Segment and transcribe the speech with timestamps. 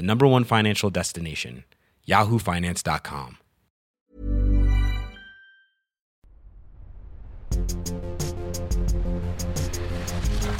[0.00, 1.64] the number one financial destination,
[2.08, 3.36] yahoofinance.com.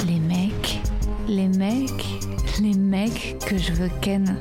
[0.05, 0.79] Les mecs,
[1.27, 2.05] les mecs,
[2.61, 4.39] les mecs que je veux ken.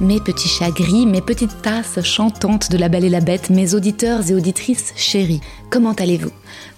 [0.00, 3.74] Mes petits chats gris, mes petites tasses chantantes de la Belle et la Bête, mes
[3.74, 6.32] auditeurs et auditrices chéris, comment allez-vous?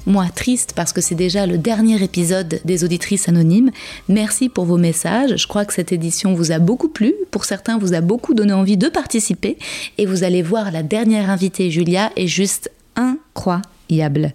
[0.06, 3.70] Moi triste parce que c'est déjà le dernier épisode des auditrices anonymes.
[4.08, 5.36] Merci pour vos messages.
[5.36, 7.14] Je crois que cette édition vous a beaucoup plu.
[7.30, 9.58] Pour certains, vous a beaucoup donné envie de participer.
[9.98, 14.32] Et vous allez voir, la dernière invitée, Julia, est juste incroyable.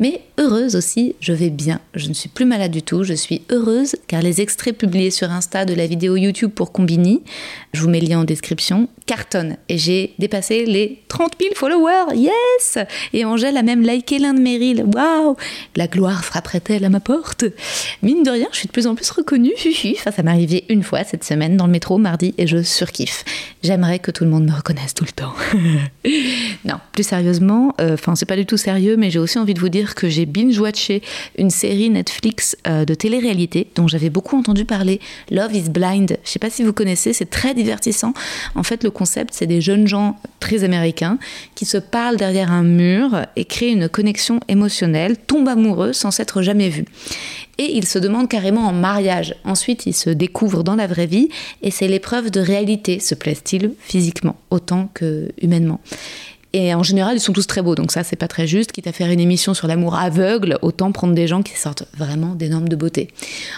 [0.00, 1.78] Mais heureuse aussi, je vais bien.
[1.94, 3.04] Je ne suis plus malade du tout.
[3.04, 7.22] Je suis heureuse car les extraits publiés sur Insta de la vidéo YouTube pour Combini,
[7.74, 9.58] je vous mets le lien en description, cartonnent.
[9.68, 12.16] Et j'ai dépassé les 30 000 followers.
[12.16, 12.78] Yes
[13.12, 14.84] Et Angèle a même liké l'un de mes reels.
[14.94, 15.36] Waouh
[15.76, 17.44] La gloire frapperait-elle à ma porte?
[18.02, 19.52] Mine de rien, je suis de plus en plus reconnue.
[19.98, 23.24] Enfin, ça m'est arrivé une fois cette semaine dans le métro mardi et je surkiffe.
[23.62, 25.34] J'aimerais que tout le monde me reconnaisse tout le temps.
[26.64, 29.60] non, plus sérieusement, euh, enfin, c'est pas du tout sérieux, mais j'ai aussi envie de
[29.60, 31.02] vous dire que j'ai binge-watché
[31.38, 35.00] une série Netflix euh, de télé-réalité dont j'avais beaucoup entendu parler,
[35.30, 36.18] Love is Blind.
[36.24, 38.12] Je sais pas si vous connaissez, c'est très divertissant.
[38.54, 41.18] En fait, le concept, c'est des jeunes gens très américains
[41.54, 46.42] qui se parlent derrière un mur et créent une connexion émotionnelle, tombent amoureux sans s'être
[46.42, 46.84] jamais vus.
[47.58, 49.34] Et ils se demandent carrément en mariage.
[49.44, 51.28] Ensuite, ils se découvrent dans la vraie vie
[51.62, 53.00] et c'est l'épreuve de réalité.
[53.00, 55.80] Se plaisent-ils physiquement autant que humainement
[56.52, 58.72] et en général, ils sont tous très beaux, donc ça, c'est pas très juste.
[58.72, 62.34] Quitte à faire une émission sur l'amour aveugle, autant prendre des gens qui sortent vraiment
[62.34, 63.08] des normes de beauté.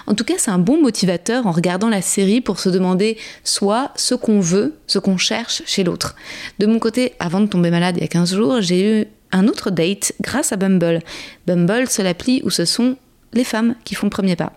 [0.07, 3.93] En tout cas, c'est un bon motivateur en regardant la série pour se demander soit
[3.97, 6.17] ce qu'on veut, ce qu'on cherche chez l'autre.
[6.59, 9.49] De mon côté, avant de tomber malade il y a 15 jours, j'ai eu un
[9.49, 11.01] autre date grâce à Bumble.
[11.47, 12.97] Bumble, c'est l'appli où ce sont
[13.35, 14.53] les femmes qui font le premier pas.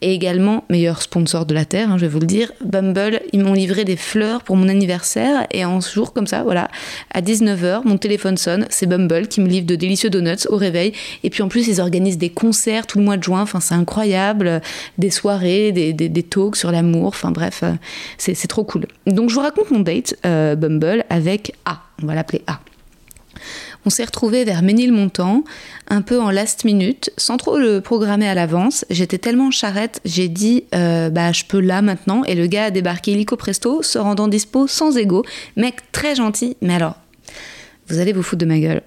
[0.00, 3.40] Et également, meilleur sponsor de la Terre, hein, je vais vous le dire, Bumble, ils
[3.40, 6.68] m'ont livré des fleurs pour mon anniversaire et en jour comme ça, voilà,
[7.12, 10.92] à 19h, mon téléphone sonne, c'est Bumble qui me livre de délicieux donuts au réveil.
[11.22, 13.74] Et puis en plus, ils organisent des concerts tout le mois de juin, enfin c'est
[13.74, 14.60] incroyable,
[14.98, 17.72] des soirées, des, des, talks sur l'amour, enfin bref, euh,
[18.18, 18.86] c'est trop cool.
[19.06, 22.60] Donc je vous raconte mon date euh, Bumble avec A, on va l'appeler A.
[23.86, 25.44] On s'est retrouvé vers Ménilmontant,
[25.88, 28.84] un peu en last minute, sans trop le programmer à l'avance.
[28.88, 32.24] J'étais tellement charrette, j'ai dit euh, bah je peux là maintenant.
[32.24, 35.24] Et le gars a débarqué illico presto, se rendant dispo sans ego.
[35.56, 36.96] Mec très gentil, mais alors,
[37.88, 38.82] vous allez vous foutre de ma gueule.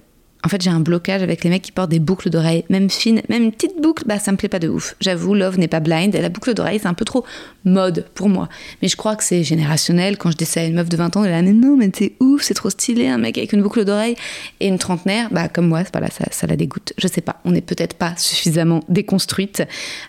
[0.48, 3.22] En fait, j'ai un blocage avec les mecs qui portent des boucles d'oreilles, même fines,
[3.28, 4.96] même une petite boucle, bah ça me plaît pas de ouf.
[5.02, 7.26] J'avoue, Love n'est pas blind, la boucle d'oreille, c'est un peu trop
[7.66, 8.48] mode pour moi.
[8.82, 10.18] Mais je crois que c'est générationnel.
[10.18, 11.76] Quand je dis ça à une meuf de 20 ans, elle est là, mais non,
[11.76, 14.16] mais c'est ouf, c'est trop stylé, un mec avec une boucle d'oreille.
[14.62, 16.94] Et une trentenaire, bah comme moi, ça, ça la dégoûte.
[16.98, 19.64] Je sais pas, on n'est peut-être pas suffisamment déconstruite.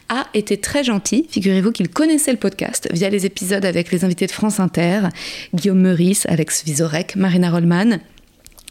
[0.08, 4.28] A était très gentil, figurez-vous qu'il connaissait le podcast via les épisodes avec les invités
[4.28, 5.08] de France Inter,
[5.52, 7.98] Guillaume Meurice, Alex Vizorek, Marina Rollman.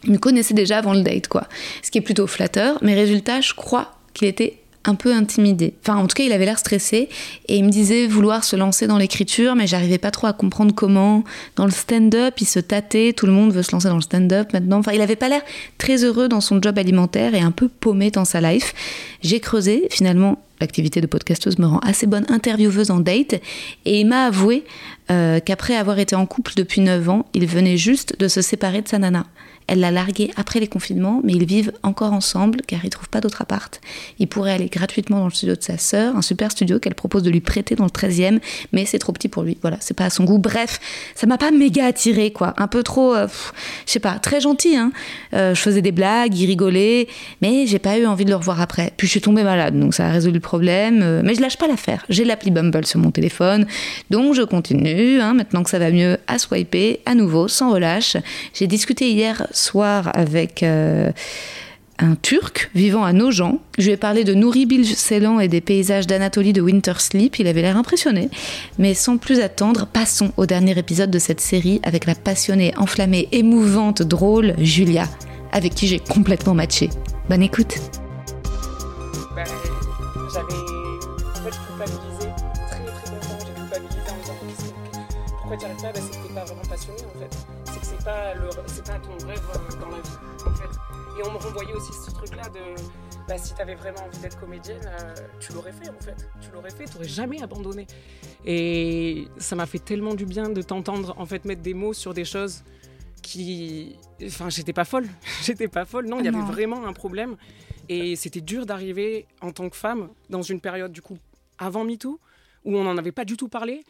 [0.03, 1.47] Il me connaissait déjà avant le date, quoi.
[1.81, 5.73] Ce qui est plutôt flatteur, mais résultat, je crois qu'il était un peu intimidé.
[5.81, 7.09] Enfin, en tout cas, il avait l'air stressé
[7.47, 10.73] et il me disait vouloir se lancer dans l'écriture, mais j'arrivais pas trop à comprendre
[10.73, 11.23] comment.
[11.55, 14.53] Dans le stand-up, il se tâtait, tout le monde veut se lancer dans le stand-up
[14.53, 14.79] maintenant.
[14.79, 15.41] Enfin, il avait pas l'air
[15.77, 18.73] très heureux dans son job alimentaire et un peu paumé dans sa life.
[19.21, 23.33] J'ai creusé, finalement, l'activité de podcasteuse me rend assez bonne intervieweuse en date
[23.85, 24.63] et il m'a avoué
[25.11, 28.81] euh, qu'après avoir été en couple depuis 9 ans, il venait juste de se séparer
[28.81, 29.25] de sa nana.
[29.67, 33.19] Elle l'a largué après les confinements, mais ils vivent encore ensemble car ils trouvent pas
[33.19, 33.81] d'autre appart.
[34.17, 37.23] Il pourrait aller gratuitement dans le studio de sa sœur, un super studio qu'elle propose
[37.23, 38.39] de lui prêter dans le 13e,
[38.71, 39.57] mais c'est trop petit pour lui.
[39.61, 40.37] Voilà, c'est pas à son goût.
[40.37, 40.79] Bref,
[41.15, 42.53] ça m'a pas méga attiré quoi.
[42.57, 43.27] Un peu trop, euh,
[43.85, 44.75] je sais pas, très gentil.
[44.77, 44.91] Hein.
[45.33, 47.07] Euh, je faisais des blagues, il rigolait,
[47.41, 48.93] mais j'ai pas eu envie de le revoir après.
[48.95, 51.57] Puis je suis tombée malade, donc ça a résolu le problèmes, euh, mais je lâche
[51.57, 52.05] pas l'affaire.
[52.09, 53.65] J'ai l'appli Bumble sur mon téléphone,
[54.09, 55.19] donc je continue.
[55.19, 58.15] Hein, maintenant que ça va mieux, à swiper à nouveau, sans relâche.
[58.53, 61.11] J'ai discuté hier soir avec euh,
[61.99, 63.59] un Turc vivant à Nogent.
[63.77, 67.39] Je lui ai parlé de Nouri Bilselan et des paysages d'Anatolie de Winter Sleep.
[67.39, 68.29] Il avait l'air impressionné.
[68.77, 73.27] Mais sans plus attendre, passons au dernier épisode de cette série avec la passionnée, enflammée,
[73.31, 75.07] émouvante, drôle Julia,
[75.51, 76.89] avec qui j'ai complètement matché.
[77.29, 77.75] Bonne écoute.
[79.35, 79.43] Bah.
[88.99, 89.41] Ton rêve
[89.79, 91.19] dans la vie en fait.
[91.19, 92.81] Et on me renvoyait aussi ce truc-là de
[93.27, 96.29] bah, si t'avais vraiment envie d'être comédienne, euh, tu l'aurais fait en fait.
[96.41, 97.87] Tu l'aurais fait, t'aurais jamais abandonné.
[98.45, 102.13] Et ça m'a fait tellement du bien de t'entendre en fait mettre des mots sur
[102.13, 102.63] des choses
[103.21, 103.97] qui.
[104.23, 105.07] Enfin, j'étais pas folle.
[105.43, 106.07] j'étais pas folle.
[106.07, 107.35] Non, il y avait vraiment un problème.
[107.89, 111.17] Et c'était dur d'arriver en tant que femme dans une période du coup
[111.57, 112.19] avant MeToo
[112.65, 113.83] où on n'en avait pas du tout parlé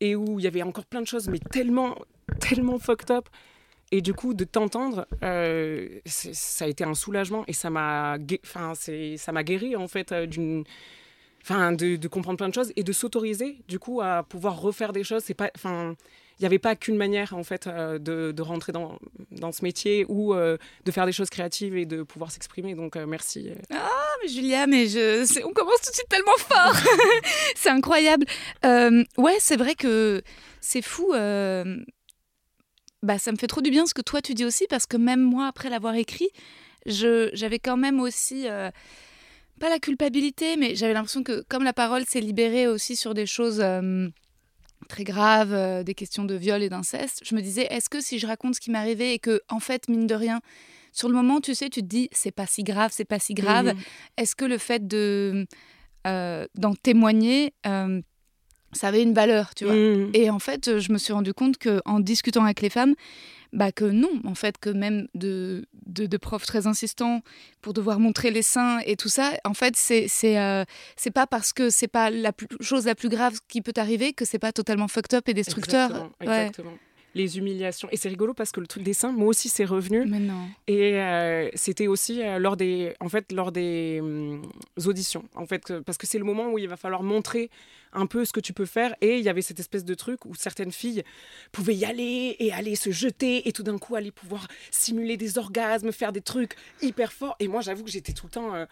[0.00, 1.96] et où il y avait encore plein de choses mais tellement
[2.38, 3.28] tellement fucked up
[3.92, 9.76] et du coup de t'entendre euh, ça a été un soulagement et ça m'a guéri
[9.76, 10.64] en fait euh, d'une
[11.42, 15.04] enfin de, comprendre plein de choses et de s'autoriser du coup à pouvoir refaire des
[15.04, 15.96] choses c'est pas enfin
[16.38, 18.98] il n'y avait pas qu'une manière en fait euh, de, rentrer dans,
[19.30, 23.50] dans ce métier ou de faire des choses créatives et de pouvoir s'exprimer donc merci
[23.70, 24.86] Ah, mais Julia, mais
[25.44, 26.74] on commence tout de suite tellement fort.
[27.56, 28.24] c'est incroyable.
[28.64, 30.22] Ouais, c'est vrai que
[30.60, 31.12] c'est fou.
[33.02, 34.96] Bah, ça me fait trop du bien ce que toi tu dis aussi, parce que
[34.96, 36.28] même moi, après l'avoir écrit,
[36.86, 38.46] j'avais quand même aussi.
[38.48, 38.70] euh,
[39.58, 43.26] Pas la culpabilité, mais j'avais l'impression que comme la parole s'est libérée aussi sur des
[43.26, 44.08] choses euh,
[44.88, 48.18] très graves, euh, des questions de viol et d'inceste, je me disais, est-ce que si
[48.18, 50.40] je raconte ce qui m'est arrivé et que, en fait, mine de rien,
[50.92, 53.34] sur le moment, tu sais, tu te dis, c'est pas si grave, c'est pas si
[53.34, 53.80] grave, Mhm.
[54.16, 55.46] est-ce que le fait de
[56.04, 57.52] d'en témoigner,
[58.72, 60.10] ça avait une valeur, tu vois Mhm.
[60.14, 62.94] Et en fait, je me suis rendu compte que en discutant avec les femmes,
[63.52, 67.20] bah que non, en fait, que même de, de, de profs très insistants
[67.62, 70.64] pour devoir montrer les seins et tout ça, en fait, c'est c'est euh,
[71.12, 74.24] pas parce que c'est pas la plus- chose la plus grave qui peut arriver que
[74.24, 75.90] c'est pas totalement fucked up et destructeur.
[75.90, 76.10] Exactement,
[76.64, 76.72] Ouais.
[77.14, 77.88] Les humiliations.
[77.90, 80.06] Et c'est rigolo parce que le truc des seins, moi aussi, c'est revenu.
[80.06, 80.48] Mais non.
[80.66, 84.42] Et euh, c'était aussi euh, lors des, en fait, lors des hum,
[84.84, 85.24] auditions.
[85.34, 87.50] En fait, euh, parce que c'est le moment où il va falloir montrer
[87.92, 88.94] un peu ce que tu peux faire.
[89.00, 91.02] Et il y avait cette espèce de truc où certaines filles
[91.50, 95.38] pouvaient y aller et aller se jeter et tout d'un coup aller pouvoir simuler des
[95.38, 97.34] orgasmes, faire des trucs hyper forts.
[97.40, 98.66] Et moi, j'avoue que j'étais tout le temps.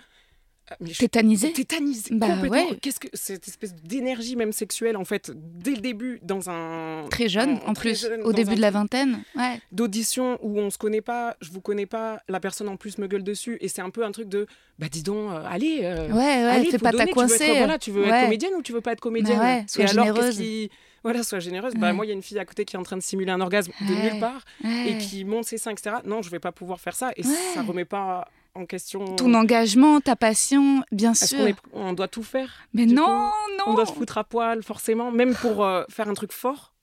[0.99, 2.71] Tétanisé tétanisée Bah complètement.
[2.71, 2.79] ouais.
[2.81, 7.29] Qu'est-ce que cette espèce d'énergie même sexuelle en fait dès le début dans un Très
[7.29, 9.23] jeune, un- en plus, jeune, au début un de la vingtaine.
[9.37, 9.61] Ouais.
[9.73, 13.07] d'audition où on se connaît pas, je vous connais pas, la personne en plus me
[13.07, 14.47] gueule dessus et c'est un peu un truc de
[14.79, 17.15] bah dis donc euh, allez euh, Ouais, ouais, allez, fais pas ta tu veux être-
[17.15, 17.57] coincée.
[17.59, 18.09] voilà, tu veux Ouais.
[18.11, 20.37] être comédienne ou tu veux pas être comédienne ouais, sois Et alors généreuse.
[20.37, 20.71] qui
[21.05, 21.75] voilà, sois généreuse.
[21.75, 23.31] Bah moi il y a une fille à côté qui est en train de simuler
[23.31, 24.91] un orgasme de nulle part Ouais.
[24.93, 25.97] et qui monte ses seins etc.
[26.05, 27.33] Non, je vais pas pouvoir faire ça et Ouais.
[27.55, 31.41] ça remet pas en question Ton engagement, ta passion, bien sûr.
[31.47, 33.11] est- on doit tout faire Mais non, coup?
[33.59, 33.65] Non.
[33.69, 36.75] on doit se foutre à poil, forcément, même pour euh, faire un truc fort?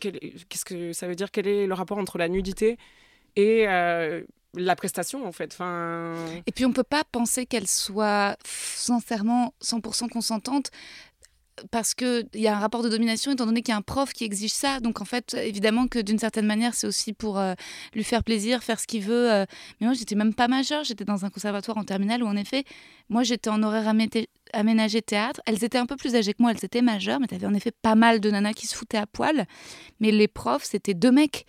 [0.00, 1.30] Qu'est-ce que ça veut dire?
[1.30, 2.78] Quel est le rapport entre la nudité
[3.36, 4.22] et euh,
[4.54, 5.52] la prestation, en fait?
[5.52, 6.14] Enfin...
[6.46, 10.70] Et puis on peut pas penser qu'elle soit sincèrement 100% consentante
[11.70, 14.12] parce qu'il y a un rapport de domination étant donné qu'il y a un prof
[14.12, 14.80] qui exige ça.
[14.80, 17.54] Donc en fait, évidemment que d'une certaine manière, c'est aussi pour euh,
[17.94, 19.32] lui faire plaisir, faire ce qu'il veut.
[19.32, 19.46] euh.
[19.80, 22.64] Mais moi, j'étais même pas majeure, j'étais dans un conservatoire en terminale où en effet,
[23.08, 23.92] moi j'étais en horaire
[24.52, 25.40] aménagé théâtre.
[25.46, 27.72] Elles étaient un peu plus âgées que moi, elles étaient majeures, mais t'avais en effet
[27.82, 29.46] pas mal de nanas qui se foutaient à poil.
[30.00, 31.46] Mais les profs, c'était deux mecs.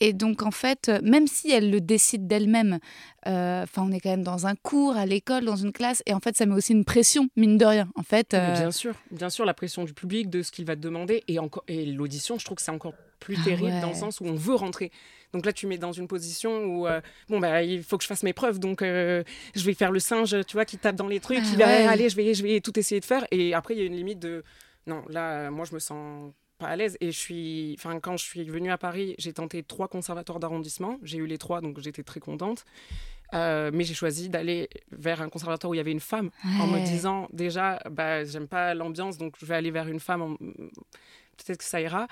[0.00, 2.78] Et donc en fait, même si elles le décident d'elles-mêmes,
[3.26, 6.14] euh, enfin on est quand même dans un cours, à l'école, dans une classe, et
[6.14, 7.88] en fait ça met aussi une pression, mine de rien.
[7.96, 10.74] En fait, euh, Bien sûr, bien sûr, la pression du public, de ce qu'il va
[10.74, 13.80] te demander, et, encore, et l'audition, je trouve que c'est encore plus Ah terrible ouais.
[13.80, 14.90] dans le sens où on veut rentrer.
[15.32, 18.08] Donc là, tu mets dans une position où, euh, bon, bah, il faut que je
[18.08, 19.22] fasse mes preuves, donc euh,
[19.54, 21.66] je vais faire le singe, tu vois, qui tape dans les trucs, Ah qui va,
[21.66, 21.86] ouais.
[21.86, 23.94] allez, je vais, je vais tout essayer de faire, et après, il y a une
[23.94, 24.42] limite de,
[24.88, 28.24] non, là, moi, je me sens pas à l'aise, et je suis, enfin, quand je
[28.24, 32.02] suis venue à Paris, j'ai tenté trois conservatoires d'arrondissement, j'ai eu les trois, donc j'étais
[32.02, 32.64] très contente.
[33.32, 36.66] Euh, mais j'ai choisi d'aller vers un conservatoire où il y avait une femme en
[36.66, 40.34] me disant déjà bah j'aime pas l'ambiance donc je vais aller vers une femme en-
[40.34, 42.08] peut-être que ça ira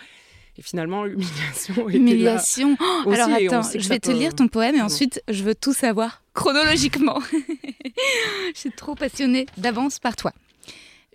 [0.58, 2.04] et finalement l'humiliation était là.
[2.04, 2.76] humiliation.
[3.06, 5.54] Oh, aussi, alors attends, je vais te peut- lire ton poème et ensuite je veux
[5.54, 7.20] tout savoir chronologiquement.
[8.54, 10.32] je suis trop passionnée d'avance par toi.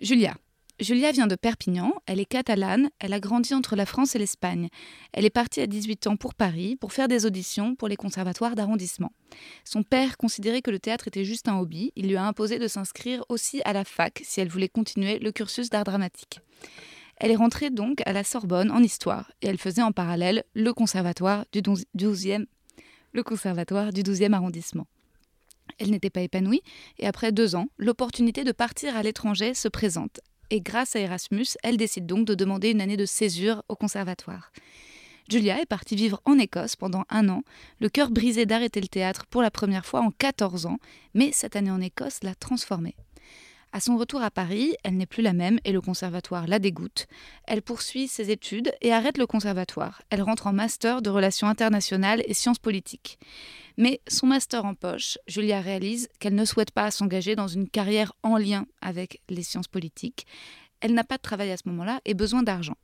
[0.00, 0.34] Julia,
[0.80, 4.68] Julia vient de Perpignan, elle est catalane, elle a grandi entre la France et l'Espagne.
[5.12, 8.56] Elle est partie à 18 ans pour Paris pour faire des auditions pour les conservatoires
[8.56, 9.12] d'arrondissement.
[9.64, 12.66] Son père considérait que le théâtre était juste un hobby, il lui a imposé de
[12.66, 16.40] s'inscrire aussi à la fac si elle voulait continuer le cursus d'art dramatique.
[17.16, 20.72] Elle est rentrée donc à la Sorbonne en histoire et elle faisait en parallèle le
[20.72, 22.46] conservatoire du 12e,
[23.12, 24.86] le conservatoire du 12e arrondissement.
[25.78, 26.62] Elle n'était pas épanouie
[26.98, 31.46] et après deux ans, l'opportunité de partir à l'étranger se présente et grâce à Erasmus,
[31.62, 34.52] elle décide donc de demander une année de césure au conservatoire.
[35.28, 37.42] Julia est partie vivre en Écosse pendant un an,
[37.80, 40.78] le cœur brisé d'arrêter le théâtre pour la première fois en 14 ans,
[41.14, 42.94] mais cette année en Écosse l'a transformée.
[43.76, 47.08] À son retour à Paris, elle n'est plus la même et le conservatoire la dégoûte.
[47.42, 50.00] Elle poursuit ses études et arrête le conservatoire.
[50.10, 53.18] Elle rentre en master de relations internationales et sciences politiques.
[53.76, 58.12] Mais son master en poche, Julia réalise qu'elle ne souhaite pas s'engager dans une carrière
[58.22, 60.24] en lien avec les sciences politiques.
[60.78, 62.76] Elle n'a pas de travail à ce moment-là et besoin d'argent.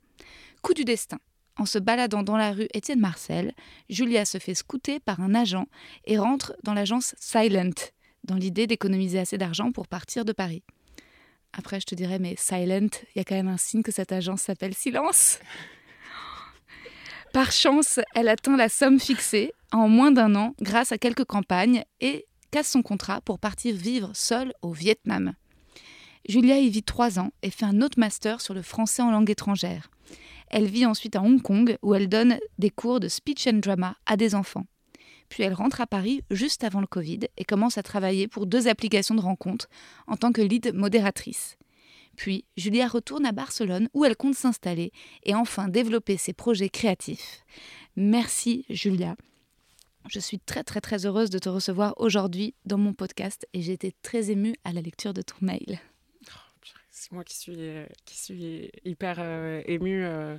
[0.61, 1.19] Coup du destin.
[1.55, 3.53] En se baladant dans la rue Étienne Marcel,
[3.89, 5.67] Julia se fait scouter par un agent
[6.03, 7.93] et rentre dans l'agence Silent,
[8.25, 10.63] dans l'idée d'économiser assez d'argent pour partir de Paris.
[11.53, 14.11] Après, je te dirais, mais Silent, il y a quand même un signe que cette
[14.11, 15.39] agence s'appelle Silence.
[17.33, 21.83] Par chance, elle atteint la somme fixée en moins d'un an grâce à quelques campagnes
[22.01, 25.33] et casse son contrat pour partir vivre seule au Vietnam.
[26.27, 29.29] Julia y vit trois ans et fait un autre master sur le français en langue
[29.29, 29.89] étrangère.
[30.49, 33.95] Elle vit ensuite à Hong Kong où elle donne des cours de speech and drama
[34.05, 34.65] à des enfants.
[35.31, 38.67] Puis elle rentre à Paris juste avant le Covid et commence à travailler pour deux
[38.67, 39.69] applications de rencontres
[40.05, 41.57] en tant que lead modératrice.
[42.17, 44.91] Puis Julia retourne à Barcelone où elle compte s'installer
[45.23, 47.45] et enfin développer ses projets créatifs.
[47.95, 49.15] Merci Julia.
[50.09, 53.71] Je suis très très très heureuse de te recevoir aujourd'hui dans mon podcast et j'ai
[53.71, 55.79] été très émue à la lecture de ton mail.
[56.89, 57.57] C'est moi qui suis,
[58.03, 60.03] qui suis hyper euh, émue.
[60.03, 60.37] Euh,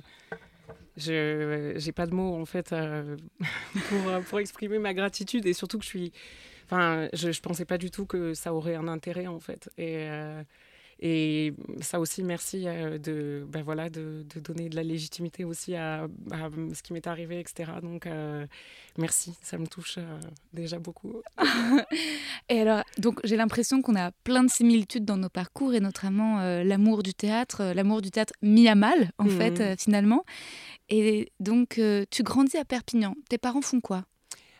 [0.97, 3.17] je j'ai pas de mots en fait euh,
[3.89, 6.13] pour, euh, pour exprimer ma gratitude et surtout que je suis
[6.65, 9.69] enfin je, je pensais pas du tout que ça aurait un intérêt en fait.
[9.77, 10.43] Et euh,
[11.05, 16.07] et ça aussi, merci de, ben voilà, de, de, donner de la légitimité aussi à,
[16.31, 17.73] à ce qui m'est arrivé, etc.
[17.81, 18.47] Donc, euh,
[18.97, 20.19] merci, ça me touche euh,
[20.53, 21.21] déjà beaucoup.
[22.49, 26.39] et alors, donc j'ai l'impression qu'on a plein de similitudes dans nos parcours et notamment
[26.39, 29.29] euh, l'amour du théâtre, l'amour du théâtre mis à mal, en mmh.
[29.29, 30.23] fait, finalement.
[30.87, 31.81] Et donc,
[32.11, 33.15] tu grandis à Perpignan.
[33.27, 34.05] Tes parents font quoi?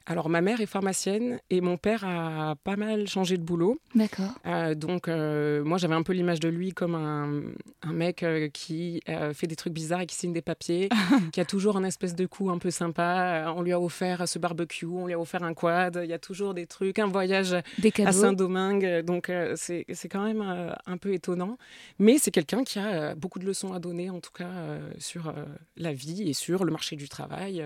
[0.06, 3.80] Alors, ma mère est pharmacienne et mon père a pas mal changé de boulot.
[3.96, 4.34] D'accord.
[4.46, 7.42] Euh, donc, euh, moi, j'avais un peu l'image de lui comme un,
[7.84, 9.02] un mec euh, qui
[9.34, 10.90] fait des trucs bizarres et qui signe des papiers,
[11.32, 13.54] qui a toujours un espèce de coup un peu sympa.
[13.56, 16.20] On lui a offert ce barbecue, on lui a offert un quad, il y a
[16.20, 19.04] toujours des trucs, un voyage à Saint-Domingue.
[19.06, 21.58] Donc, c'est quand même un peu étonnant.
[21.98, 24.52] Mais c'est quelqu'un qui a beaucoup de leçons à donner, en tout cas,
[24.98, 25.34] sur
[25.78, 27.64] la vie et sur le marché du travail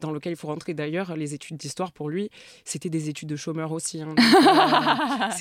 [0.00, 1.16] dans lequel il faut rentrer d'ailleurs.
[1.16, 2.30] Les études d'histoire, pour lui,
[2.64, 4.02] c'était des études de chômeur aussi.
[4.02, 4.14] Hein.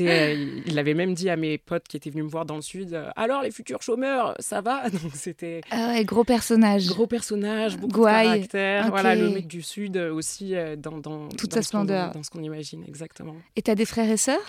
[0.01, 2.55] Euh, euh, il avait même dit à mes potes qui étaient venus me voir dans
[2.55, 4.89] le Sud euh, Alors, les futurs chômeurs, ça va?
[4.89, 5.61] Donc, c'était.
[5.71, 6.87] Ah ouais, gros personnage.
[6.87, 8.89] Gros personnage, beaucoup de caractère.
[8.89, 12.11] Voilà, le mec du Sud aussi, dans, dans toute sa splendeur.
[12.11, 13.35] Dans ce qu'on imagine, exactement.
[13.55, 14.41] Et tu as des frères et sœurs?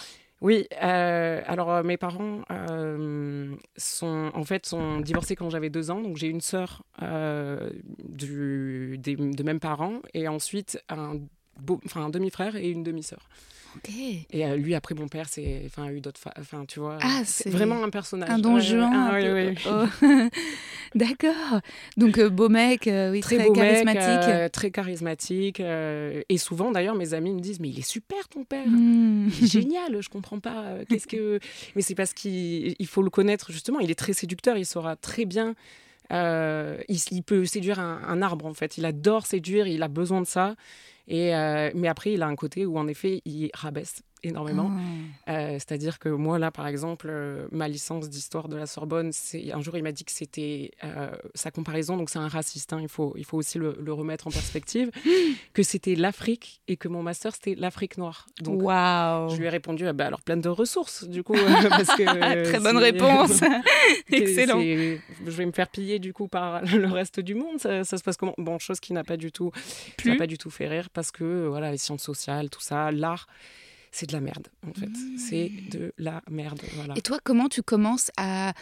[0.43, 5.91] Oui, euh, alors euh, mes parents euh, sont en fait sont divorcés quand j'avais deux
[5.91, 7.83] ans, donc j'ai une sœur de
[9.43, 11.15] même parents et ensuite un,
[11.95, 13.29] un demi-frère et une demi-sœur.
[13.89, 17.51] Et euh, lui, après, mon père, c'est, enfin, eu d'autres, enfin, tu vois, ah, c'est
[17.51, 18.31] vraiment un personnage.
[18.31, 18.91] Un don Juan.
[18.93, 19.55] Ah, oui, oui.
[19.67, 20.07] Oh.
[20.95, 21.61] D'accord.
[21.97, 24.53] Donc euh, beau mec, euh, oui, très, très charismatique.
[24.53, 25.61] très charismatique.
[25.61, 28.67] et souvent, d'ailleurs, mes amis me disent, mais il est super ton père.
[28.67, 29.29] Hmm.
[29.43, 30.01] Génial.
[30.01, 30.77] Je comprends pas.
[30.89, 31.39] Qu'est-ce que
[31.75, 33.81] Mais c'est parce qu'il faut le connaître justement.
[33.81, 34.57] Il est très séducteur.
[34.57, 35.55] Il saura très bien.
[36.11, 38.79] Il, peut séduire un, un, arbre en fait.
[38.79, 39.67] Il adore séduire.
[39.67, 40.55] Il a besoin de ça.
[41.09, 44.71] Et, euh, mais après, il a un côté où, en effet, il rabaisse énormément.
[45.27, 45.33] Ah.
[45.33, 49.11] Euh, c'est-à-dire que moi, là, par exemple, euh, ma licence d'histoire de la Sorbonne,
[49.53, 50.71] un jour, il m'a dit que c'était
[51.35, 54.31] sa comparaison, donc c'est un raciste, hein, il, faut, il faut aussi le, remettre en
[54.31, 54.91] perspective,
[55.55, 58.27] que c'était l'Afrique et que mon master, c'était l'Afrique noire.
[58.41, 59.31] Donc, wow.
[59.31, 61.35] je lui ai répondu, ah bah, alors plein de ressources, du coup.
[61.69, 62.05] parce que,
[62.45, 63.43] Très bonne réponse.
[64.11, 64.61] Excellent.
[64.61, 67.59] Je vais me faire piller, du coup, par le reste du monde.
[67.59, 68.35] Ça, se passe comment?
[68.39, 69.51] Bon, chose qui n'a pas du tout,
[70.19, 73.27] pas du tout fait rire parce que voilà, les sciences sociales, tout ça, l'art,
[73.93, 74.91] c'est de la merde en fait.
[75.19, 75.69] C'est mmh.
[75.71, 76.61] de la merde.
[76.75, 76.95] Voilà.
[76.97, 78.53] Et toi, comment tu commences à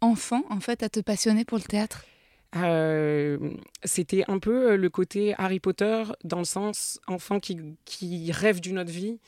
[0.00, 2.04] enfant en fait à te passionner pour le théâtre?
[2.56, 3.38] Euh,
[3.84, 8.78] c'était un peu le côté Harry Potter dans le sens enfant qui, qui rêve d'une
[8.78, 9.18] autre vie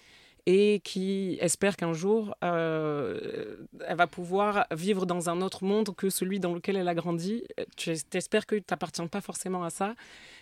[0.52, 6.10] et qui espère qu'un jour, euh, elle va pouvoir vivre dans un autre monde que
[6.10, 7.44] celui dans lequel elle a grandi.
[7.76, 9.94] Tu espères que tu n'appartiens pas forcément à ça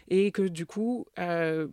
[0.09, 1.69] et que du coup, euh,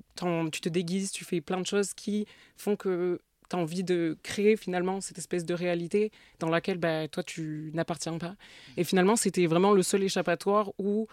[0.51, 2.25] tu te déguises, tu fais plein de choses qui
[2.57, 7.07] font que tu as envie de créer finalement cette espèce de réalité dans laquelle bah,
[7.07, 8.35] toi, tu n'appartiens pas.
[8.75, 11.07] Et finalement, c'était vraiment le seul échappatoire où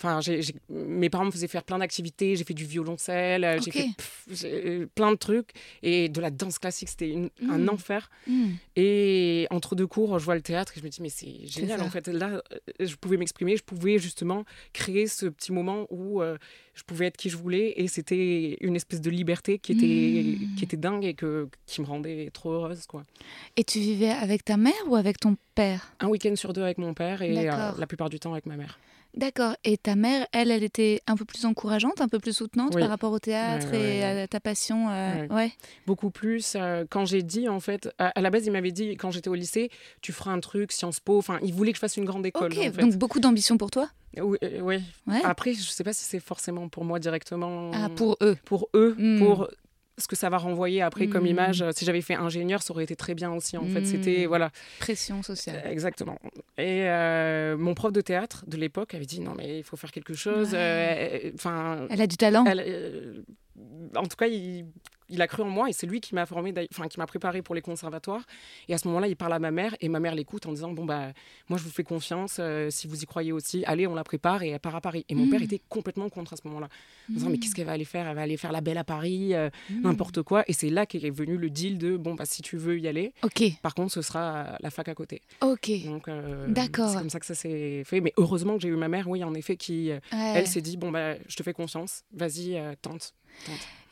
[0.00, 0.20] Enfin,
[0.68, 2.36] mes parents me faisaient faire plein d'activités.
[2.36, 3.88] J'ai fait du violoncelle, euh, j'ai fait
[4.44, 5.50] euh, plein de trucs.
[5.82, 7.68] Et de la danse classique, c'était un mmh.
[7.68, 8.08] enfer.
[8.28, 8.46] Mmh.
[8.76, 11.82] Et entre deux cours, je vois le théâtre et je me dis, mais c'est génial.
[11.82, 16.22] En fait, là, euh, je pouvais m'exprimer, je pouvais justement créer ce petit moment où
[16.74, 17.74] je pouvais être qui je voulais.
[17.76, 20.54] Et c'était une espèce de liberté qui était, mmh.
[20.54, 22.86] qui était dingue et que, qui me rendait trop heureuse.
[22.86, 23.02] Quoi.
[23.56, 25.92] Et tu vivais avec ta mère ou avec ton père?
[25.98, 28.78] Un week-end sur deux avec mon père et la plupart du temps avec ma mère.
[29.14, 29.56] D'accord.
[29.64, 32.88] Et ta mère, elle, elle était un peu plus encourageante, un peu plus soutenante par
[32.88, 35.52] rapport au théâtre et à ta passion euh, ouais.
[35.86, 36.54] Beaucoup plus.
[36.56, 39.34] Euh, quand j'ai dit, en fait, à, la base, il m'avait dit, quand j'étais au
[39.34, 39.70] lycée,
[40.02, 41.18] tu feras un truc, Sciences Po.
[41.18, 42.52] Enfin, il voulait que je fasse une grande école.
[42.78, 43.88] Donc beaucoup d'ambition pour toi?
[44.20, 44.78] Oui, euh,
[45.24, 47.70] Après, je ne sais pas si c'est forcément pour moi directement.
[47.74, 48.36] Ah, pour eux.
[48.44, 49.18] Pour eux, hmm.
[49.18, 49.48] pour
[49.98, 51.28] ce que ça va renvoyer après comme hmm.
[51.28, 51.64] image.
[51.72, 53.56] Si j'avais fait ingénieur, ça aurait été très bien aussi.
[53.56, 54.28] En fait, c'était hmm.
[54.28, 54.50] voilà.
[54.78, 55.62] Pression sociale.
[55.66, 56.18] Exactement.
[56.56, 59.92] Et euh, mon prof de théâtre de l'époque avait dit non mais il faut faire
[59.92, 60.50] quelque chose.
[60.54, 61.86] Euh, enfin.
[61.90, 62.44] elle a du talent.
[62.46, 63.22] Euh,
[63.94, 64.66] en tout cas, il,
[65.08, 67.42] il a cru en moi et c'est lui qui m'a formé, enfin qui m'a préparé
[67.42, 68.24] pour les conservatoires.
[68.68, 70.72] Et à ce moment-là, il parle à ma mère et ma mère l'écoute en disant
[70.72, 71.12] bon bah
[71.48, 74.42] moi je vous fais confiance, euh, si vous y croyez aussi, allez on la prépare
[74.42, 75.04] et elle part à Paris.
[75.08, 75.44] Et mon père mmh.
[75.44, 76.68] était complètement contre à ce moment-là,
[77.10, 78.08] en disant mais qu'est-ce qu'elle va aller faire?
[78.08, 79.82] Elle va aller faire la belle à Paris, euh, mmh.
[79.82, 80.44] n'importe quoi.
[80.48, 83.12] Et c'est là qu'est venu le deal de bon bah si tu veux y aller,
[83.22, 83.42] ok.
[83.62, 85.22] Par contre ce sera la fac à côté.
[85.40, 85.70] Ok.
[85.84, 86.90] Donc euh, d'accord.
[86.90, 88.00] C'est comme ça que ça s'est fait.
[88.00, 90.90] Mais heureusement que j'ai eu ma mère, oui en effet, qui elle s'est dit bon
[90.90, 93.14] bah je te fais confiance, vas-y tente.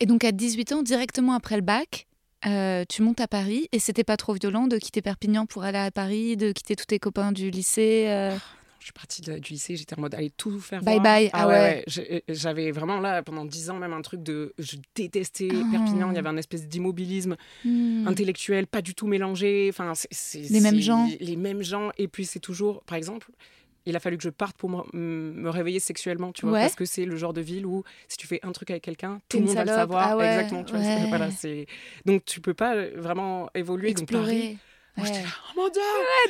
[0.00, 2.06] Et donc à 18 ans, directement après le bac,
[2.46, 3.68] euh, tu montes à Paris.
[3.72, 6.86] Et c'était pas trop violent de quitter Perpignan pour aller à Paris, de quitter tous
[6.86, 8.36] tes copains du lycée euh...
[8.36, 8.40] Ah,
[8.78, 11.28] je suis partie du lycée, j'étais en mode aller tout faire bye Bye.
[11.32, 11.84] Ah, ah ouais,
[12.28, 15.64] J'avais vraiment là pendant 10 ans même un truc de je détestais ah.
[15.72, 18.06] Perpignan, il y avait un espèce d'immobilisme hmm.
[18.06, 21.08] intellectuel pas du tout mélangé, enfin c'est les mêmes gens.
[21.18, 21.90] Les mêmes gens.
[21.98, 23.28] Et puis c'est toujours par exemple
[23.86, 27.04] il a fallu que je parte pour me, réveiller sexuellement, tu vois, parce que c'est
[27.04, 29.54] le genre de ville où si tu fais un truc avec quelqu'un, tout le monde
[29.54, 30.18] va le savoir.
[30.18, 31.28] Ah Exactement, tu vois, voilà,
[32.04, 33.90] donc tu peux pas vraiment évoluer.
[33.90, 34.58] Explorer.
[34.96, 35.82] Moi, j'étais là, oh mon dieu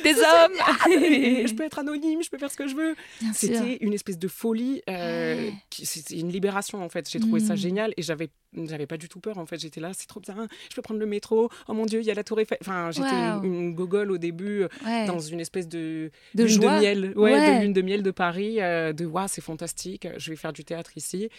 [0.03, 2.95] Des hommes Je peux être anonyme, je peux faire ce que je veux.
[3.33, 4.81] C'était une espèce de folie.
[4.89, 7.09] Euh, C'était une libération, en fait.
[7.09, 7.57] J'ai trouvé ça mm.
[7.57, 9.59] génial et j'avais j'avais pas du tout peur en fait.
[9.59, 11.49] J'étais là c'est trop bien je peux prendre le métro.
[11.67, 12.57] Oh mon dieu il y a la tour Eiffel.
[12.61, 17.13] Enfin j'étais une, gogole au début euh, dans une espèce de de lune de miel.
[17.15, 20.07] Ouais, de lune de miel de Paris euh, de waouh c'est fantastique.
[20.17, 21.29] Je vais faire du théâtre ici.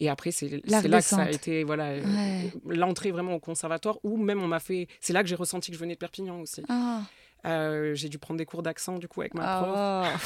[0.00, 2.02] Et après c'est là que ça a été voilà euh,
[2.66, 5.76] l'entrée vraiment au conservatoire où même on m'a fait c'est là que j'ai ressenti que
[5.76, 6.62] je venais de Perpignan aussi
[7.44, 7.94] ah.
[7.94, 10.20] j'ai dû prendre des cours d'accent du coup avec ma prof.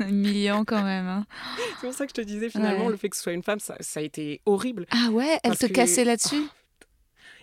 [0.00, 1.06] Oh, humiliant quand même.
[1.06, 1.26] Hein.
[1.80, 3.60] c'est pour ça que je te disais finalement le fait que ce soit une femme,
[3.60, 4.86] ça, ça a été horrible.
[4.90, 6.44] Ah ouais, elle te cassait là-dessus?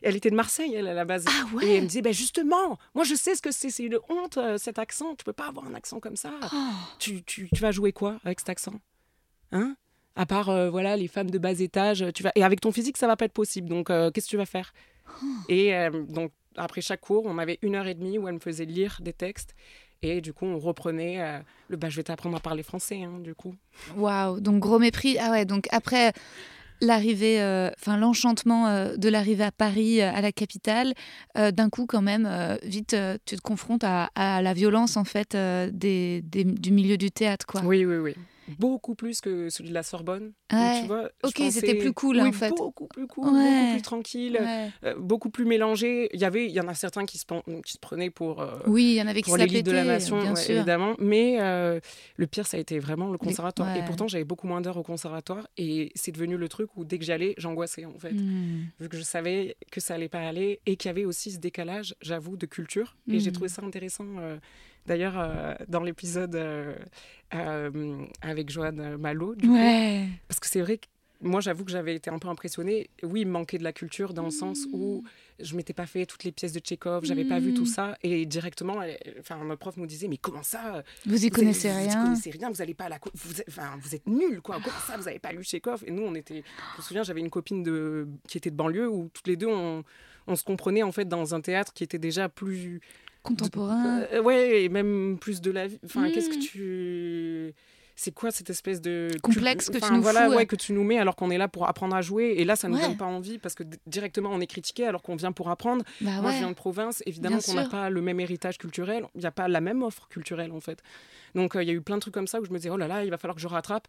[0.05, 1.25] Elle était de Marseille, elle, à la base.
[1.27, 1.65] Ah ouais.
[1.65, 4.37] Et elle me disait, ben justement, moi je sais ce que c'est, c'est une honte
[4.37, 5.15] euh, cet accent.
[5.15, 6.31] Tu peux pas avoir un accent comme ça.
[6.53, 6.57] Oh.
[6.99, 8.75] Tu, tu, tu, vas jouer quoi avec cet accent?
[9.51, 9.75] Hein?
[10.15, 12.97] À part euh, voilà les femmes de bas étage, tu vas et avec ton physique
[12.97, 13.67] ça va pas être possible.
[13.67, 14.73] Donc euh, qu'est-ce que tu vas faire?
[15.23, 15.25] Oh.
[15.49, 15.73] Et
[16.07, 18.97] donc après chaque cours, on avait une heure et demie où elle me faisait lire
[19.01, 19.55] des textes.
[20.01, 21.39] Et du coup, on reprenait euh,
[21.69, 23.55] le bah, je vais t'apprendre à parler français, hein, du coup.
[23.97, 25.17] Waouh, donc gros mépris.
[25.19, 26.13] Ah ouais, donc après
[26.81, 30.93] l'arrivée, euh, enfin l'enchantement euh, de l'arrivée à Paris, à la capitale,
[31.35, 32.29] d'un coup quand même,
[32.63, 37.61] vite, tu te confrontes à, la violence en fait des, du milieu du théâtre, quoi.
[37.63, 38.15] Oui, oui, oui
[38.59, 40.33] beaucoup plus que celui de la Sorbonne.
[40.49, 42.49] tu vois, ok, c'était plus cool en fait.
[42.49, 44.39] Beaucoup plus cool, beaucoup plus tranquille,
[44.83, 46.09] euh, beaucoup plus mélangé.
[46.13, 47.25] Il y avait, il y en a certains qui se,
[47.61, 48.41] qui se prenaient pour.
[48.41, 50.95] Euh, oui, il y en avait qui pour l'élite de la nation, évidemment.
[50.99, 51.79] Mais euh,
[52.17, 53.75] le pire, ça a été vraiment le conservatoire.
[53.75, 56.99] Et pourtant, j'avais beaucoup moins d'heures au conservatoire, et c'est devenu le truc où dès
[56.99, 58.65] que j'allais, j'angoissais en fait, hmm.
[58.79, 61.39] vu que je savais que ça allait pas aller et qu'il y avait aussi ce
[61.39, 62.95] décalage, j'avoue, de culture.
[63.11, 63.33] Et j'ai hmm.
[63.33, 64.05] trouvé ça intéressant
[64.85, 66.75] D'ailleurs, euh, dans l'épisode euh,
[67.33, 69.35] euh, avec Joanne Malo,
[70.27, 70.85] parce que c'est vrai que
[71.21, 72.89] moi, j'avoue que j'avais été un peu impressionnée.
[73.01, 75.03] Oui, il manquait de la culture dans le sens où
[75.39, 77.67] je m'étais pas fait toutes les pièces de Tchekhov, j'avais n'avais pas vu tout mm.
[77.67, 77.97] ça.
[78.03, 78.81] Et directement,
[79.19, 82.29] enfin, ma prof nous disait, mais comment ça Vous y connaissez rien Vous y connaissez
[82.31, 82.99] rien, vous allez pas à la...
[83.13, 84.59] Vous, enfin, vous êtes nuls, quoi.
[84.63, 86.43] Comment ça, vous n'avez pas lu Tchekhov Et nous, on était...
[86.73, 88.07] Je me souviens, j'avais une copine de...
[88.27, 89.83] qui était de banlieue où toutes les deux, on,
[90.27, 92.81] on se comprenait en fait dans un théâtre qui était déjà plus
[93.25, 94.01] contemporain.
[94.13, 95.79] Euh, ouais, et même plus de la vie.
[95.85, 96.39] Enfin, qu'est-ce que hmm.
[96.39, 97.53] tu
[97.95, 100.83] c'est quoi cette espèce de complexe que tu nous voilà, fous, ouais, que tu nous
[100.83, 102.81] mets alors qu'on est là pour apprendre à jouer et là ça nous Ouais.
[102.81, 105.83] donne pas envie parce que directement on est critiqué alors qu'on vient pour apprendre.
[106.01, 109.21] Bah Moi je viens de province, évidemment qu'on n'a pas le même héritage culturel, il
[109.21, 110.79] n'y a pas la même offre culturelle en fait.
[111.35, 112.69] Donc euh, il y a eu plein de trucs comme ça où je me disais
[112.69, 113.87] oh là là il va falloir que je rattrape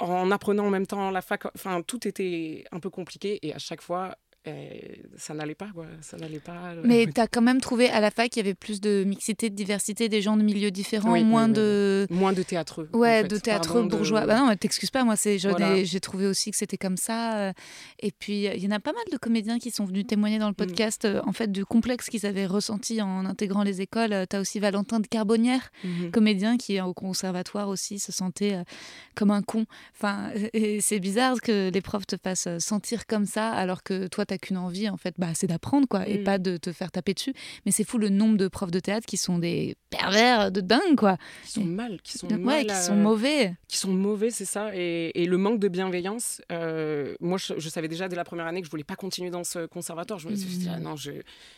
[0.00, 1.46] en apprenant en même temps la fac.
[1.54, 4.16] Enfin tout était un peu compliqué et à chaque fois
[4.48, 4.68] euh,
[5.16, 6.72] ça n'allait pas quoi, ça n'allait pas.
[6.74, 9.04] euh, Mais tu as quand même trouvé à la fac qu'il y avait plus de
[9.04, 12.06] mixité, de diversité, des gens de milieux différents, Oui, moins oui, de.
[12.10, 12.88] moins de théâtreux.
[12.92, 13.28] en Ouais, fait.
[13.28, 14.26] de théâtre Pardon, de- bourgeois.
[14.26, 15.84] Bah non, t'excuses pas, moi, c'est, Voilà.
[15.84, 17.38] j'ai trouvé aussi que c'était comme ça.
[17.38, 17.52] euh,
[18.00, 20.48] Et puis, il y en a pas mal de comédiens qui sont venus témoigner dans
[20.48, 20.66] le Mm.
[20.66, 24.26] podcast, en fait, du complexe qu'ils avaient ressenti en intégrant les écoles.
[24.28, 26.10] Tu as aussi Valentin de Carbonnière, Mhm.
[26.10, 28.56] comédien qui, au conservatoire aussi, se sentait
[29.14, 29.66] comme un con.
[29.96, 34.26] Enfin, et c'est bizarre que les profs te fassent sentir comme ça, alors que toi,
[34.32, 36.24] t'as qu'une envie, en fait, bah, c'est d'apprendre, quoi, et Mm.
[36.24, 37.34] pas de te faire taper dessus.
[37.66, 40.96] Mais c'est fou le nombre de profs de théâtre qui sont des pervers de dingue,
[40.96, 41.18] quoi.
[41.44, 43.54] Qui sont mal, qui sont Ouais, mal, qui euh, sont mauvais.
[43.68, 44.70] qui sont mauvais, c'est ça.
[44.74, 48.46] Et, et le manque de bienveillance, euh, moi, je, je savais déjà dès la première
[48.46, 50.18] année que je voulais pas continuer dans ce conservatoire.
[50.18, 51.10] Je me suis dit, ah non, je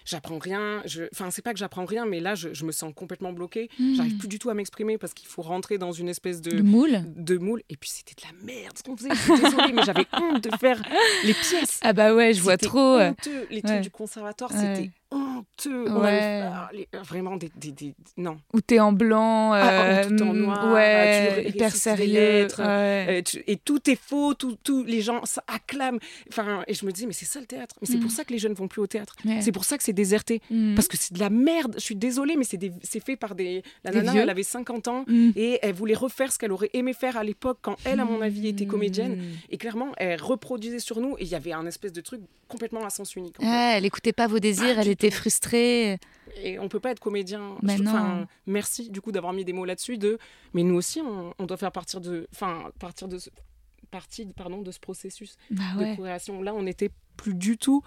[0.05, 0.83] j'apprends rien.
[0.85, 3.69] Je- Enfin, c'est pas que j'apprends rien, mais là, je, je me sens complètement bloquée.
[3.79, 3.95] Mhm.
[3.95, 6.63] J'arrive plus du tout à m'exprimer parce qu'il faut rentrer dans une espèce de Le
[6.63, 7.03] moule.
[7.17, 7.63] de moule.
[7.71, 9.11] Et puis, c'était de la merde ce qu'on faisait.
[9.15, 10.83] Je suis désolée, mais j'avais honte de faire
[11.25, 11.79] les pièces.
[11.83, 12.99] Ah bah ouais, je vois trop.
[12.99, 13.11] euh.
[13.11, 13.47] honteux.
[13.51, 13.63] Les Ouais.
[13.63, 15.85] trucs du conservatoire, c'était honteux.
[15.89, 16.43] On Ouais.
[16.45, 18.37] ah, les- vraiment des, des, des- Non.
[18.53, 19.71] Où t'es en blanc, Ah,
[20.03, 22.13] euh, tout en mm, noir, ouais, tu ré- hyper sérieux.
[22.13, 23.07] lettres, ouais.
[23.09, 25.99] Euh, tu- et tout est faux, tout, tout- les gens acclament.
[26.29, 27.75] Enfin, et je me disais, mais c'est ça le théâtre.
[27.81, 28.01] Mais c'est Mm.
[28.01, 29.15] pour ça que les jeunes vont plus au théâtre.
[29.25, 29.41] Ouais.
[29.41, 30.41] C'est pour ça que c'est déserté.
[30.51, 30.75] Mm.
[30.75, 31.75] Parce que c'est de la merde.
[31.77, 33.63] Je suis désolée, mais c'est fait par des.
[33.85, 34.21] La Des nana, vieux.
[34.23, 35.31] elle avait 50 ans Mm.
[35.37, 38.21] et elle voulait refaire ce qu'elle aurait aimé faire à l'époque quand elle, à mon
[38.21, 39.17] avis, était comédienne.
[39.17, 39.23] Mm.
[39.51, 42.85] Et clairement, elle reproduisait sur nous et il y avait un espèce de truc complètement
[42.85, 43.37] à sens unique.
[43.41, 43.49] en fait.
[43.79, 45.17] Elle écoutait pas vos désirs, elle était tout.
[45.17, 45.99] frustrée.
[46.43, 47.57] Et on peut pas être comédien.
[47.63, 49.99] Mais enfin, merci du coup d'avoir mis des mots là-dessus.
[49.99, 50.19] De,
[50.53, 53.31] mais nous aussi, on, on doit faire partir de, enfin, partir de ce,
[53.91, 56.43] partie, pardon, de ce processus Bah de création.
[56.43, 57.83] Là, on n'était plus du tout,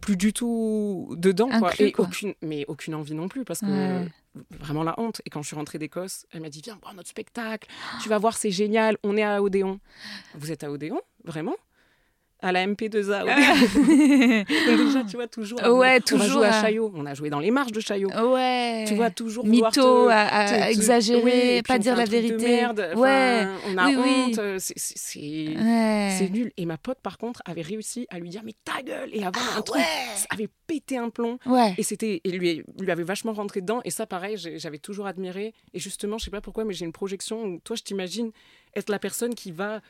[0.00, 1.70] plus du tout dedans, quoi.
[1.70, 2.04] Inclus, Et quoi.
[2.04, 4.08] aucune, mais aucune envie non plus, parce que Ouais.
[4.60, 5.22] vraiment la honte.
[5.24, 7.68] Et quand je suis rentrée d'Écosse, elle m'a dit viens voir notre spectacle.
[8.02, 8.98] Tu vas voir, c'est génial.
[9.02, 9.80] On est à Odéon.
[10.34, 11.56] Vous êtes à Odéon, vraiment?
[12.40, 13.22] À la MP2A.
[13.22, 14.44] Odéon.
[14.76, 15.60] Donc déjà, tu vois, toujours.
[15.76, 16.92] Ouais, on toujours jouer à à- Chaillot.
[16.94, 18.08] On a joué dans les marches de Chaillot.
[18.10, 18.84] ouais.
[18.86, 21.22] Tu vois, toujours Mytho, te- à, à te- te- exagérer,
[21.56, 22.36] oui, pas on dire la de vérité.
[22.46, 23.46] merde, enfin, ouais.
[23.68, 23.94] On a Oui,
[24.28, 24.38] honte.
[24.38, 26.28] euh, c'est- Ouais.
[26.30, 26.52] nul.
[26.56, 29.56] Et ma pote, par contre, avait réussi à lui dire Mais ta gueule Et avoir
[29.58, 29.82] un truc.
[30.14, 31.38] Ça avait pété un plomb.
[31.46, 31.74] Ouais.
[31.78, 33.80] Et c'était, et lui, lui avait vachement rentré dedans.
[33.84, 35.54] Et ça, pareil, j'avais toujours admiré.
[35.74, 38.30] Et justement, je sais pas pourquoi, mais j'ai une projection où toi, je t'imagine
[38.76, 39.80] être la personne qui va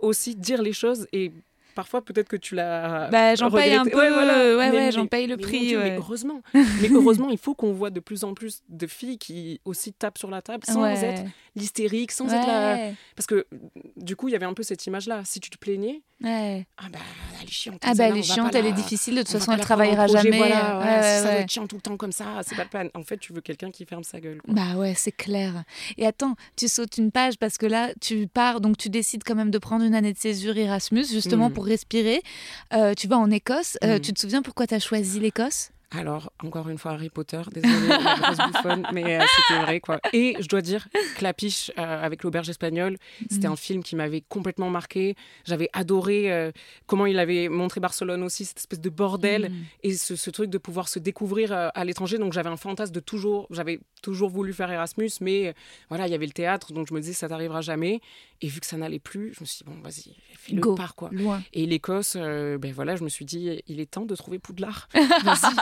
[0.00, 1.06] aussi dire les choses.
[1.12, 1.32] Et
[1.76, 3.08] parfois, peut-être que tu l'as.
[3.10, 4.56] Bah, j'en paye un peu, Ouais, voilà.
[4.56, 5.90] ouais, Mais- ouais, j'en paye le mais prix, Dieu, ouais.
[5.90, 6.42] Mais heureusement.
[6.82, 10.18] mais heureusement, il faut qu'on voit de plus en plus de filles qui aussi tapent
[10.18, 11.22] sur la table sans être
[11.54, 12.90] l'hystérique, sans être la.
[13.14, 13.46] Parce que
[13.96, 15.22] du coup, il y avait un peu cette image-là.
[15.24, 16.66] Si tu te plaignais, Ouais.
[16.78, 16.98] ah bah,
[17.40, 17.80] elle est chiante.
[17.84, 19.60] Ah bah elle est va chiante, elle est difficile, de toute on va façon elle
[19.60, 20.38] travaillera projet, jamais.
[20.38, 21.40] Voilà, ça doit ouais.
[21.42, 22.88] être chiant tout le temps comme ça, c'est pas le plan.
[22.94, 24.40] En fait, tu veux quelqu'un qui ferme sa gueule.
[24.40, 24.54] quoi.
[24.54, 25.64] Bah ouais, c'est clair.
[25.98, 29.34] Et attends, tu sautes une page parce que là, tu pars, donc tu décides quand
[29.34, 31.54] même de prendre une année de césure Erasmus, justement Mhm.
[31.54, 32.22] pour respirer.
[32.72, 33.76] Euh, tu vas en Écosse.
[33.84, 34.00] Euh, Mhm.
[34.00, 35.70] Tu te souviens pourquoi tu as choisi l'Écosse?
[35.96, 39.98] Alors, encore une fois, Harry Potter, désolée, la grosse bouffonne, mais euh, c'était vrai, quoi.
[40.12, 42.96] Et je dois dire, Clapiche, euh, avec l'auberge espagnole,
[43.30, 43.52] c'était Mhm.
[43.52, 45.14] un film qui m'avait complètement marqué.
[45.44, 46.52] J'avais adoré euh,
[46.86, 49.64] comment il avait montré Barcelone aussi, cette espèce de bordel, Mhm.
[49.84, 52.18] et ce, ce truc de pouvoir se découvrir euh, à l'étranger.
[52.18, 55.54] Donc, j'avais un fantasme de toujours, j'avais toujours voulu faire Erasmus, mais
[55.88, 58.00] voilà, il y avait le théâtre, donc je me disais, ça t'arrivera jamais.
[58.42, 60.74] Et vu que ça n'allait plus, je me suis dit, bon, vas-y, fais le Go.
[60.74, 61.08] part, quoi.
[61.12, 61.42] Loin.
[61.54, 64.88] Et l'Écosse, ben voilà, je me suis dit, il est temps de trouver Poudlard.
[65.24, 65.54] Vas-y,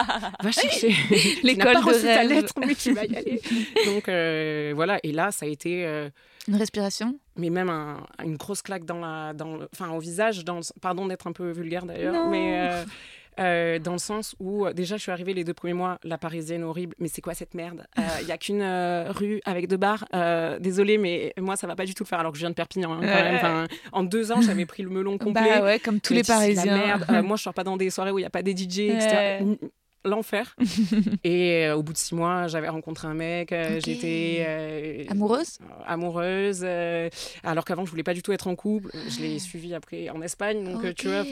[0.43, 0.89] va chercher.
[1.09, 2.29] tu L'école n'as pas de reçu ta rêve.
[2.31, 3.41] lettre, mais tu vas y aller.
[3.87, 6.09] Donc euh, voilà, et là, ça a été, euh,
[6.49, 7.19] Une respiration?
[7.37, 10.81] mais même un- une grosse claque dans la, dans le- enfin au visage, dans le-
[10.81, 12.85] pardon d'être un peu vulgaire d'ailleurs, mais euh,
[13.41, 16.63] euh, dans le sens où déjà je suis arrivée les deux premiers mois, la parisienne
[16.63, 17.85] horrible, mais c'est quoi cette merde?
[18.23, 20.05] Il y a qu'une euh, rue avec deux bars.
[20.15, 22.51] Euh, désolée, mais moi ça va pas du tout le faire alors que je viens
[22.51, 22.93] de Perpignan.
[22.93, 23.23] hein, quand Ouais.
[23.25, 23.35] même.
[23.35, 25.43] Enfin, en deux ans, j'avais pris le melon complet.
[25.59, 26.77] Bah ouais, comme tous les la Parisiens.
[26.79, 27.07] merde.
[27.11, 28.79] Euh, moi, je sors pas dans des soirées où il n'y a pas des DJ,
[28.91, 29.43] etc.
[30.05, 30.55] L'enfer.
[31.25, 33.53] et euh, au bout de six mois, j'avais rencontré un mec.
[33.53, 33.81] euh.
[33.85, 35.59] J'étais euh, Amoureuse?
[35.87, 36.65] amoureuse.
[37.43, 38.91] alors qu'avant, je voulais pas du tout être en couple.
[39.09, 40.65] Je l'ai suivi après en Espagne.
[40.65, 41.25] Donc, tu vois,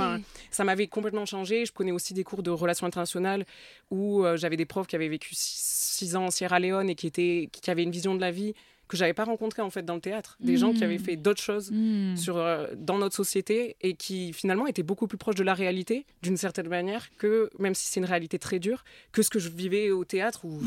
[0.50, 1.66] ça m'avait complètement changé.
[1.66, 3.44] Je prenais aussi des cours de relations internationales
[3.90, 7.06] où j'avais des profs qui avaient vécu six, six ans en Sierra Leone et qui,
[7.06, 8.54] étaient, qui avaient une vision de la vie
[8.92, 11.04] que j'avais pas rencontrés en fait dans le théâtre, des gens qui avaient Mm.
[11.04, 12.16] fait d'autres choses Hmm.
[12.16, 16.04] sur, euh, dans notre société et qui finalement étaient beaucoup plus proches de la réalité
[16.22, 19.48] d'une certaine manière que, même si c'est une réalité très dure, que ce que je
[19.48, 20.66] vivais au théâtre où Mm.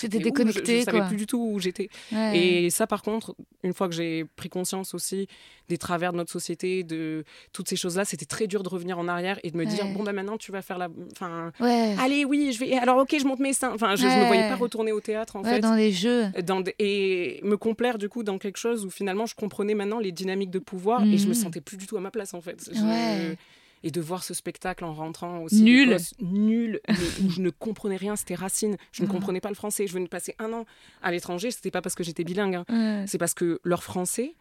[0.00, 1.08] J'étais déconnectée, Je, je savais quoi.
[1.08, 1.88] plus du tout où j'étais.
[2.12, 2.38] Ouais.
[2.38, 5.26] Et ça, par contre, une fois que j'ai pris conscience aussi
[5.68, 9.06] des travers de notre société, de toutes ces choses-là, c'était très dur de revenir en
[9.08, 11.94] arrière et de me dire bon bah maintenant tu vas faire la, enfin Ouais.
[12.00, 13.72] allez oui je vais alors ok je monte mes seins.
[13.74, 15.60] Enfin je, je me voyais pas retourner au théâtre en fait.
[15.60, 16.26] dans les jeux.
[16.46, 17.07] Dans des- et
[17.42, 20.58] me complaire du coup dans quelque chose où finalement je comprenais maintenant les dynamiques de
[20.58, 21.34] pouvoir et je me Mhm.
[21.34, 22.70] sentais plus du tout à ma place en fait.
[22.72, 23.36] Je- Ouais.
[23.84, 25.62] Et de voir ce spectacle en rentrant aussi.
[25.62, 25.96] Nul.
[26.20, 26.80] Nul.
[26.88, 28.76] mais où je ne comprenais rien, c'était Racine.
[28.90, 29.12] Je ne Ah.
[29.12, 29.86] comprenais pas le français.
[29.86, 30.64] Je venais de passer un an
[31.00, 31.52] à l'étranger.
[31.52, 32.56] C'était pas parce que j'étais bilingue.
[32.68, 33.04] hein.
[33.06, 34.34] C'est parce que leur français,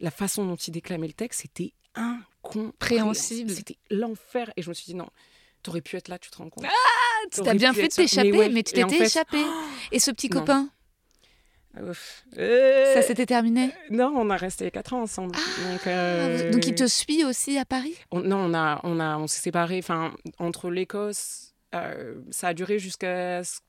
[0.00, 2.74] la façon dont ils déclamaient le texte, c'était incompréhensible.
[2.78, 3.50] Préhensible.
[3.50, 4.52] C'était l'enfer.
[4.58, 5.08] Et je me suis dit, non,
[5.62, 6.64] t'aurais pu être là, tu te rends compte.
[7.30, 9.38] Tu T'aurais t'as bien fait de t'échapper, mais, tu et en t'étais fait- échappé.
[9.90, 10.40] Et ce petit Non.
[10.40, 10.68] copain,
[12.38, 15.32] Euh, ça s'était terminé Non, on a resté 4 ans ensemble.
[15.32, 18.98] donc, Ah, euh, Donc il te suit aussi à Paris on- non, on, a, on,
[19.00, 19.78] a, on s'est séparés.
[19.78, 23.60] Enfin, entre l'Écosse, euh, ça a duré jusqu'à ce,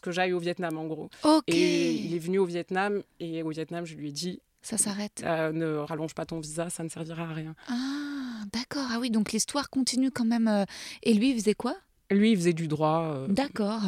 [0.00, 1.10] que j'aille au Vietnam, en gros.
[1.24, 1.44] Ok.
[1.48, 3.02] Et il est venu au Vietnam.
[3.20, 5.22] Et au Vietnam, je lui ai dit Ça s'arrête.
[5.24, 7.54] euh, ne rallonge pas ton visa, ça ne servira à rien.
[7.68, 8.86] Ah, d'accord.
[8.90, 10.48] Ah oui, donc l'histoire continue quand même.
[10.48, 10.64] euh,
[11.02, 11.76] Et lui, il faisait quoi?
[12.10, 13.04] Lui, il faisait du droit.
[13.14, 13.82] euh, D'accord.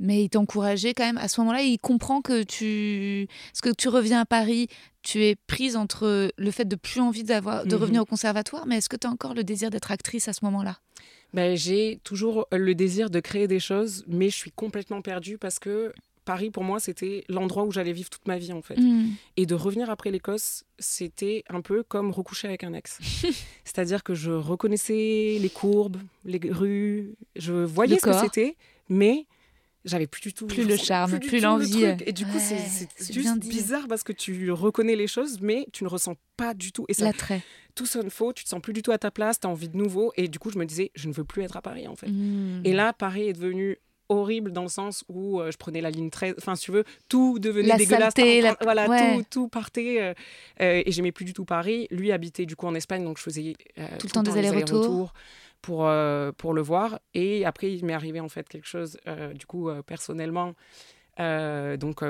[0.00, 1.18] Mais il t'encourageait quand même.
[1.18, 3.26] À ce moment-là, il comprend que tu.
[3.52, 4.68] Parce que tu reviens à Paris,
[5.02, 7.82] tu es prise entre le fait de plus envie d'avoir de Mhm.
[7.82, 10.44] revenir au conservatoire, mais est-ce que tu as encore le désir d'être actrice à ce
[10.44, 10.78] moment-là?
[11.34, 15.58] Ben, j'ai toujours le désir de créer des choses, mais je suis complètement perdue parce
[15.58, 15.92] que
[16.24, 18.76] Paris, pour moi, c'était l'endroit où j'allais vivre toute ma vie, en fait.
[18.78, 19.08] Hmm.
[19.38, 22.98] Et de revenir après l'Écosse, c'était un peu comme recoucher avec un ex.
[23.64, 28.56] C'est-à-dire que je reconnaissais les courbes, les rues, je voyais Le ce que c'était,
[28.90, 29.26] mais
[29.88, 31.84] j'avais plus du tout Plus le charme, plus le l'envie.
[32.06, 35.66] Et du coup, c'est- Ouais, c'est juste bizarre parce que tu reconnais les choses, mais
[35.72, 36.84] tu ne ressens pas du tout.
[36.88, 37.42] Et ça, L'attrait.
[37.74, 39.68] tout sonne faux, tu te sens plus du tout à ta place, tu as envie
[39.68, 40.12] de nouveau.
[40.16, 42.08] Et du coup, je me disais, je ne veux plus être à Paris, en fait.
[42.08, 42.60] Hmm.
[42.64, 43.78] Et là, Paris est devenu
[44.10, 46.84] horrible dans le sens où euh, je prenais la ligne 13, enfin si tu veux,
[47.10, 48.14] tout devenait La dégueulasse.
[48.14, 49.16] saleté, la- Voilà, ouais.
[49.18, 50.00] tout, tout partait.
[50.00, 50.14] euh,
[50.62, 51.88] euh, et j'aimais plus du tout Paris.
[51.90, 55.12] Lui habitait du coup en Espagne, donc je faisais euh, Tout le temps des allers-retours.
[55.62, 57.00] Pour, euh, pour le voir.
[57.14, 60.54] Et après, il m'est arrivé en fait quelque chose, euh, du coup, euh, personnellement.
[61.80, 62.02] donc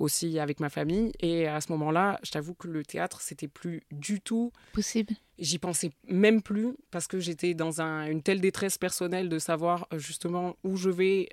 [0.00, 3.82] aussi avec ma famille et à ce moment-là je t'avoue que le théâtre c'était plus
[3.92, 5.14] du tout Possible.
[5.38, 9.86] J'y pensais même plus parce que j'étais dans un- une telle détresse personnelle de savoir
[9.96, 11.28] justement où je vais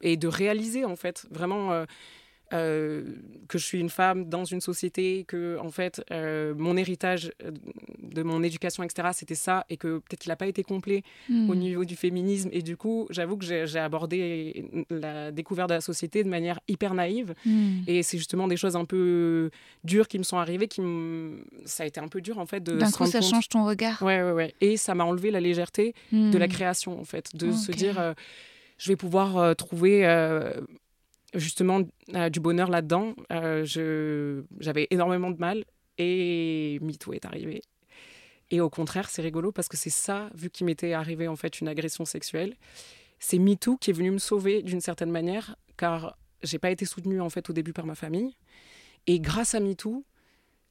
[0.00, 1.84] et de réaliser en fait vraiment
[2.52, 3.02] euh,
[3.48, 7.50] que je suis une femme dans une société, que en fait euh, mon héritage euh,
[8.02, 11.50] de mon éducation etc c'était ça et que peut-être qu'il n'a pas été complet Hmm.
[11.50, 15.80] au niveau du féminisme et du coup j'avoue que j'ai abordé la découverte de la
[15.80, 17.80] société de manière hyper naïve Hmm.
[17.86, 19.50] et c'est justement des choses un peu
[19.84, 21.44] dures qui me sont arrivées qui me...
[21.64, 23.30] ça a été un peu dur en fait de D'un coup, ça compte.
[23.30, 24.00] change ton regard.
[24.02, 24.54] Ouais, ouais, ouais.
[24.60, 26.50] Et ça m'a enlevé la légèreté de la Hmm.
[26.50, 27.34] création, en fait.
[27.36, 28.14] De se dire, euh,
[28.78, 30.52] je vais pouvoir euh, trouver euh,
[31.34, 31.82] justement
[32.14, 33.14] euh, du bonheur là-dedans.
[33.32, 35.64] Euh, J'avais énormément de mal
[35.98, 37.62] et MeToo est arrivé.
[38.50, 41.60] Et au contraire, c'est rigolo parce que c'est ça, vu qu'il m'était arrivé en fait
[41.60, 42.56] une agression sexuelle,
[43.18, 47.20] c'est MeToo qui est venu me sauver d'une certaine manière, car j'ai pas été soutenue
[47.20, 48.36] en fait au début par ma famille.
[49.06, 50.04] Et grâce à MeToo,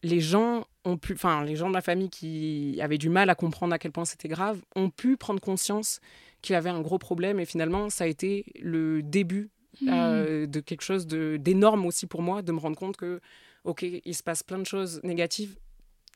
[0.04, 3.36] les gens ont pu, enfin les gens de ma famille qui avaient du mal à
[3.36, 6.00] comprendre à quel point c'était grave, ont pu prendre conscience
[6.41, 9.50] qu'il avait un gros problème et finalement ça a été le début
[9.81, 9.89] Hmm.
[9.91, 13.21] euh, de quelque chose d'énorme aussi pour moi de me rendre compte que
[13.63, 15.55] ok il se passe plein de choses négatives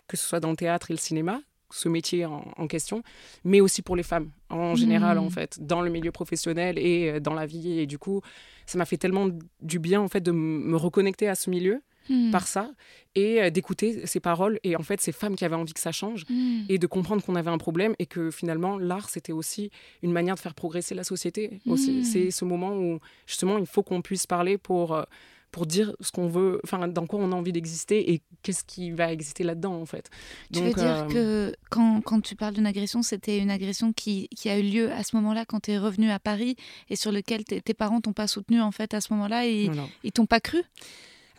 [0.08, 3.04] que ce soit dans le théâtre et le cinéma ce métier en, en question
[3.44, 7.20] mais aussi pour les femmes en général en fait dans le milieu professionnel et euh,
[7.20, 8.22] dans la vie et du coup
[8.66, 9.30] ça m'a fait tellement
[9.62, 12.32] du bien en fait de me reconnecter à ce milieu Hmm.
[12.32, 12.72] par ça
[13.16, 15.92] et euh, d'écouter ces paroles et en fait ces femmes qui avaient envie que ça
[15.92, 16.64] change Hmm.
[16.68, 19.70] et de comprendre qu'on avait un problème et que finalement l'art c'était aussi
[20.02, 22.04] une manière de faire progresser la société aussi Mm.
[22.04, 25.04] c'est ce moment où justement il faut qu'on puisse parler pour euh,
[25.52, 28.90] pour dire ce qu'on veut enfin dans quoi on a envie d'exister et qu'est-ce qui
[28.92, 30.10] va exister là-dedans en fait
[30.54, 34.30] Tu veux dire euh, que quand, quand tu parles d'une agression, c'était une agression qui,
[34.30, 36.56] qui a eu lieu à ce moment-là quand tu es revenu à Paris
[36.90, 39.70] et sur lequel tes parents t'ont pas soutenu en fait à ce moment-là et
[40.06, 40.64] ils t'ont pas cru?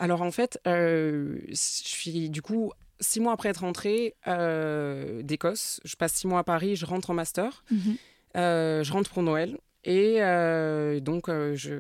[0.03, 5.81] Alors en fait, euh, je suis du coup six mois après être rentrée euh, d'Écosse.
[5.85, 7.97] Je passe six mois à Paris, je rentre en master, Mhm.
[8.37, 11.75] Euh, je rentre pour Noël et euh, donc euh, je,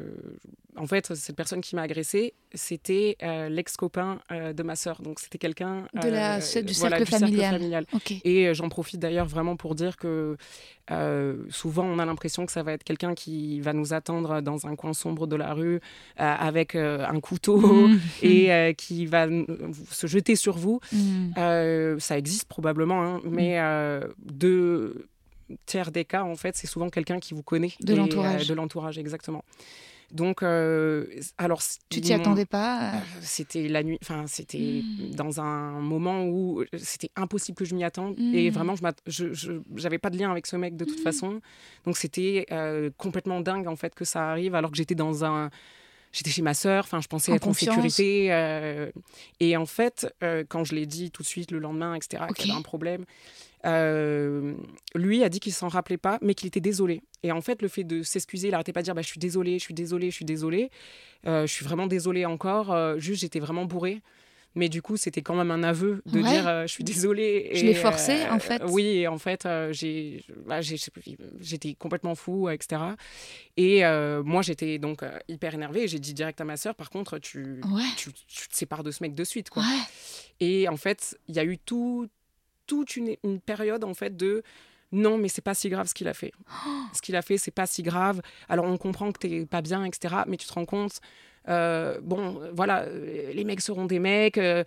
[0.77, 5.03] en fait, cette personne qui m'a agressée, c'était euh, l'ex-copain de ma sœur.
[5.03, 5.87] Donc, c'était quelqu'un.
[5.95, 7.87] De la, du, voilà, cercle du cercle familial.
[8.25, 10.37] Et j'en profite d'ailleurs vraiment pour dire que
[11.49, 14.77] souvent on a l'impression que ça va être quelqu'un qui va nous attendre dans un
[14.77, 15.81] coin sombre de la rue
[16.17, 18.01] avec un couteau Mhm.
[18.23, 19.27] et qui va
[19.91, 20.81] se jeter sur vous.
[21.39, 25.07] Euh, ça existe probablement, hein, mais euh, deux
[25.67, 27.73] tiers des cas, en fait, c'est souvent quelqu'un qui vous connaît.
[27.81, 28.43] De Et, l'entourage.
[28.43, 29.45] euh, de l'entourage, exactement.
[30.11, 31.07] Donc, euh,
[31.39, 31.63] alors.
[31.89, 35.15] Tu t'y attendais pas euh, euh, C'était la nuit, enfin c'était Mm.
[35.15, 38.53] dans un moment où c'était impossible que je m'y attende et Mm.
[38.53, 38.75] vraiment
[39.07, 41.41] je j'avais pas de lien avec ce mec de toute façon,
[41.87, 45.49] donc c'était euh, complètement dingue en fait que ça arrive alors que j'étais dans un
[46.15, 47.75] J'étais chez ma sœur, enfin, je pensais En être confiance.
[47.79, 48.31] en sécurité.
[48.35, 48.91] euh,
[49.41, 52.37] et en fait, euh, quand je l'ai dit tout de suite le lendemain, etc., Ok.
[52.37, 53.07] qu'il y avait un problème,
[53.67, 54.55] euh,
[54.95, 57.03] lui a dit qu'il s'en rappelait pas, mais qu'il était désolé.
[57.23, 59.21] Et en fait, le fait de s'excuser, il arrêtait pas de dire bah, Je suis
[59.21, 60.71] désolé, je suis désolé, je suis désolé.
[61.27, 62.73] Euh, je suis vraiment désolé encore.
[62.73, 64.03] euh, juste, j'étais vraiment bourrée.
[64.55, 66.29] Mais du coup, c'était quand même un aveu de Ouais.
[66.29, 67.51] dire euh, je suis désolée.
[67.55, 68.61] Je l'ai forcé, en fait.
[68.69, 72.83] Oui, et en fait, j'ai, bah, j'étais complètement fou, etc.
[73.57, 73.83] Et
[74.25, 75.89] moi, j'étais donc hyper énervée.
[75.89, 77.83] J'ai dit direct à ma sœur par contre, tu, Ouais.
[77.97, 79.49] tu, tu te sépares de ce mec de suite.
[79.49, 79.63] Quoi.
[79.63, 79.79] Ouais.
[80.41, 82.09] Et en fait, il y a eu tout,
[82.67, 84.43] toute une, une période en fait de
[84.93, 86.33] non, mais c'est pas si grave ce qu'il a fait.
[86.93, 88.21] Ce qu'il a fait, c'est pas si grave.
[88.49, 90.17] Alors on comprend que t'es pas bien, etc.
[90.27, 91.01] Mais tu te rends compte,
[91.49, 94.39] euh, bon, voilà, euh, les mecs seront des mecs.
[94.39, 94.65] euh,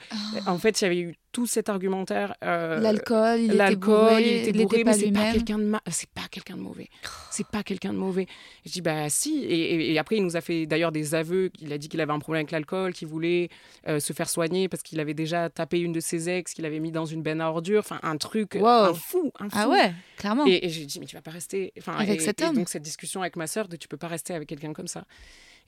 [0.47, 2.33] En fait, il y avait eu tout cet argumentaire.
[2.45, 5.57] euh, L'alcool, il était L'alcool, bourré, il était il bourré, pas mais c'est pas quelqu'un
[5.57, 6.87] de ma- c'est pas quelqu'un de mauvais.
[7.29, 8.25] C'est pas quelqu'un de mauvais.
[8.65, 9.43] Je dis bah si.
[9.43, 11.51] Et, et- et après il nous a fait d'ailleurs des aveux.
[11.59, 13.49] Il a dit qu'il avait un problème avec l'alcool, qu'il voulait
[13.89, 16.79] euh, se faire soigner parce qu'il avait déjà tapé une de ses ex, qu'il avait
[16.79, 17.79] mis dans une benne à ordures.
[17.81, 18.67] Enfin un truc, Wow.
[18.69, 19.57] un fou, un fou.
[19.59, 20.45] Ah ouais, clairement.
[20.47, 21.73] Et, et j'ai dit mais tu vas pas rester.
[21.77, 22.55] Enfin Avec et- cet et homme.
[22.55, 25.03] donc cette discussion avec ma sœur de tu peux pas rester avec quelqu'un comme ça.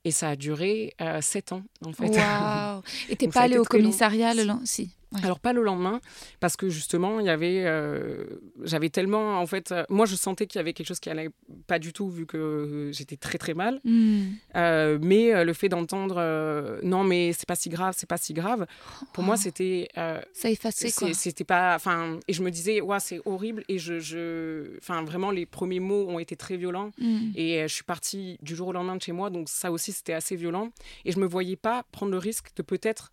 [0.03, 2.09] Et ça a duré euh, sept ans en fait.
[2.09, 2.81] Waouh.
[3.09, 4.61] Et t'es pas allé au commissariat le lendemain?
[4.65, 4.91] Si.
[5.13, 5.23] Ouais.
[5.23, 6.01] Alors pas le lendemain,
[6.41, 8.25] parce que justement, il y avait, euh,
[8.63, 11.29] j'avais tellement, en fait, euh, moi je sentais qu'il y avait quelque chose qui allait
[11.65, 13.79] pas du tout vu que euh, j'étais très très mal.
[13.85, 14.23] Hmm.
[14.55, 18.65] Euh, mais le fait d'entendre, non mais c'est pas si grave, c'est pas si grave,
[19.13, 21.13] pour moi c'était, Ça effacé quoi.
[21.13, 25.31] c'était pas, enfin, et je me disais, ouais c'est horrible et je, je, enfin vraiment
[25.31, 26.91] les premiers mots ont été très violents.
[26.99, 27.31] Hmm.
[27.35, 30.13] Et je suis partie du jour au lendemain de chez moi, donc ça aussi c'était
[30.13, 30.71] assez violent.
[31.05, 33.11] Et je me voyais pas prendre le risque de peut-être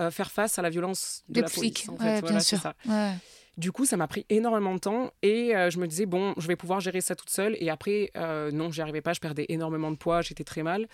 [0.00, 1.88] euh, faire face à la violence de Des la flics, police.
[2.00, 2.20] En fait.
[2.20, 2.58] Voilà, sûr.
[2.58, 2.74] ça.
[2.86, 3.12] Ouais.
[3.58, 6.46] Du coup, ça m'a pris énormément de temps et euh, je me disais, bon, je
[6.48, 7.54] vais pouvoir gérer ça toute seule.
[7.60, 10.88] Et après, euh, non, j'y arrivais pas, je perdais énormément de poids, j'étais très mal.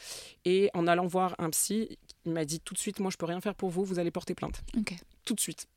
[0.45, 3.27] Et en allant voir un psy, il m'a dit tout de suite, moi, je peux
[3.27, 4.61] rien faire pour vous, vous allez porter plainte.
[5.25, 5.69] Tout de suite.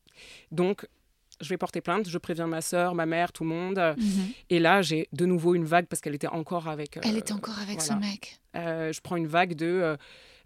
[0.51, 0.87] Donc,
[1.39, 3.77] je vais porter plainte, je préviens ma soeur, ma mère, tout le monde.
[3.77, 4.31] Euh, Mhm.
[4.49, 6.97] Et là, j'ai de nouveau une vague parce qu'elle était encore avec.
[6.97, 7.93] euh, Elle était encore avec voilà.
[7.93, 8.39] ce mec.
[8.55, 9.97] euh, je prends une vague de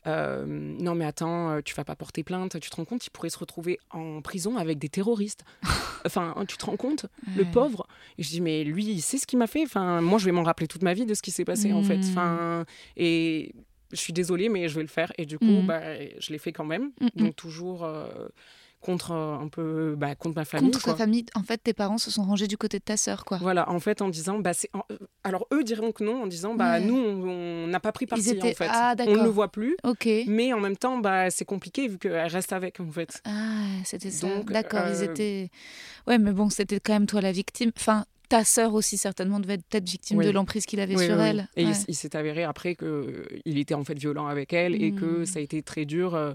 [0.07, 2.59] euh, non mais attends euh, tu vas pas porter plainte.
[2.59, 5.43] Tu te rends compte il pourrait se retrouver en prison avec des terroristes.
[6.05, 7.87] Enfin tu te rends compte le pauvre.
[8.17, 9.63] Et je dis mais lui il sait ce qu'il m'a fait.
[9.63, 11.81] Enfin moi je vais m'en rappeler toute ma vie de ce qui s'est passé en
[11.83, 11.99] fait.
[11.99, 12.65] Enfin
[12.97, 13.53] et
[13.91, 15.11] je suis désolée mais je vais le faire.
[15.17, 15.65] Et du coup Mm.
[15.65, 15.81] bah,
[16.19, 16.91] je l'ai fait quand même.
[17.01, 17.09] Mm, mm.
[17.15, 18.07] donc toujours euh,
[18.85, 20.93] contre euh, un peu bah, contre ma famille Contre quoi.
[20.93, 23.37] sa famille, en fait, tes parents se sont rangés du côté de ta sœur, quoi.
[23.41, 24.83] Voilà, en fait, en disant, bah, c'est, en-
[25.23, 26.81] alors eux diront que non, en disant, bah, Ouais.
[26.81, 28.67] nous, on n'a pas pris parti, étaient- en fait.
[28.69, 29.75] Ah, on ne le voit plus.
[29.83, 30.07] Ok.
[30.27, 33.21] Mais en même temps, bah, c'est compliqué vu qu'elle reste avec, en fait.
[33.25, 33.31] Ah,
[33.83, 34.27] c'était ça.
[34.27, 35.49] Donc, D'accord, ils euh, étaient.
[36.07, 37.71] Ouais, mais bon, c'était quand même toi la victime.
[37.77, 40.25] Enfin, ta sœur aussi certainement devait être peut-être victime Oui.
[40.25, 41.27] de l'emprise qu'il avait Oui, sur oui, oui.
[41.29, 41.47] elle.
[41.55, 41.75] Et il- Ouais.
[41.87, 45.25] il, s'est avéré après qu'il était en fait violent avec elle et que Mm.
[45.25, 46.33] ça a été très dur euh,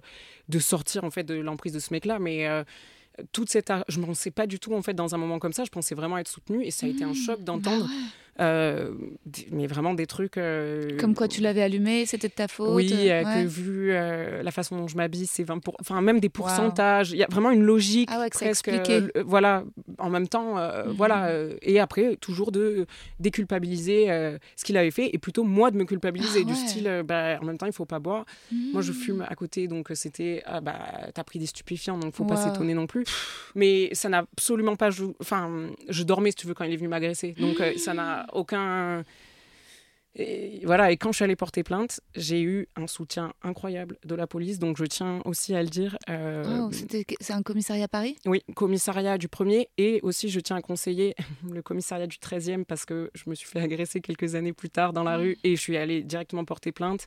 [0.49, 2.19] de sortir en fait de l'emprise de ce mec-là.
[2.21, 2.63] Mais euh,
[3.33, 5.65] toute cette, je m'en sais pas du tout en fait dans un moment comme ça.
[5.65, 7.99] Je pensais vraiment être soutenue et ça a été un choc d'entendre, Bah ouais.
[8.41, 8.91] Euh,
[9.53, 10.37] mais vraiment des trucs.
[10.39, 12.71] euh, Comme quoi tu l'avais allumé, c'était de ta faute.
[12.75, 13.43] Oui, euh, ouais.
[13.45, 15.77] que vu la façon dont je m'habille, c'est 20 pour...
[15.81, 17.11] Enfin, même des pourcentages.
[17.13, 18.09] Il y a vraiment une logique.
[18.13, 18.71] Ah ouais, presque,
[19.25, 19.65] voilà,
[19.99, 20.93] en même temps, Mhm.
[20.97, 21.31] voilà.
[21.63, 22.87] et après, toujours de
[23.19, 24.07] déculpabiliser
[24.57, 26.41] ce qu'il avait fait et plutôt moi de me culpabiliser.
[26.43, 26.59] Ah du ouais.
[26.69, 28.25] style, bah, en même temps, il faut pas boire.
[28.73, 30.79] Moi, je fume à côté, donc c'était, ah bah,
[31.15, 33.05] t'as pris des stupéfiants, donc faut pas s'étonner non plus.
[33.55, 35.13] Mais ça n'a absolument pas joué.
[35.21, 37.33] Enfin, je dormais, si tu veux, quand il est venu m'agresser.
[37.33, 39.05] Donc, euh, ça n'a aucun.
[40.17, 44.17] Et voilà, et quand je suis allée porter plainte, j'ai eu un soutien incroyable de
[44.17, 45.97] la police, donc je tiens aussi à le dire.
[46.09, 46.71] euh, Oh,
[47.21, 48.17] c'est un commissariat à Paris?
[48.27, 51.15] Oui, commissariat du premier, et aussi je tiens à conseiller
[51.49, 54.93] le commissariat du 13e parce que je me suis fait agresser quelques années plus tard
[54.93, 57.07] dans la rue et je suis allée directement porter plainte.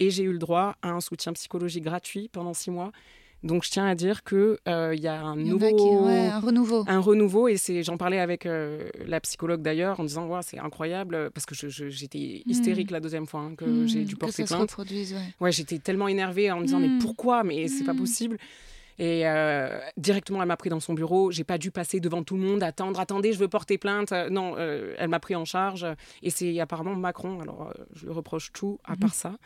[0.00, 2.90] Et j'ai eu le droit à un soutien psychologique gratuit pendant six mois
[3.42, 5.96] Donc je tiens à dire qu'il euh, il y a un y nouveau, a qui-
[5.96, 6.84] ouais, un renouveau.
[6.86, 10.58] un renouveau et c'est j'en parlais avec euh, la psychologue d'ailleurs en disant ouais, c'est
[10.58, 14.44] incroyable parce que j'étais hystérique la deuxième fois hein, que Hmm, j'ai dû que porter
[14.46, 14.76] ça plainte.
[15.12, 15.34] ouais.
[15.40, 17.42] Ouais, j'étais tellement énervée en me disant mais pourquoi?
[17.42, 18.36] Mais c'est pas possible.
[18.98, 21.30] Et euh, directement, elle m'a pris dans son bureau.
[21.30, 24.12] J'ai pas dû passer devant tout le monde, attendre, attendez, je veux porter plainte.
[24.12, 25.86] Euh, non, euh, elle m'a pris en charge.
[26.22, 29.36] Et c'est apparemment Macron, alors je lui reproche tout à part ça.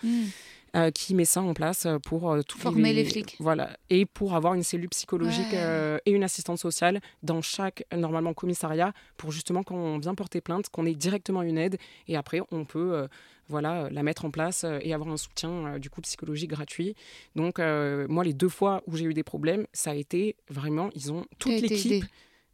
[0.74, 3.36] Euh, qui met ça en place euh, pour euh, tous Former les flics.
[3.38, 6.00] Voilà, et pour avoir une cellule psychologique Ouais.
[6.06, 10.68] et une assistante sociale dans chaque normalement commissariat pour justement quand on vient porter plainte,
[10.70, 13.06] qu'on ait directement une aide et après on peut
[13.48, 16.94] voilà la mettre en place et avoir un soutien du coup psychologique gratuit.
[17.36, 21.12] Donc moi les deux fois où j'ai eu des problèmes, ça a été vraiment ils
[21.12, 22.04] ont toute l'équipe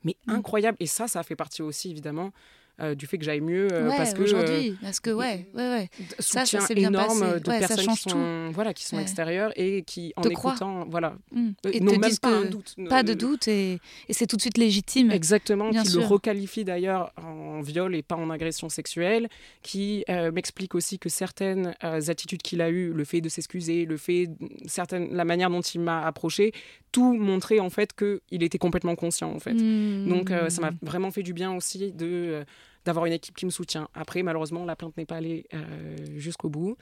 [0.02, 0.32] mais Mm.
[0.32, 2.32] incroyable et ça ça fait partie aussi évidemment
[2.80, 5.46] euh, du fait que j'aille mieux euh, ouais, parce que euh, aujourd'hui, parce que ouais,
[5.54, 5.90] ouais, ouais.
[6.18, 8.96] Ça, ça soutien s'est bien énorme de Ouais, ça personnes qui sont voilà qui sont
[8.96, 9.02] Ouais.
[9.02, 10.52] extérieures et qui en Te croient.
[10.52, 11.48] écoutant voilà Mm.
[11.66, 14.36] euh, Et n'ont même pas un doute pas de Euh, doute et, et c'est tout
[14.36, 15.10] de suite légitime.
[15.10, 19.28] Exactement, qui le requalifie d'ailleurs en viol et pas en agression sexuelle,
[19.62, 23.84] qui euh, m'explique aussi que certaines euh, attitudes qu'il a eues, le fait de s'excuser,
[23.84, 24.28] le fait,
[24.66, 26.52] certaines, la manière dont il m'a approché,
[26.92, 29.54] tout montrait en fait qu'il était complètement conscient en fait.
[29.54, 30.08] Mm.
[30.08, 32.44] Donc euh, ça m'a vraiment fait du bien aussi de euh,
[32.84, 33.88] d'avoir une équipe qui me soutient.
[33.94, 36.76] Après, malheureusement, la plainte n'est pas allée euh, jusqu'au bout.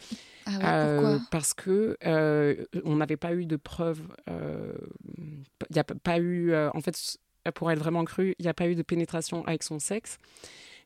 [0.47, 1.27] Ah ouais, Euh, pourquoi?
[1.31, 4.03] parce que euh, on n'avait pas eu de preuves.
[4.29, 7.19] Il n'y a pas eu, en fait,
[7.55, 10.19] pour être vraiment cru, il n'y a pas eu de pénétration avec son sexe.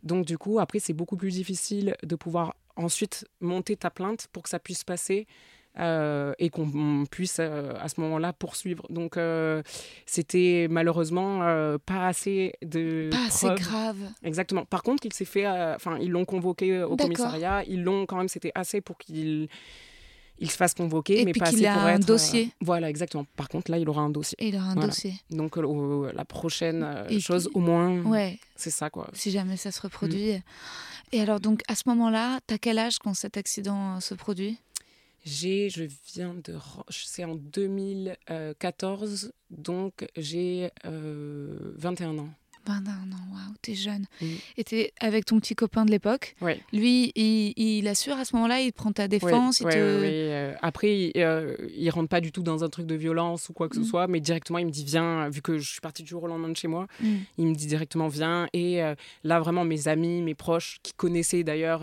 [0.03, 4.43] Donc du coup, après, c'est beaucoup plus difficile de pouvoir ensuite monter ta plainte pour
[4.43, 5.27] que ça puisse passer.
[5.79, 8.85] Euh, et qu'on puisse euh, à ce moment-là poursuivre.
[8.91, 9.63] Donc euh,
[10.07, 11.41] c'était malheureusement
[11.87, 13.97] pas assez de Pas assez grave.
[14.23, 14.65] Exactement.
[14.65, 17.65] Par contre, il s'est fait, enfin, ils l'ont convoqué au commissariat.
[17.67, 19.49] Ils l'ont quand même, c'était assez pour qu'il
[20.39, 22.03] il se fasse convoquer, Et mais puis pas assez a pour un être.
[22.03, 22.51] euh, dossier.
[22.61, 23.25] voilà, exactement.
[23.37, 24.35] Par contre, là, il aura un dossier.
[24.41, 24.89] Et il aura un Voilà.
[24.89, 25.15] dossier.
[25.31, 29.09] Donc euh, la prochaine euh, chose, puis- au moins, Ouais, c'est ça, quoi.
[29.13, 29.85] si jamais ça se Mm.
[29.85, 30.33] reproduit.
[31.13, 34.59] Et alors, donc, à ce moment-là, t'as quel âge quand cet accident se produit?
[35.25, 36.55] J'ai, je viens de,
[36.91, 42.29] c'est en 2014, donc j'ai euh, 21 ans.
[42.65, 42.95] 21 ans,
[43.33, 44.05] waouh, t'es jeune.
[44.21, 44.27] Mm.
[44.57, 46.37] Et t'es avec ton petit copain de l'époque.
[46.41, 46.61] Ouais.
[46.73, 49.79] Lui, il, il assure à ce moment-là, il prend ta défense, il Ouais, te...
[49.79, 53.53] euh, Après, il, euh, il rentre pas du tout dans un truc de violence ou
[53.53, 53.83] quoi que Mm.
[53.83, 56.23] ce soit, mais directement, il me dit viens, vu que je suis partie du jour
[56.23, 57.07] au lendemain de chez moi, Mm.
[57.39, 58.47] il me dit directement viens.
[58.53, 58.95] Et euh,
[59.25, 61.83] là, vraiment, mes amis, mes proches, qui connaissaient d'ailleurs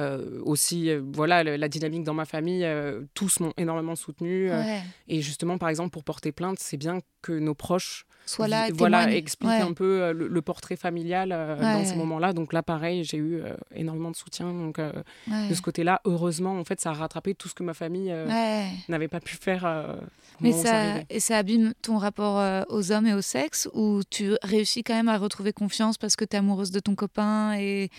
[0.00, 4.50] euh, aussi euh, voilà, le- la dynamique dans ma famille, euh, tous m'ont énormément soutenu.
[4.50, 4.80] Ouais.
[5.08, 8.72] et justement, par exemple, pour porter plainte, c'est bien que nos proches Soit là, et
[8.72, 9.60] voilà, expliquent Ouais.
[9.60, 11.84] un peu le, le portrait familial euh, dans Ouais.
[11.84, 12.32] ces moments-là.
[12.32, 13.42] Donc là, pareil, j'ai eu
[13.74, 14.46] énormément de soutien.
[14.52, 15.48] Donc Ouais.
[15.48, 18.66] de ce côté-là, heureusement, en fait, ça a rattrapé tout ce que ma famille Ouais.
[18.88, 19.96] n'avait pas pu faire.
[20.40, 24.82] Mais ça, et ça abîme ton rapport aux hommes et au sexe ou tu réussis
[24.82, 27.90] quand même à retrouver confiance parce que tu es amoureuse de ton copain et,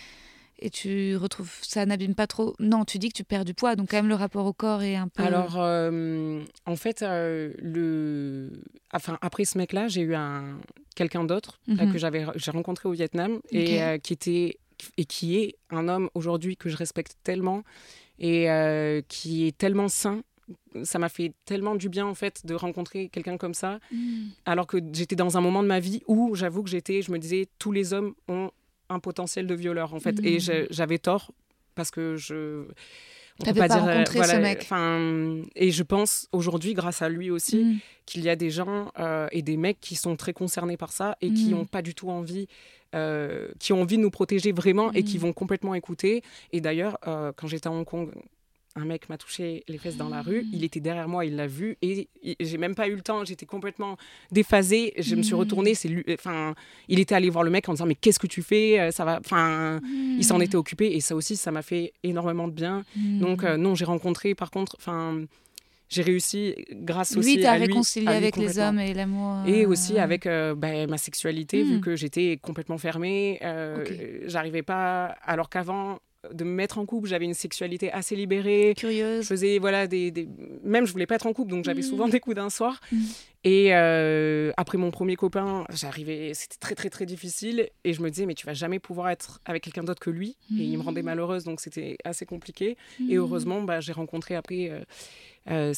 [0.64, 3.76] et tu retrouves ça n'abîme pas trop Non, tu dis que tu perds du poids,
[3.76, 5.22] donc quand même le rapport au corps est un peu.
[5.22, 8.50] Alors, euh, en fait, euh, le...
[8.92, 10.58] enfin, après ce mec-là, j'ai eu un...
[10.96, 11.92] quelqu'un d'autre Mhm.
[11.92, 14.58] que j'avais j'ai rencontré au Vietnam et euh, qui était
[14.96, 17.62] et qui est un homme aujourd'hui que je respecte tellement
[18.18, 18.46] et
[19.08, 20.22] qui est tellement sain.
[20.82, 24.28] Ça m'a fait tellement du bien en fait de rencontrer quelqu'un comme ça, Mm.
[24.44, 27.18] alors que j'étais dans un moment de ma vie où j'avoue que j'étais, je me
[27.18, 28.50] disais, tous les hommes ont
[28.90, 31.32] un potentiel de violeur en fait, et je- j'avais tort
[31.74, 32.66] parce que je.
[33.40, 34.68] on T'avais pas euh, rencontré ce mec.
[35.56, 37.78] et je pense aujourd'hui, grâce à lui aussi, Mm.
[38.06, 41.16] qu'il y a des gens euh, et des mecs qui sont très concernés par ça
[41.20, 42.46] et qui n'ont pas du tout envie,
[42.94, 46.22] euh, qui ont envie de nous protéger vraiment et qui vont complètement écouter.
[46.52, 48.12] Et d'ailleurs, euh, quand j'étais à Hong Kong,
[48.76, 50.48] un mec m'a touché les fesses dans la rue, Mm.
[50.52, 52.08] il était derrière moi, il l'a vu et
[52.40, 53.96] j'ai même pas eu le temps, j'étais complètement
[54.32, 55.38] déphasée, je me suis Mm.
[55.38, 56.54] retournée, c'est lui, enfin,
[56.88, 59.04] il était allé voir le mec en disant mais qu'est-ce que tu fais, Euh, ça
[59.04, 59.80] va, enfin,
[60.18, 60.42] il s'en Mm.
[60.42, 62.84] était occupé et ça aussi, ça m'a fait énormément de bien.
[62.96, 63.18] Mm.
[63.20, 65.22] Donc euh, non, j'ai rencontré par contre, enfin,
[65.88, 69.46] j'ai réussi grâce aussi lui, à lui, réconcilié à lui avec les hommes et l'amour.
[69.46, 73.38] Et euh, aussi avec euh, bah, ma sexualité, vu que j'étais complètement fermée.
[73.42, 74.28] euh, Ok.
[74.28, 75.14] J'arrivais pas.
[75.22, 76.00] Alors qu'avant
[76.32, 78.74] de me mettre en couple, j'avais une sexualité assez libérée.
[78.76, 79.26] Je curieuse.
[79.26, 80.28] faisais, voilà, des, des-
[80.64, 81.90] Même je voulais pas être en couple, donc j'avais Mm.
[81.90, 82.80] souvent des coups d'un soir.
[82.92, 82.96] Mm.
[83.46, 88.08] Et euh, après mon premier copain, j'arrivais, c'était très très très difficile et je me
[88.08, 90.82] disais mais tu vas jamais pouvoir être avec quelqu'un d'autre que lui et il me
[90.82, 91.04] rendait Mmh.
[91.04, 92.78] malheureuse donc c'était assez compliqué.
[93.10, 94.80] Et heureusement bah, j'ai rencontré après euh,
[95.50, 95.72] euh,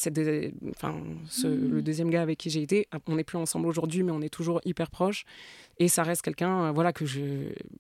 [0.71, 0.95] enfin,
[1.29, 1.71] ce- Mmh.
[1.73, 2.87] le deuxième gars avec qui j'ai été.
[3.09, 5.25] On n'est plus ensemble aujourd'hui mais on est toujours hyper proches
[5.79, 7.05] et ça reste quelqu'un euh, voilà que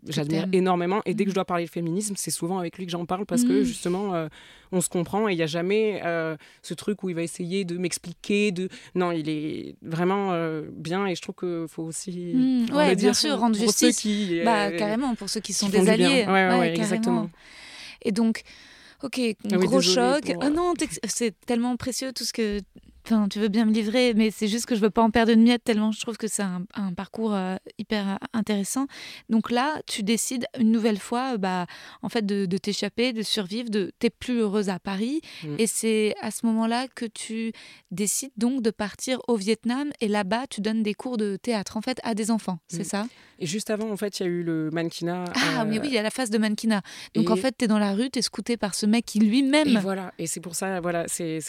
[0.08, 1.32] j'admire énormément et dès que Mhm.
[1.32, 3.62] je dois parler de féminisme c'est souvent avec lui que j'en parle parce que Mhm.
[3.64, 4.28] justement euh,
[4.72, 6.02] on se comprend et il n'y a jamais
[6.62, 10.32] ce truc où il va essayer de m'expliquer de non il est vraiment
[10.72, 13.96] bien et je trouve qu'il faut aussi Mmh, ouais, bien sûr, rendre justice.
[14.00, 16.24] qui, Bah, carrément, pour ceux qui sont qui des alliés.
[16.26, 16.74] Ouais, ouais, ouais, carrément.
[16.74, 17.30] exactement.
[18.02, 18.42] Et donc,
[19.02, 20.24] ok, Ah oui, gros choc.
[20.24, 20.74] pour, Ah euh, non,
[21.06, 22.60] c'est tellement précieux tout ce que.
[23.08, 25.30] Enfin, tu veux bien me livrer, mais c'est juste que je veux pas en perdre
[25.30, 28.88] une miette tellement je trouve que c'est un, un parcours euh, hyper euh, intéressant.
[29.28, 31.66] Donc là, tu décides une nouvelle fois, bah,
[32.02, 35.54] en fait, de, de t'échapper, de survivre, de t'es plus heureuse à Paris, Mm.
[35.60, 37.52] et c'est à ce moment-là que tu
[37.92, 41.82] décides donc de partir au Vietnam, et là-bas, tu donnes des cours de théâtre en
[41.82, 42.84] fait à des enfants, c'est Mm.
[42.84, 43.06] ça?
[43.38, 45.88] Et juste avant en fait il y a eu le mannequinat Ah, euh, mais oui,
[45.88, 46.82] il y a la phase de mannequinat.
[47.14, 49.22] Donc et- en fait, t'es dans la rue, t'es scouté par ce mec qui et
[49.22, 49.78] lui-même.
[49.78, 51.40] voilà et c'est pour ça voilà c'est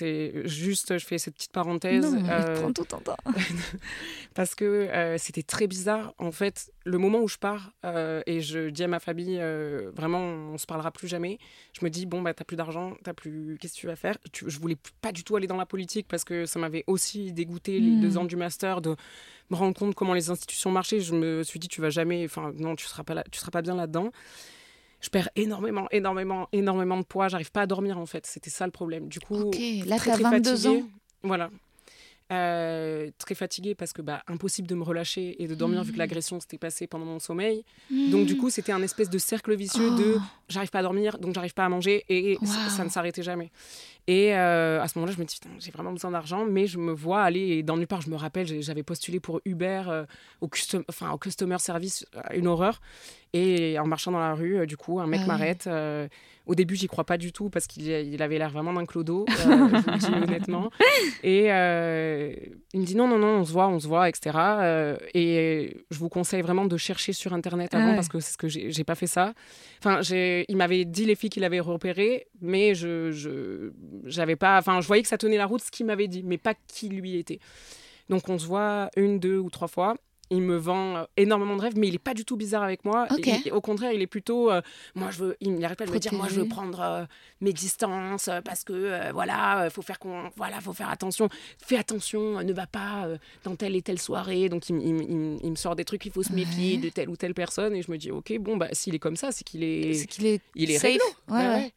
[0.46, 3.18] juste je fais cette petite parenthèse Non, euh, prends tout ton temps.
[4.34, 6.14] parce que euh, c'était très bizarre.
[6.18, 9.92] En fait, le moment où je pars euh, et je dis à ma famille, euh,
[9.94, 11.38] vraiment, on se parlera plus jamais.
[11.80, 14.18] Je me dis bon bah t'as plus d'argent, t'as plus, qu'est-ce que tu vas faire?
[14.32, 17.34] Tu- Je voulais pas du tout aller dans la politique parce que ça m'avait aussi
[17.34, 18.96] dégoûté les deux ans du master de
[19.50, 21.00] me rendre compte comment les institutions marchaient.
[21.02, 23.52] Je me suis dit tu vas jamais, enfin non, tu seras pas là, tu seras
[23.52, 24.12] pas bien là-dedans.
[25.00, 27.28] Je perds énormément, énormément, énormément de poids.
[27.28, 28.26] J'arrive pas à dormir en fait.
[28.26, 29.10] C'était ça le problème.
[29.10, 30.82] Du coup, Ok, là, très, très 22 fatiguée.
[30.82, 30.88] ans.
[31.24, 31.50] Voilà.
[32.30, 35.96] Euh, très fatiguée parce que bah, impossible de me relâcher et de dormir vu que
[35.96, 36.00] Mhm.
[36.00, 37.64] l'agression s'était passée pendant mon sommeil.
[38.12, 40.22] Donc du coup c'était un espèce de cercle vicieux de Oh.
[40.50, 42.70] j'arrive pas à dormir donc j'arrive pas à manger et ça- Wow.
[42.70, 43.50] ça ne s'arrêtait jamais.
[44.08, 46.92] Et euh, à ce moment-là je me dis j'ai vraiment besoin d'argent mais je me
[46.92, 48.02] vois aller dans nulle part.
[48.02, 50.06] Je me rappelle j'avais postulé pour Uber euh,
[50.42, 52.82] au, custom, enfin, au customer service une horreur
[53.34, 55.66] et en marchant dans la rue euh, du coup un mec Ah m'arrête.
[55.68, 56.08] euh,
[56.46, 59.26] au début, j'y crois pas du tout parce qu'il il avait l'air vraiment d'un clodo,
[59.30, 60.70] euh, je vous le dis honnêtement.
[61.22, 64.32] Et il me dit non, non, non, on se voit, on se voit, etc.
[65.14, 67.96] Et je vous conseille vraiment de chercher sur Internet avant Ah ouais.
[67.96, 69.34] parce que c'est ce que j'ai pas fait ça.
[69.84, 73.70] Enfin, il m'avait dit les filles qu'il avait repérées, mais je,
[74.06, 74.58] j'avais pas.
[74.60, 76.88] Enfin, je voyais que ça tenait la route ce qu'il m'avait dit, mais pas qui
[76.88, 77.40] lui était.
[78.10, 79.96] Donc on se voit une, deux ou trois fois.
[80.30, 82.84] Il me vend euh, énormément de rêves, mais il est pas du tout bizarre avec
[82.86, 83.08] moi.
[83.12, 83.28] Ok.
[83.28, 84.62] Et- et au contraire, il est plutôt, euh,
[84.96, 87.06] moi je veux, il n'arrête pas de me dire, moi je veux prendre euh,
[87.42, 91.30] mes distances euh, parce que voilà, faut faire qu'on, voilà, faut faire attention.
[91.58, 93.08] Fais attention, ne va pas
[93.44, 94.50] dans telle et telle soirée.
[94.50, 96.82] Donc il, me sort des trucs, il faut se méfier Ouais.
[96.82, 97.76] de telle ou telle personne.
[97.76, 100.08] Et je me dis, ok, bon bah s'il est comme ça, c'est qu'il est, C'est
[100.08, 100.98] qu'il est, il est safe.
[101.30, 101.38] ouais.
[101.38, 101.74] ouais.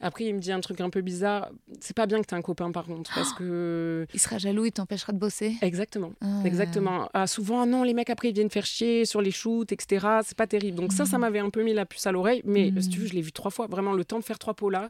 [0.00, 1.50] Après, il me dit un truc un peu bizarre.
[1.80, 4.06] C'est pas bien que t'aies un copain, par contre, parce que.
[4.14, 5.56] Il sera jaloux, il t'empêchera de bosser.
[5.62, 6.12] Exactement.
[6.22, 6.42] Ah.
[6.44, 7.08] Exactement.
[7.12, 10.06] Ah, souvent, non, les mecs après ils viennent faire chier sur les shoots, etc.
[10.24, 10.76] C'est pas terrible.
[10.78, 11.20] Donc ça, ça Mhm.
[11.20, 12.40] m'avait un peu mis la puce à l'oreille.
[12.44, 12.80] Mais Mhm.
[12.80, 13.66] si tu veux, je l'ai vu trois fois.
[13.66, 14.88] Vraiment, le temps de faire trois pots là.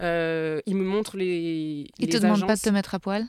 [0.00, 1.86] Euh, il me montre les.
[1.98, 3.24] Il les te demande pas de te mettre à poil?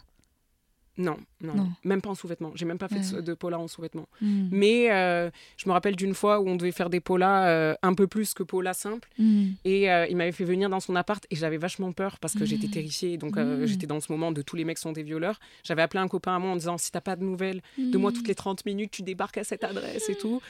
[0.97, 1.69] Non, non, Non.
[1.83, 2.51] même pas en sous-vêtements.
[2.55, 3.21] J'ai même pas fait de, Ouais.
[3.21, 4.07] de pola en sous-vêtements.
[4.21, 4.47] Hmm.
[4.51, 7.93] Mais euh, je me rappelle d'une fois où on devait faire des polas euh, un
[7.93, 9.07] peu plus que polas simples.
[9.19, 9.49] Hmm.
[9.65, 12.45] Et euh, il m'avait fait venir dans son appart et j'avais vachement peur parce que
[12.45, 12.73] j'étais Mhm.
[12.73, 13.17] terrifiée.
[13.17, 13.35] Donc
[13.65, 15.39] j'étais dans ce moment de tous les mecs sont des violeurs.
[15.63, 18.11] J'avais appelé un copain à moi en disant si t'as pas de nouvelles de moi
[18.11, 20.41] toutes les 30 minutes, tu débarques à cette adresse et tout.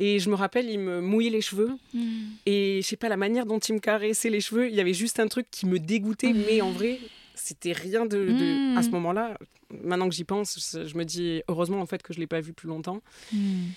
[0.00, 2.00] Et je me rappelle, il me mouillait les cheveux Hmm.
[2.46, 4.68] et je sais pas la manière dont il me caressait les cheveux.
[4.68, 6.98] Il y avait juste un truc qui me dégoûtait, mais en vrai.
[7.44, 9.36] C'était rien de, de- à ce moment-là.
[9.82, 12.52] Maintenant que j'y pense, je me dis heureusement en fait que je l'ai pas vu
[12.52, 13.00] plus longtemps.
[13.32, 13.68] Hmm.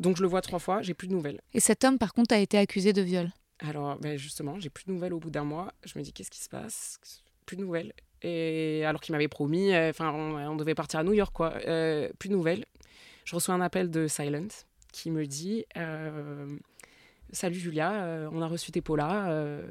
[0.00, 1.40] Donc je le vois trois fois, j'ai plus de nouvelles.
[1.52, 3.30] Et cet homme, par contre, a été accusé de viol.
[3.60, 5.72] Alors, ben justement, j'ai plus de nouvelles au bout d'un mois.
[5.86, 6.98] Je me dis, qu'est-ce qui se passe?
[7.46, 7.92] Plus de nouvelles.
[8.22, 11.54] Et alors qu'il m'avait promis, euh, enfin, on, on devait partir à New York, quoi.
[11.66, 12.64] Euh, plus de nouvelles.
[13.24, 14.48] Je reçois un appel de Silent
[14.92, 16.56] qui me dit euh,
[17.30, 19.64] Salut Julia, on a reçu tes polas, euh,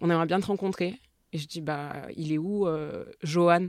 [0.00, 0.94] on aimerait bien te rencontrer.
[1.32, 3.68] Et je dis Bah, il est où euh, Johan?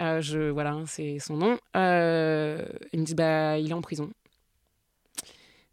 [0.00, 1.58] Euh, je, Voilà, c'est son nom.
[1.76, 4.10] Euh, il me dit Bah, il est en prison.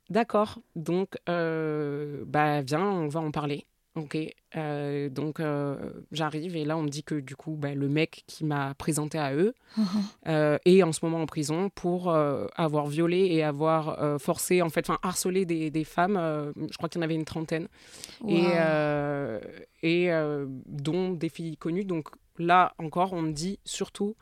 [0.09, 3.65] D'accord, donc bah viens, on va en parler.
[3.95, 4.17] Ok,
[4.57, 5.75] Euh, donc euh,
[6.13, 9.17] j'arrive et là on me dit que du coup bah, le mec qui m'a présenté
[9.17, 9.53] à eux
[10.27, 14.89] euh, est en ce moment en prison pour avoir violé et avoir forcé, en fait,
[14.89, 16.15] enfin harcelé des, des femmes.
[16.55, 17.67] je crois qu'il y en avait une trentaine
[18.27, 18.45] et,
[19.83, 20.09] et
[20.65, 21.85] dont des filles connues.
[21.85, 24.15] Donc là encore, on me dit surtout.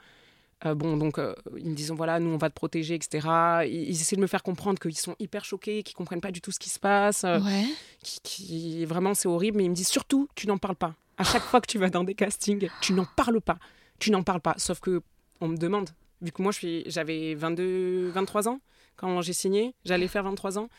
[0.66, 3.28] Euh, bon, donc euh, ils me disent voilà, nous on va te protéger, etc.
[3.66, 6.42] Ils, ils essaient de me faire comprendre qu'ils sont hyper choqués, qu'ils comprennent pas du
[6.42, 7.66] tout ce qui se passe, euh, Ouais.
[8.04, 9.58] qui, qui- vraiment c'est horrible.
[9.58, 10.96] Mais ils me disent surtout, tu n'en parles pas.
[11.18, 13.58] À chaque fois que tu vas dans des castings, tu n'en parles pas.
[14.00, 14.56] Tu n'en parles pas.
[14.58, 15.02] Sauf que
[15.42, 15.90] on me demande
[16.22, 16.52] vu que moi
[16.88, 18.60] j'avais 22, 23 ans
[18.96, 20.70] quand j'ai signé, j'allais faire 23 ans.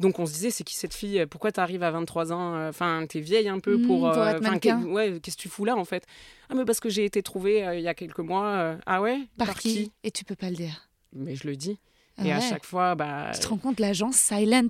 [0.00, 1.24] Donc on se disait, c'est qui cette fille?
[1.26, 4.10] Pourquoi tu arrives à 23 ans euh, Enfin, t'es vieille un peu Mmh, pour.
[4.10, 4.82] pour être mannequin.
[4.82, 6.04] qu'est- ouais, qu'est-ce que tu fous là en fait?
[6.48, 8.46] Ah, mais parce que j'ai été trouvée euh, il y a quelques mois.
[8.48, 9.20] euh, ah ouais?
[9.38, 10.88] Par, qui, Et tu peux pas le dire.
[11.12, 11.78] Mais je le dis.
[12.18, 13.30] Ah Et à chaque fois, bah.
[13.34, 14.68] Tu te rends compte l'agence Silent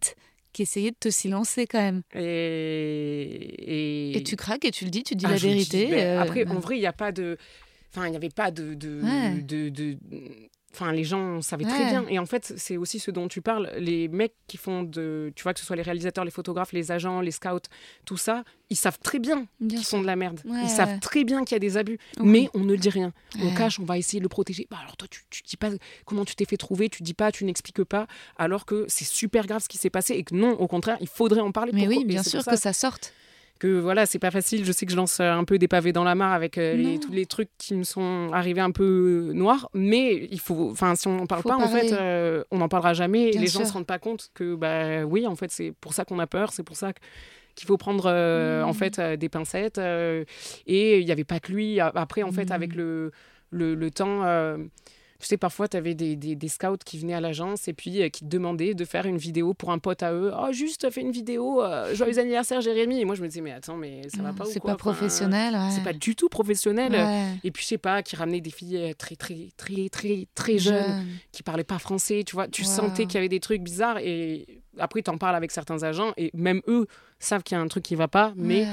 [0.52, 2.02] qui essayait de te silencer quand même.
[2.14, 5.86] Et, Et, tu craques et tu le dis, tu dis Ah, la dis, vérité.
[5.90, 7.36] ben, euh, après, bah, en vrai, il n'y a pas de.
[7.92, 8.74] Enfin, il n'y avait pas de.
[8.74, 9.42] de, Ouais.
[9.42, 9.98] de- de-
[10.72, 12.04] Enfin, les gens savaient très bien.
[12.08, 13.70] Et en fait, c'est aussi ce dont tu parles.
[13.78, 15.32] Les mecs qui font de.
[15.34, 17.68] Tu vois, que ce soit les réalisateurs, les photographes, les agents, les scouts,
[18.04, 20.40] tout ça, ils savent très bien bien qu'ils font de la merde.
[20.44, 20.62] Ouais.
[20.62, 21.98] Ils savent très bien qu'il y a des abus.
[22.20, 23.12] Mais on ne dit rien.
[23.40, 24.66] On cache, on va essayer de le protéger.
[24.70, 25.70] Bah, alors toi, tu, tu dis pas
[26.04, 28.06] comment tu t'es fait trouver, tu dis pas, tu n'expliques pas,
[28.36, 31.08] alors que c'est super grave ce qui s'est passé et que non, au contraire, il
[31.08, 31.72] faudrait en parler.
[31.72, 33.12] Mais oui, bien sûr que ça sorte.
[33.60, 34.64] Que voilà, c'est pas facile.
[34.64, 36.74] Je sais que je lance euh, un peu des pavés dans la mare avec euh,
[36.74, 40.96] les- tous les trucs qui me sont arrivés un peu noirs, mais il faut, enfin,
[40.96, 43.28] si on n'en parle Faut pas, en fait, euh, on n'en parlera jamais.
[43.28, 43.68] et Bien les gens sûr.
[43.68, 46.52] se rendent pas compte que, bah oui, en fait, c'est pour ça qu'on a peur,
[46.52, 47.00] c'est pour ça que-
[47.54, 48.68] qu'il faut prendre euh, Mmh.
[48.68, 49.78] en fait euh, des pincettes.
[49.78, 50.24] euh,
[50.66, 51.78] et il n'y avait pas que lui.
[51.80, 52.52] Après, en fait, Mmh.
[52.52, 53.12] avec le,
[53.50, 54.22] le, le temps.
[55.20, 57.72] Euh, tu sais, parfois, tu avais des, des, des scouts qui venaient à l'agence et
[57.72, 60.32] puis euh, qui te demandaient de faire une vidéo pour un pote à eux.
[60.36, 61.62] Oh, juste, fais une vidéo.
[61.62, 63.00] euh, joyeux anniversaire, Jérémy.
[63.00, 65.54] Et moi, je me disais, mais attends, mais ça va pas C'est pas Enfin, professionnel.
[65.54, 65.70] ouais.
[65.72, 66.92] C'est pas du tout professionnel.
[66.92, 67.26] Ouais.
[67.44, 70.58] Et puis, je sais pas, qui ramenaient des filles euh, très, très, très, très, très
[70.58, 71.06] jeunes, Jeune.
[71.32, 72.22] qui parlaient pas français.
[72.26, 72.68] Tu vois, tu Wow.
[72.68, 73.98] sentais qu'il y avait des trucs bizarres.
[73.98, 74.46] Et
[74.78, 76.86] après, tu en parles avec certains agents et même eux
[77.18, 78.32] savent qu'il y a un truc qui va pas.
[78.36, 78.68] Mais Ouais.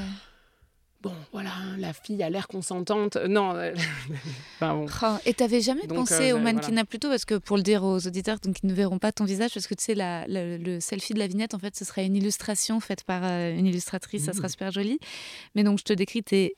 [1.02, 3.16] Bon, voilà, la fille a l'air consentante.
[3.28, 3.74] Non, euh,
[4.56, 4.86] enfin, bon.
[5.04, 7.84] Oh, et t'avais jamais Donc, pensé euh, au mannequinat plutôt parce que pour le dire
[7.84, 10.58] aux auditeurs donc ils ne verront pas ton visage parce que tu sais la, la-
[10.58, 13.66] le selfie de la vignette en fait ce sera une illustration faite par euh, une
[13.68, 15.00] illustratrice ça sera super joli.
[15.56, 16.54] Mais donc je te décris t'es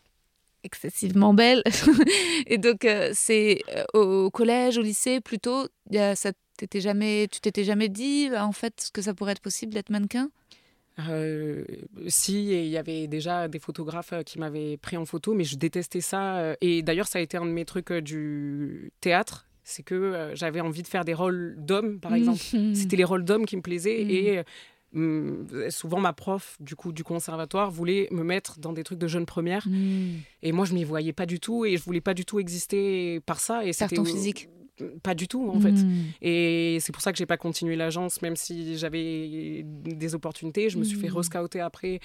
[0.63, 1.63] excessivement belle.
[2.47, 3.61] Et donc euh, c'est
[3.93, 5.67] au, collège au lycée plutôt
[6.15, 9.73] ça t'étais jamais tu t'étais jamais dit bah, en fait que ça pourrait être possible
[9.73, 10.29] d'être mannequin?
[11.09, 11.63] Euh,
[12.07, 15.43] si, et il y avait déjà des photographes euh, qui m'avaient pris en photo, mais
[15.43, 16.37] je détestais ça.
[16.37, 19.45] euh, Et d'ailleurs, ça a été un de mes trucs du théâtre.
[19.63, 22.41] C'est que j'avais envie de faire des rôles d'hommes, par exemple.
[22.53, 22.73] Mhm.
[22.73, 24.03] C'était les rôles d'hommes qui me plaisaient.
[24.03, 24.09] Mm.
[24.09, 24.43] Et
[24.95, 29.07] euh, souvent, ma prof du, coup, du conservatoire voulait me mettre dans des trucs de
[29.07, 29.67] jeunes premières.
[29.67, 30.21] Mm.
[30.41, 31.65] Et moi, je m'y voyais pas du tout.
[31.65, 33.63] Et je voulais pas du tout exister par ça.
[33.63, 34.49] Et c'était physique.
[35.03, 35.71] Pas du tout, en fait.
[35.71, 36.03] Mm.
[36.21, 40.69] Et c'est pour ça que j'ai pas continué l'agence, même si j'avais des opportunités.
[40.69, 41.15] Je me suis fait Mhm.
[41.17, 41.99] rescouter après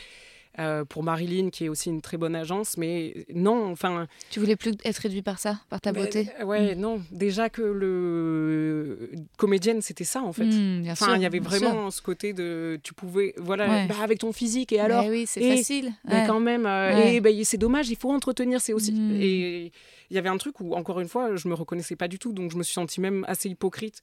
[0.61, 2.77] euh, pour Marilyn, qui est aussi une très bonne agence.
[2.77, 4.07] Mais non, enfin.
[4.31, 7.01] tu voulais plus être réduit par ça par ta mais- beauté ouais, non.
[7.11, 10.45] Déjà que le comédienne, c'était ça, en fait.
[10.45, 12.79] Mm, bien Enfin, il y avait vraiment ce côté de.
[12.85, 13.35] Tu pouvais.
[13.39, 13.87] Voilà, Ouais.
[13.89, 16.27] bah, avec ton physique, et alors oui c'est et- facile ben, ouais.
[16.29, 17.15] quand même, euh, Ouais.
[17.17, 18.95] et ben, c'est dommage, il faut entretenir, c'est aussi.
[19.21, 19.73] Et
[20.11, 22.33] il y avait un truc où, encore une fois, je me reconnaissais pas du tout,
[22.33, 24.01] donc je me suis sentie même assez hypocrite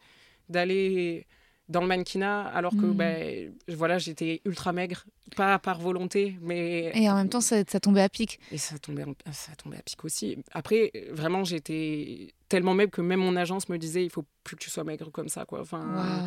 [0.49, 1.25] d'aller
[1.69, 2.93] dans le mannequinat, alors que Mm.
[2.97, 5.05] ben, voilà, j'étais ultra maigre,
[5.37, 8.39] pas par volonté, mais Et en même temps, ça, ça tombait à pic.
[8.51, 10.37] et ça tombait, ça tombait à pic aussi.
[10.51, 14.63] Après, vraiment, j'étais tellement maigre que même mon agence me disait, il faut plus que
[14.63, 15.61] tu sois maigre comme ça, quoi.
[15.61, 16.25] Enfin.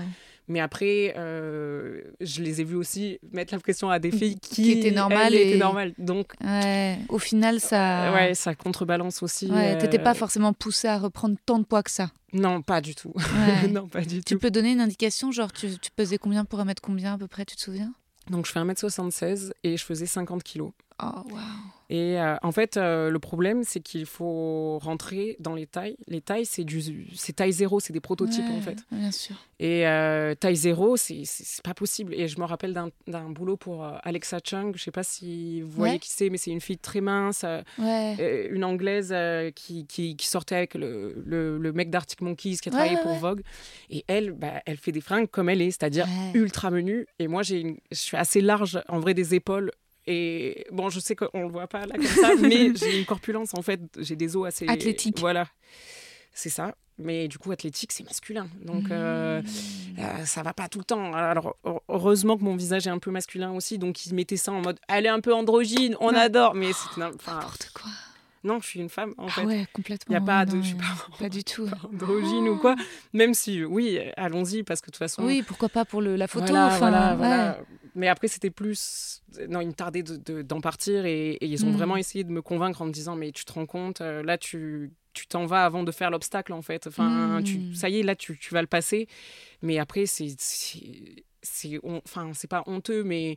[0.48, 4.62] Mais après, euh, je les ai vus aussi mettre la pression à des filles qui,
[4.62, 5.92] Qui étaient normales et- étaient normales.
[5.98, 6.98] Donc, Ouais.
[7.08, 8.12] Au final, ça.
[8.12, 9.46] ouais, ça contrebalance aussi.
[9.50, 12.10] Ouais, euh, T'étais pas forcément poussé à reprendre tant de poids que ça.
[12.32, 13.12] Non, pas du tout.
[13.14, 13.68] Ouais.
[13.72, 14.38] non, pas du tu tout.
[14.40, 17.44] peux donner une indication, genre tu, tu pesais combien pour 1m combien à peu près,
[17.44, 17.92] tu te souviens?
[18.30, 20.70] Donc, je fais 1m76 et je faisais 50 kilos.
[21.02, 21.40] Oh, waouh.
[21.90, 25.96] Et euh, en fait, euh, le problème, c'est qu'il faut rentrer dans les tailles.
[26.08, 26.80] Les tailles, c'est du,
[27.14, 28.78] c'est taille zéro, c'est des prototypes en fait.
[28.90, 29.36] Bien sûr.
[29.60, 31.24] Et euh, taille zéro, c'est
[31.62, 32.14] pas possible.
[32.14, 34.72] Et je me rappelle d'un d'un boulot pour Alexa Chung.
[34.76, 35.98] Je sais pas si vous voyez Ouais.
[35.98, 37.44] qui c'est, mais c'est une fille très mince,
[37.78, 38.48] Ouais.
[38.50, 39.14] une anglaise
[39.54, 43.12] qui, qui, qui sortait avec le, le, le mec d'Arctic Monkeys qui a travaillé pour.
[43.14, 43.42] Vogue.
[43.90, 47.06] Et elle, bah, elle fait des fringues comme elle est, c'est-à-dire ultra menue.
[47.18, 49.70] Et moi, j'ai une- je suis assez large, en vrai, des épaules.
[50.06, 53.54] Et bon, je sais qu'on le voit pas là comme ça, mais j'ai une corpulence
[53.54, 53.80] en fait.
[53.98, 54.66] J'ai des os assez.
[54.68, 55.18] Athlétique.
[55.18, 55.48] Voilà.
[56.32, 56.74] C'est ça.
[56.98, 58.46] Mais du coup, athlétique, c'est masculin.
[58.64, 59.98] Donc, euh, Mmh.
[59.98, 61.12] euh, ça va pas tout le temps.
[61.12, 63.78] Alors, heu- heureusement que mon visage est un peu masculin aussi.
[63.78, 66.54] Donc, ils mettaient ça en mode elle est un peu androgyne, on adore.
[66.54, 67.00] Mais c'est.
[67.00, 67.90] N'importe quoi.
[68.44, 69.44] Non, je suis une femme en Ah fait.
[69.46, 70.14] ouais, complètement.
[70.14, 70.56] Il n'y a pas de.
[70.56, 70.80] non, Je suis ouais.
[70.82, 71.66] pas Pas du tout.
[71.92, 72.76] androgyne ou quoi.
[73.12, 75.24] Même si, oui, allons-y, parce que de toute façon.
[75.24, 77.16] Oui, pourquoi pas pour le, la photo Voilà, enfin, voilà, ouais.
[77.16, 77.58] voilà.
[77.96, 79.22] Mais après, c'était plus.
[79.48, 81.76] Non, il me tardait de- de- d'en partir et, et ils ont Mm.
[81.76, 84.36] vraiment essayé de me convaincre en me disant Mais tu te rends compte, euh, là,
[84.38, 86.88] tu tu t'en vas avant de faire l'obstacle, en fait.
[86.88, 87.44] Enfin, Mm.
[87.44, 89.06] tu, ça y est, là, tu, tu vas le passer.
[89.62, 90.34] Mais après, c'est.
[90.38, 93.36] c'est- Enfin, c'est pas honteux, mais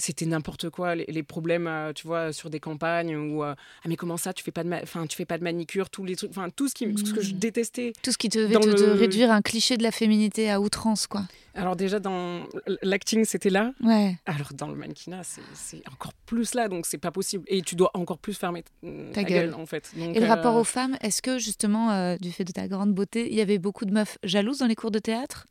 [0.00, 3.88] c'était n'importe quoi les, les problèmes euh, tu vois sur des campagnes ou euh, ah
[3.88, 6.14] mais comment ça tu fais pas de enfin tu fais pas de manicure tous les
[6.16, 7.38] trucs enfin tout ce qui tout ce que je Mm.
[7.38, 10.50] détestais Tout ce qui te devait te, te le- réduire un cliché de la féminité
[10.50, 11.22] à outrance, quoi.
[11.54, 12.44] alors déjà dans
[12.82, 14.16] l'acting c'était là Ouais.
[14.26, 17.90] alors dans le mannequinat c'est encore plus là donc c'est pas possible et tu dois
[17.94, 19.50] encore plus fermer mm, Ta ta, gueule.
[19.50, 19.54] gueule.
[19.60, 22.44] en fait Donc, Et le euh, rapport aux femmes, est-ce que justement, euh, du fait
[22.44, 24.98] de ta grande beauté, il y avait beaucoup de meufs jalouses dans les cours de
[25.00, 25.46] théâtre?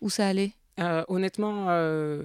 [0.00, 0.52] Où ça allait?
[0.80, 2.24] Euh, honnêtement, euh,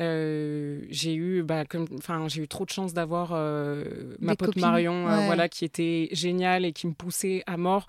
[0.00, 1.86] euh, j'ai eu, bah, comme,
[2.28, 3.84] j'ai eu trop de chance d'avoir euh,
[4.18, 5.26] ma pote copines, Marion, euh, ouais.
[5.26, 7.86] voilà, qui était géniale et qui me poussait à mort.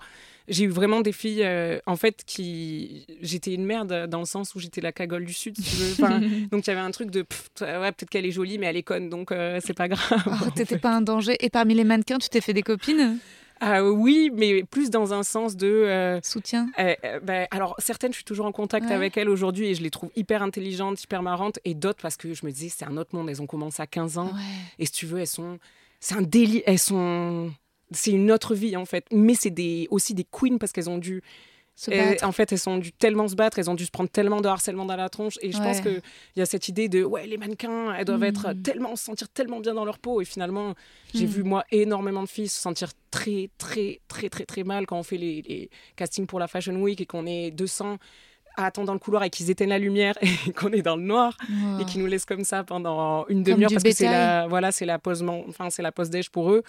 [0.48, 1.46] J'ai eu vraiment des filles,
[1.86, 5.56] en fait, qui, j'étais une merde dans le sens où j'étais la cagole du sud,
[5.56, 6.48] si tu veux.
[6.50, 8.76] Donc il y avait un truc de, pff, ouais, peut-être qu'elle est jolie, mais elle
[8.76, 10.02] est conne, donc c'est pas grave.
[10.26, 11.36] Oh, T'étais pas un danger.
[11.40, 13.18] Et parmi les mannequins, tu t'es fait des copines?
[13.64, 15.68] Ah oui, mais plus dans un sens de.
[15.68, 18.92] euh, Soutien Euh, euh, ben, alors, certaines, je suis toujours en contact Ouais.
[18.92, 21.60] avec elles aujourd'hui et je les trouve hyper intelligentes, hyper marrantes.
[21.64, 23.30] Et d'autres, parce que je me disais, c'est un autre monde.
[23.30, 24.26] Elles ont commencé à 15 ans.
[24.32, 24.40] Ouais.
[24.80, 25.58] Et si tu veux, elles sont.
[26.00, 26.64] C'est un délit.
[26.66, 27.52] Elles sont.
[27.92, 29.06] C'est une autre vie, en fait.
[29.12, 29.86] Mais c'est des...
[29.90, 31.22] aussi des queens parce qu'elles ont dû.
[31.88, 32.26] Battre.
[32.26, 34.48] en fait, elles ont dû tellement se battre, elles ont dû se prendre tellement de
[34.48, 35.38] harcèlement dans la tronche.
[35.42, 35.82] Et je pense Ouais.
[35.82, 36.02] qu'il
[36.36, 38.62] y a cette idée de, ouais, les mannequins, elles doivent être Mm.
[38.62, 40.20] tellement, se sentir tellement bien dans leur peau.
[40.20, 40.74] Et finalement,
[41.14, 41.30] j'ai Mm.
[41.30, 45.02] vu, moi, énormément de filles se sentir très, très, très, très, très mal quand on
[45.02, 47.96] fait les, les castings pour la Fashion Week et qu'on est 200
[48.56, 50.14] à attendre dans le couloir et qu'ils éteignent la lumière
[50.48, 51.80] et qu'on est dans le noir Wow.
[51.80, 54.84] et qu'ils nous laissent comme ça pendant une demi-heure parce que c'est la, voilà, c'est
[54.84, 56.62] la pause, enfin, c'est la pause déj pour eux.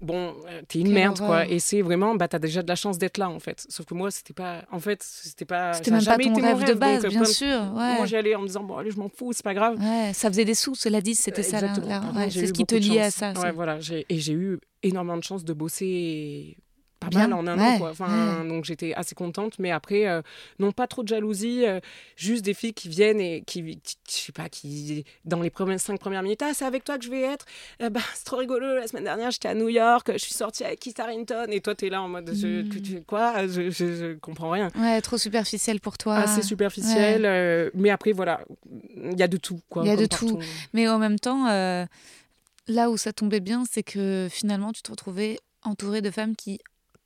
[0.00, 1.46] Bon, euh, t'es une merde, quoi.
[1.46, 3.66] Et c'est vraiment, bah, t'as déjà de la chance d'être là, en fait.
[3.68, 6.64] Sauf que moi, c'était pas, en fait, c'était pas, C'était même pas ton mon rêve
[6.68, 7.46] de base, donc, euh, bien sûr.
[7.74, 7.96] Ouais.
[7.96, 9.76] Moi, j'y allais en me disant, bon, allez, je m'en fous, c'est pas grave.
[9.80, 11.60] Ouais, ça faisait des sous, cela dit, c'était ça.
[11.60, 11.72] là-
[12.14, 13.32] ouais, c'est ce qui te liait à ça.
[13.32, 13.78] Ouais, voilà.
[14.08, 16.56] Et j'ai eu énormément de chance de bosser
[17.00, 17.90] pas Bien, mal en un ouais, an, quoi.
[17.90, 19.58] Enfin, Donc, j'étais assez contente.
[19.58, 20.20] Mais après, euh,
[20.58, 21.64] non, pas trop de jalousie.
[21.64, 21.78] euh,
[22.16, 25.78] juste des filles qui viennent et qui, qui- je sais pas, qui, dans les premières,
[25.78, 27.46] cinq premières minutes, ah, c'est avec toi que je vais être.
[27.82, 28.74] Euh, bah, c'est trop rigolo.
[28.74, 30.10] La semaine dernière, j'étais à New York.
[30.12, 31.46] Je suis sortie avec Keith Harrington.
[31.50, 32.68] Et toi, t'es là en mode, je- Mm.
[32.68, 33.46] que tu- quoi?
[33.46, 34.68] Je, je, je comprends rien.
[34.76, 36.16] Ouais, trop superficiel pour toi.
[36.16, 37.70] Assez superficiel.
[37.74, 38.40] mais après, voilà,
[38.96, 39.60] il y a de tout.
[39.70, 40.38] quoi, Il y a de tout.
[40.72, 41.46] Mais en même temps,
[42.66, 46.60] là où ça tombait bien, c'est que finalement, tu te retrouvais entouré de femmes qui,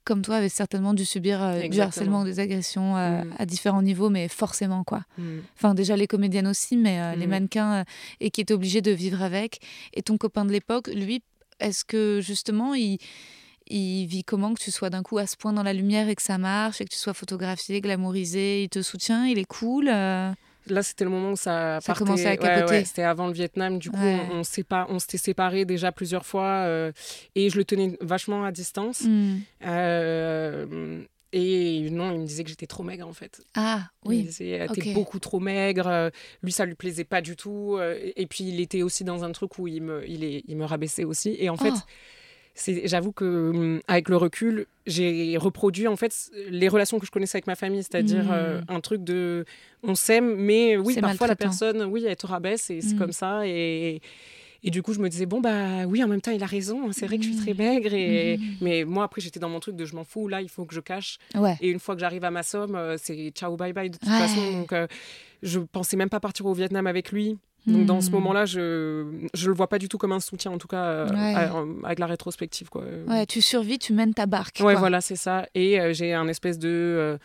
[0.05, 3.35] comme toi, avaient certainement dû subir euh, du harcèlement ou des agressions euh, Mm.
[3.39, 5.05] à différents niveaux, mais forcément, quoi.
[5.19, 5.39] Mm.
[5.57, 7.31] Enfin, déjà les comédiennes aussi, mais euh, les Mm.
[7.31, 7.85] mannequins,
[8.21, 9.61] et qui étaient obligés de vivre avec.
[9.95, 11.23] Et ton copain de l'époque, lui,
[11.61, 12.99] est-ce que justement, il,
[13.69, 16.15] il vit comment que tu sois d'un coup à ce point dans la lumière et
[16.17, 19.89] que ça marche, et que tu sois photographié, glamourisé, il te soutient, il est cool
[20.69, 22.05] Là, c'était le moment où ça, Ça partait.
[22.05, 22.71] commençait à capoter.
[22.73, 23.79] ouais, c'était avant le Vietnam.
[23.79, 26.93] Du coup, on, on s'est pas- on s'était séparés déjà plusieurs fois euh,
[27.35, 29.03] et je le tenais vachement à distance.
[29.03, 29.39] hmm.
[29.97, 31.03] Euh,
[31.35, 33.41] et non, il me disait que j'étais trop maigre en fait.
[33.55, 34.23] Ah, Il me oui.
[34.25, 34.95] disait, euh, t'es ok.
[34.95, 36.11] beaucoup trop maigre.
[36.43, 37.79] Lui, ça lui plaisait pas du tout.
[38.17, 40.65] Et puis, il était aussi dans un truc où il me, il est, il me
[40.67, 41.35] rabaissait aussi.
[41.39, 41.79] Et en fait, Oh.
[42.57, 46.13] J'avoue que hum, avec le recul, j'ai reproduit en fait
[46.49, 48.33] les relations que je connaissais avec ma famille, c'est-à-dire Mm.
[48.33, 49.45] euh, un truc de
[49.83, 52.99] on s'aime, mais oui, parfois la personne, oui, elle te rabaisse et c'est Mm.
[52.99, 53.47] comme ça.
[53.47, 54.01] Et,
[54.65, 56.93] et du coup, je me disais bon bah oui, en même temps, il a raison.
[56.93, 57.57] C'est vrai que je suis très Mm.
[57.57, 57.95] maigre.
[57.95, 60.29] Et mais moi après, j'étais dans mon truc de je m'en fous.
[60.29, 61.19] Là, il faut que je cache.
[61.35, 61.57] Ouais.
[61.61, 64.09] Et une fois que j'arrive à ma somme, euh, c'est ciao bye bye de toute
[64.09, 64.19] Ouais.
[64.19, 64.53] façon.
[64.53, 64.87] Donc euh,
[65.43, 67.39] je pensais même pas partir au Vietnam avec lui.
[67.67, 68.15] Donc dans ce Hmm.
[68.15, 69.05] moment-là, je
[69.35, 71.35] je le vois pas du tout comme un soutien, en tout cas euh, Ouais.
[71.35, 72.83] à- avec la rétrospective quoi.
[73.07, 74.57] Ouais, tu survis, tu mènes ta barque.
[74.61, 74.81] Ouais, quoi.
[74.81, 75.47] voilà, c'est ça.
[75.55, 77.19] Et euh, j'ai un espèce de, euh,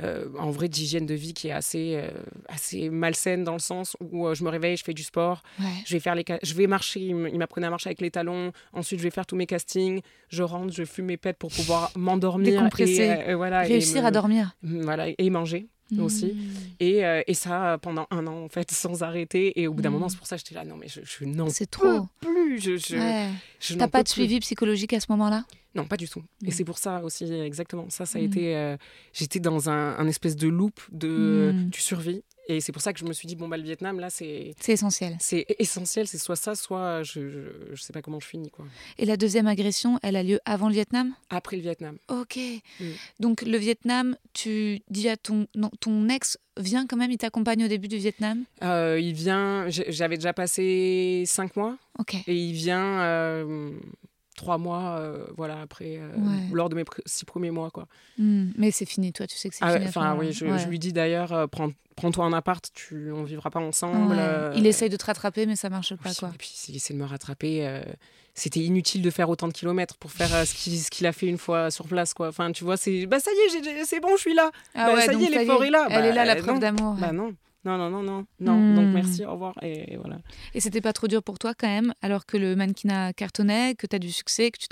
[0.00, 2.10] euh, en vrai, d'hygiène de vie qui est assez, euh,
[2.48, 5.64] assez malsaine dans le sens où euh, je me réveille, je fais du sport, Ouais.
[5.86, 7.00] je vais faire les, je vais marcher.
[7.00, 8.52] Il m'apprenait à marcher avec les talons.
[8.74, 10.02] Ensuite, je vais faire tous mes castings.
[10.28, 12.52] Je rentre, je fume mes pets pour pouvoir m'endormir.
[12.52, 13.04] Décompresser.
[13.26, 14.54] et, euh, voilà, et Réussir me- à dormir.
[14.62, 15.66] Voilà, et manger.
[15.98, 16.26] Aussi.
[16.32, 16.52] Hmm.
[16.80, 19.60] Et, euh, et ça pendant un an, en fait, sans arrêter.
[19.60, 19.92] Et au bout d'un Mm.
[19.94, 22.06] moment, c'est pour ça que j'étais là, non, mais je, je n'en C'est trop.
[22.20, 22.60] plus.
[22.60, 23.28] Je, je, Ouais.
[23.60, 24.12] je T'as pas de plus.
[24.14, 25.44] suivi psychologique à ce moment-là?
[25.74, 26.22] Non, pas du tout.
[26.44, 27.86] Et c'est pour ça aussi, exactement.
[27.90, 28.56] Ça, ça a été.
[28.56, 28.76] euh,
[29.12, 31.54] J'étais dans un, un espèce de loop de.
[31.70, 32.22] Tu survis.
[32.50, 34.54] Et c'est pour ça que je me suis dit, bon, bah, le Vietnam, là, c'est.
[34.58, 35.16] C'est essentiel.
[35.20, 37.40] C'est essentiel, c'est soit ça, soit je, je,
[37.74, 38.64] je sais pas comment je finis, quoi.
[38.96, 41.14] Et la deuxième agression, elle a lieu avant le Vietnam?
[41.28, 41.98] Après le Vietnam.
[42.08, 42.38] Ok.
[42.80, 42.84] Mm.
[43.20, 47.64] Donc le Vietnam, tu dis à ton non, ton ex vient quand même, il t'accompagne
[47.64, 48.44] au début du Vietnam?
[48.62, 52.14] Euh, il vient, j'avais déjà passé cinq mois, Ok.
[52.26, 53.70] et il vient euh,
[54.38, 56.48] trois mois, euh, voilà, après, euh, Ouais.
[56.52, 57.86] lors de mes six premiers mois, quoi.
[58.16, 59.88] Hmm, Mais c'est fini, toi, tu sais que c'est Ah fini.
[59.88, 60.58] Enfin, oui, je, Ouais.
[60.58, 64.14] je lui dis d'ailleurs, euh, prends, prends-toi un appart, tu, on vivra pas ensemble.
[64.16, 64.52] Ouais.
[64.56, 66.30] Il essaye de te rattraper, mais ça marche pas, Oui, quoi.
[66.34, 67.82] Et puis s'il essaie de me rattraper,
[68.34, 71.26] c'était inutile de faire autant de kilomètres pour faire ce qu'il ce qu'il a fait
[71.26, 72.28] une fois sur place, quoi.
[72.28, 74.50] Enfin, tu vois, c'est bah ça y est, c'est bon, je suis là.
[74.76, 75.86] Ah Bah, ça y est, l'effort est là.
[75.90, 76.94] Elle Bah, est là, la euh, preuve d'amour.
[76.94, 77.32] Bah non,
[77.68, 78.72] non, non, non, non, non, non.
[78.72, 78.74] Hmm.
[78.76, 79.54] Donc merci, au revoir.
[79.62, 80.18] Et voilà.
[80.54, 83.86] Et c'était pas trop dur pour toi quand même, alors que le mannequinat cartonnait, que
[83.86, 84.66] tu as du succès, que tu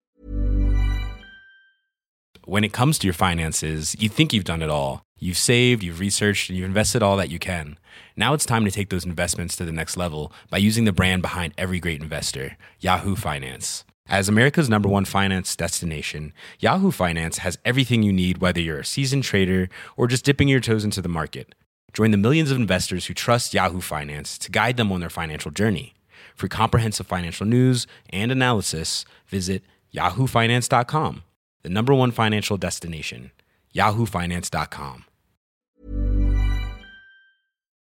[2.47, 5.03] When it comes to your finances, you think you've done it all.
[5.19, 7.77] You've saved, you've researched, and you've invested all that you can.
[8.17, 11.23] Now it's time to take those investments to the next level by using the brand
[11.23, 13.85] behind every great investor, Yahoo Finance.
[14.09, 18.85] As America's number one finance destination, Yahoo Finance has everything you need, whether you're a
[18.85, 21.57] seasoned trader or just dipping your toes into the market.
[21.93, 25.51] Join the millions of investors who trust Yahoo Finance to guide them on their financial
[25.51, 25.95] journey.
[26.35, 29.63] For comprehensive financial news and analysis, visit
[29.95, 31.23] yahoofinance.com,
[31.63, 33.31] the number one financial destination,
[33.75, 35.05] yahoofinance.com.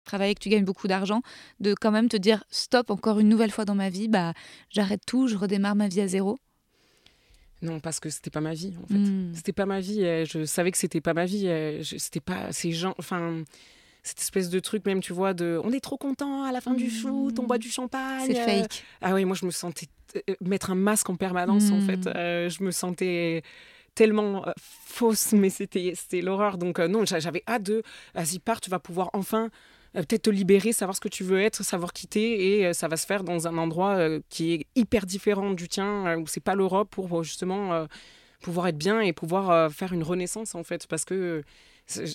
[0.05, 1.23] travailles, que tu gagnes beaucoup d'argent,
[1.61, 4.33] de quand même te dire stop encore une nouvelle fois dans ma vie, bah
[4.71, 6.39] j'arrête tout, je redémarre ma vie à zéro.
[7.63, 8.95] Non, parce que c'était pas ma vie, en fait.
[8.95, 9.33] Hmm.
[9.35, 10.01] C'était pas ma vie.
[10.27, 11.49] Je savais que c'était pas ma vie.
[11.99, 12.95] C'était pas ces gens.
[12.99, 13.43] Enfin,
[14.05, 16.75] cette espèce de truc, même, tu vois, de on est trop content à la fin
[16.75, 18.27] du shoot, on boit du champagne.
[18.27, 18.85] C'est euh, fake.
[19.01, 19.87] Ah oui, moi, je me sentais
[20.31, 21.81] euh, mettre un masque en permanence, en Mm.
[21.81, 22.07] fait.
[22.07, 23.43] Euh, je me sentais
[23.95, 26.59] tellement euh, fausse, mais c'était c'était l'horreur.
[26.59, 27.83] Donc, euh, non, j'a- j'avais hâte de
[28.15, 29.51] vas-y, pars, tu vas pouvoir enfin.
[29.97, 32.89] euh, Peut-être te libérer, savoir ce que tu veux être, savoir quitter, et euh, ça
[32.89, 36.27] va se faire dans un endroit euh, qui est hyper différent du tien, euh, où
[36.27, 37.87] c'est pas l'Europe, pour euh, justement euh,
[38.43, 41.43] pouvoir être bien et pouvoir euh, faire une renaissance en fait, parce que euh,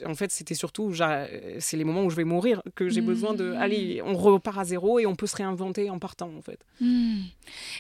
[0.06, 1.28] en fait c'était surtout j'a-
[1.60, 3.58] c'est les moments où je vais mourir que j'ai besoin de Mhm.
[3.58, 6.60] allez on repart à zéro et on peut se réinventer en partant en fait.
[6.82, 7.20] Hmm.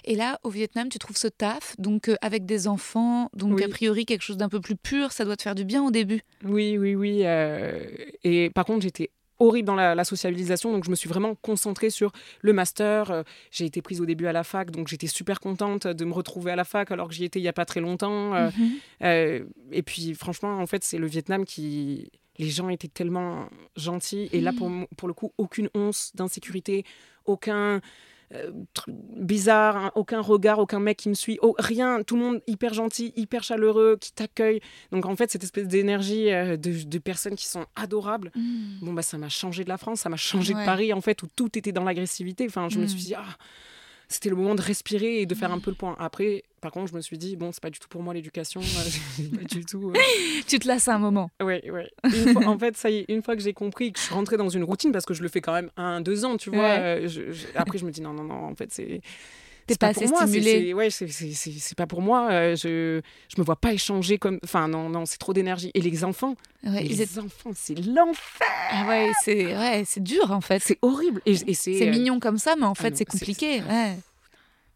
[0.05, 3.63] Et là, au Vietnam, tu trouves ce taf, donc euh, avec des enfants, donc Oui.
[3.63, 5.91] a priori quelque chose d'un peu plus pur, ça doit te faire du bien au
[5.91, 6.21] début.
[6.43, 7.21] Oui, oui, oui.
[7.25, 7.83] euh,
[8.23, 9.09] et par contre, j'étais
[9.39, 12.11] horrible dans la, la sociabilisation, donc je me suis vraiment concentrée sur
[12.41, 13.09] le master.
[13.11, 16.13] Euh, J'ai été prise au début à la fac, donc j'étais super contente de me
[16.13, 18.33] retrouver à la fac alors que j'y étais il y a pas très longtemps.
[18.35, 18.71] Euh, Mhm.
[19.03, 22.11] euh, et puis, franchement, en fait, c'est le Vietnam qui.
[22.37, 24.29] Les gens étaient tellement gentils.
[24.31, 26.85] Et là, pour, m- pour le coup, aucune once d'insécurité,
[27.25, 27.81] aucun
[28.35, 28.51] euh,
[29.17, 32.03] bizarre, hein, aucun regard, aucun mec qui me suit, oh, rien.
[32.03, 34.59] Tout le monde hyper gentil, hyper chaleureux, qui t'accueille.
[34.91, 38.79] Donc, en fait, cette espèce d'énergie euh, de, de personnes qui sont adorables, Hmm.
[38.81, 40.61] bon, bah, ça m'a changé de la France, ça m'a changé Ouais.
[40.61, 42.45] de Paris, en fait, où tout était dans l'agressivité.
[42.47, 42.87] Enfin, je me Mm.
[42.87, 43.25] suis dit, ah,
[44.09, 45.95] c'était le moment de respirer et de faire un peu le point.
[45.99, 48.59] Après, par contre, je me suis dit, bon, c'est pas du tout pour moi l'éducation.
[49.35, 49.91] pas du tout.
[49.95, 49.99] euh,
[50.47, 51.29] Tu te lasses un moment.
[52.03, 54.13] Une fois- en fait, ça y est, une fois que j'ai compris que je suis
[54.15, 56.49] rentrée dans une routine, parce que je le fais quand même un, deux ans, tu
[56.49, 56.59] vois.
[56.59, 56.79] Ouais.
[56.79, 59.01] euh, je- je- après, je me dis non, non, non, en fait, c'est.
[59.69, 62.29] T'es c'est pas assez c'est- c'est- Ouais, c'est- c'est c'est- c'est pas pour moi.
[62.31, 63.01] euh, je
[63.33, 64.39] je me vois pas échanger comme.
[64.43, 65.71] Enfin, non, non, c'est trop d'énergie.
[65.73, 68.47] Et les enfants, Ouais, les enfants, c'est l'enfer.
[68.71, 70.61] Ah ouais, c'est ouais, c'est dur en fait.
[70.63, 71.21] C'est horrible.
[71.25, 71.73] Et, et c'est.
[71.79, 73.61] C'est euh, mignon comme ça, mais en ah fait c'est c'est- compliqué.
[73.69, 73.95] Ouais.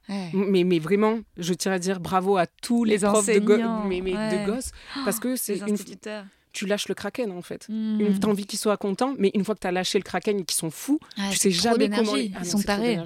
[0.10, 0.30] Ouais.
[0.34, 3.54] Mais, mais vraiment, je tiens à dire bravo à tous les, Les profs de, go-
[3.54, 4.46] enseignants, mais, mais ouais.
[4.46, 4.72] de gosses,
[5.06, 6.26] parce que c'est Les une, instituteurs.
[6.54, 7.66] Tu lâches le kraken en fait.
[7.70, 10.39] Une, t'as envie qu'ils soient contents, mais une fois que tu as lâché le kraken
[10.39, 12.99] et qu'ils sont fous, Ouais, tu sais jamais comment Ah Ils non, sont tarés.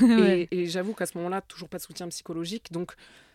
[0.02, 2.92] Et, et j'avoue qu'à ce moment-là, toujours pas de soutien psychologique, donc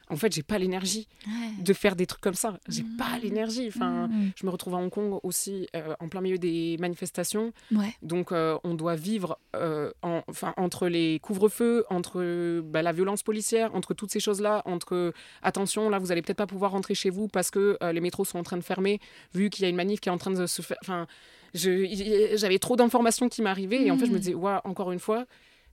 [0.10, 1.64] en fait, j'ai pas l'énergie Ouais.
[1.64, 2.58] de faire des trucs comme ça.
[2.68, 3.22] J'ai pas Mmh.
[3.24, 3.68] l'énergie.
[3.68, 4.32] Enfin, Hmm.
[4.36, 7.94] je me retrouve à Hong Kong aussi euh, en plein milieu des manifestations, Ouais.
[8.02, 13.24] donc euh, on doit vivre euh, en- enfin entre les couvre-feux, entre bah, la violence
[13.24, 17.10] policière, entre toutes ces choses-là, entre attention, là, vous allez peut-être pas pouvoir rentrer chez
[17.10, 19.00] vous parce que les métros sont en train de fermer,
[19.34, 20.78] vu qu'il y a une manif qui est en train de se faire.
[20.82, 21.08] Enfin,
[21.54, 24.20] j'avais trop d'informations qui m'arrivaient et en fait, je me Mm.
[24.20, 25.26] disais, ouais, encore une fois,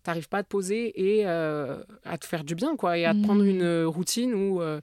[0.07, 3.13] t'arrives pas à te poser et euh, à te faire du bien, quoi, et à
[3.15, 4.81] te prendre une euh, routine où euh,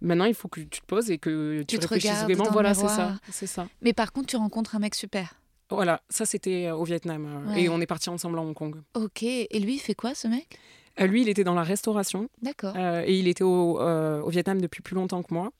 [0.00, 2.50] maintenant il faut que tu te poses et que tu, Tu te réfléchisses vraiment.
[2.50, 3.68] Voilà, c'est ça, c'est ça.
[3.82, 5.34] Mais par contre, tu rencontres un mec super.
[5.70, 7.62] Voilà, ça c'était euh, au Vietnam Ouais.
[7.62, 8.76] et on est parti ensemble à Hong Kong.
[8.94, 9.22] Ok.
[9.22, 10.58] Et lui, il fait quoi ce mec?
[11.00, 12.76] Euh, lui, il était dans la restauration D'accord.
[12.76, 15.52] et il était au, au Vietnam depuis plus longtemps que moi.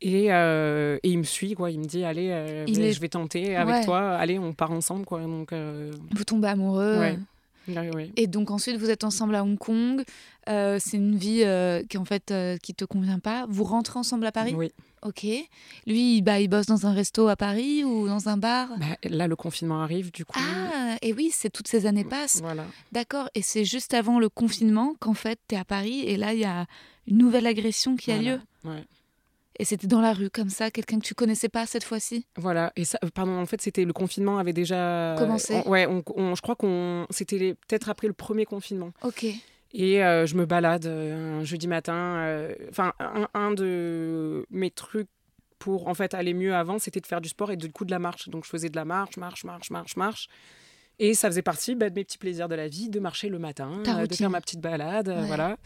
[0.00, 1.72] Et, euh, et il me suit, quoi.
[1.72, 3.84] Il me dit, allez, euh, est- je vais tenter avec Ouais.
[3.84, 4.10] toi.
[4.12, 5.20] Allez, on part ensemble, quoi.
[5.22, 6.98] Donc, euh, Vous tombez amoureux.
[7.00, 7.18] Ouais.
[7.68, 8.10] Ouais.
[8.16, 10.02] Et donc ensuite, vous êtes ensemble à Hong Kong.
[10.48, 13.46] Euh, c'est une vie euh, qui en fait euh, qui te convient pas.
[13.48, 14.54] Vous rentrez ensemble à Paris?
[14.56, 14.72] Oui.
[15.02, 15.26] Ok.
[15.86, 18.68] Lui, bah, il bosse dans un resto à Paris ou dans un bar?
[18.78, 20.38] Bah, là, le confinement arrive, du coup.
[20.38, 22.40] Ah, et oui, c'est toutes ces années passent.
[22.40, 22.64] Voilà.
[22.92, 23.28] D'accord.
[23.34, 26.40] Et c'est juste avant le confinement qu'en fait, tu es à Paris et là, il
[26.40, 26.66] y a
[27.06, 28.40] une nouvelle agression qui a lieu.
[28.64, 28.84] Ouais.
[29.58, 32.26] Et c'était dans la rue, comme ça, quelqu'un que tu connaissais pas cette fois-ci?
[32.36, 35.62] Voilà, et ça, euh, pardon, en fait, c'était le confinement avait déjà Commencé.
[35.66, 38.92] on- ouais, on- on- je crois qu'on, c'était peut-être après le premier confinement.
[39.02, 39.26] Ok.
[39.72, 41.94] Et euh, je me balade euh, un jeudi matin.
[42.18, 45.08] euh, Enfin, un, un de mes trucs
[45.58, 47.90] pour en fait aller mieux avant, c'était de faire du sport et du coup de
[47.90, 48.28] la marche.
[48.28, 50.28] Donc je faisais de la marche, marche, marche, marche, marche.
[51.00, 53.38] Et ça faisait partie bah, de mes petits plaisirs de la vie, de marcher le
[53.38, 55.26] matin, euh, de faire ma petite balade, euh, Ouais.
[55.28, 55.56] voilà.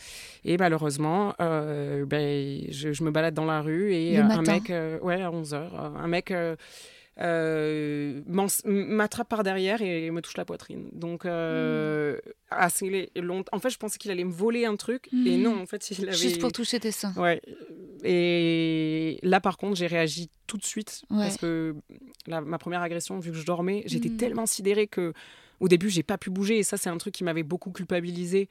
[0.45, 4.53] Et malheureusement, euh, ben, je, je me balade dans la rue et Le un matin.
[4.53, 6.33] mec, ouais, à 11h, un mec
[7.21, 8.23] euh,
[8.65, 10.89] m'attrape par derrière et me touche la poitrine.
[10.93, 12.19] Donc, euh,
[12.51, 13.55] assez longtemps.
[13.57, 15.09] En fait, je pensais qu'il allait me voler un truc.
[15.13, 15.43] Et Mhm.
[15.43, 16.17] non, en fait, il avait.
[16.17, 17.13] Juste pour toucher tes seins.
[17.17, 17.41] Ouais.
[18.05, 21.19] Et là, par contre, j'ai réagi tout de suite Ouais.
[21.19, 21.75] parce que
[22.27, 24.17] la- ma première agression, vu que je dormais, j'étais Mhm.
[24.17, 25.13] tellement sidérée que
[25.61, 26.59] au début, j'ai pas pu bouger.
[26.59, 28.49] Et ça, c'est un truc qui m'avait beaucoup culpabilisé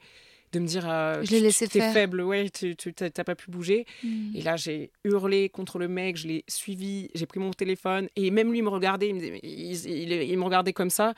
[0.52, 1.92] de me dire euh, Je l'ai tu- laissé tu- t'es faire.
[1.92, 3.86] faible, ouais, tu t'as pas pu bouger.
[4.04, 4.36] Mm.
[4.36, 8.30] Et là, j'ai hurlé contre le mec, je l'ai suivi, j'ai pris mon téléphone et
[8.30, 11.14] même lui il me regardait, il me, disait- il, il- il me regardait comme ça.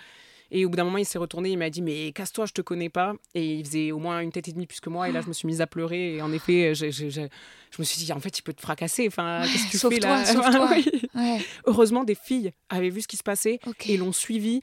[0.51, 2.61] Et au bout d'un moment, il s'est retourné, il m'a dit Mais casse-toi, je te
[2.61, 3.15] connais pas.
[3.35, 5.09] Et il faisait au moins une tête et demie plus que moi.
[5.09, 6.15] Et là, je me suis mise à pleurer.
[6.17, 7.29] Et en effet, j'ai- j'ai- j'ai-
[7.71, 9.09] je me suis dit En fait, il peut te fracasser.
[9.09, 10.23] Enfin, Ouais, qu'est-ce que tu fais là?
[10.77, 11.09] Oui.
[11.15, 13.59] Ouais, Heureusement, des filles avaient vu ce qui se passait
[13.89, 14.61] et l'ont suivi.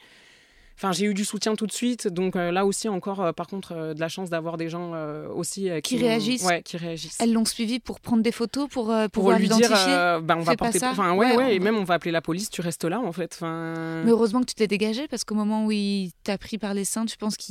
[0.82, 2.08] Enfin, j'ai eu du soutien tout de suite.
[2.08, 4.94] Donc euh, là aussi, encore, euh, par contre, euh, de la chance d'avoir des gens
[5.36, 6.44] aussi Qui réagissent.
[6.44, 9.70] Ouais, qui réagissent Elles l'ont suivi pour prendre des photos, pour pour pouvoir lui dire
[9.70, 12.12] bah, on va Fais porter enfin ouais Ouais, ouais, on et même on va appeler
[12.12, 15.24] la police tu restes là en fait enfin Mais heureusement que tu t'es dégagé parce
[15.24, 17.44] qu'au moment où il t'a pris par les seins, tu penses que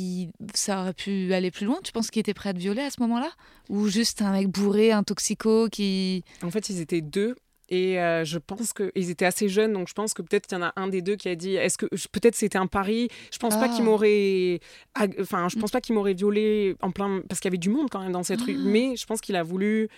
[0.55, 1.79] ça aurait pu aller plus loin?
[1.85, 3.31] Tu penses qu'il était prêt à te violer à ce moment-là?
[3.69, 6.25] Ou juste un mec bourré, un toxico qui.
[6.43, 7.37] en fait ils étaient deux
[7.71, 10.59] et euh, je pense que ils étaient assez jeunes donc je pense que peut-être qu'il
[10.59, 13.09] y en a un des deux qui a dit est-ce que peut-être c'était un pari
[13.33, 13.75] je pense pas Ah.
[13.75, 14.61] qu'il m'aurait
[14.95, 17.69] ag- enfin je pense pas qu'il m'aurait violé en plein parce qu'il y avait du
[17.71, 18.63] monde quand même dans cette rue Ah.
[18.65, 19.89] mais je pense qu'il a voulu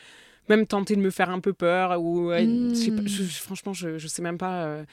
[0.49, 3.09] même tenter de me faire un peu peur ou euh, je sais pas, Mm.
[3.09, 4.85] je- franchement je, je sais même pas euh,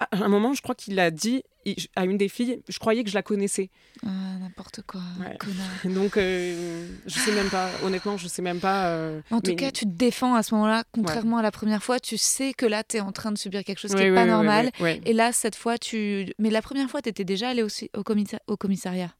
[0.00, 1.42] à un moment je crois qu'il a dit
[1.96, 3.68] à une des filles je croyais que je la connaissais
[4.06, 4.08] Ah,
[4.40, 5.36] n'importe quoi, Ouais.
[5.38, 5.68] connard.
[6.02, 8.86] Donc, euh, je sais même pas, honnêtement, je sais même pas.
[8.88, 11.82] euh, En tout mais- cas, tu te défends à ce moment-là, contrairement à la première
[11.82, 11.98] fois.
[12.00, 14.24] Tu sais que là, tu es en train de subir quelque chose qui n'est pas
[14.24, 14.70] normal.
[15.04, 16.32] Et là, cette fois, tu.
[16.38, 18.02] Mais la première fois, tu étais déjà allé aussi au,
[18.46, 19.10] au commissariat.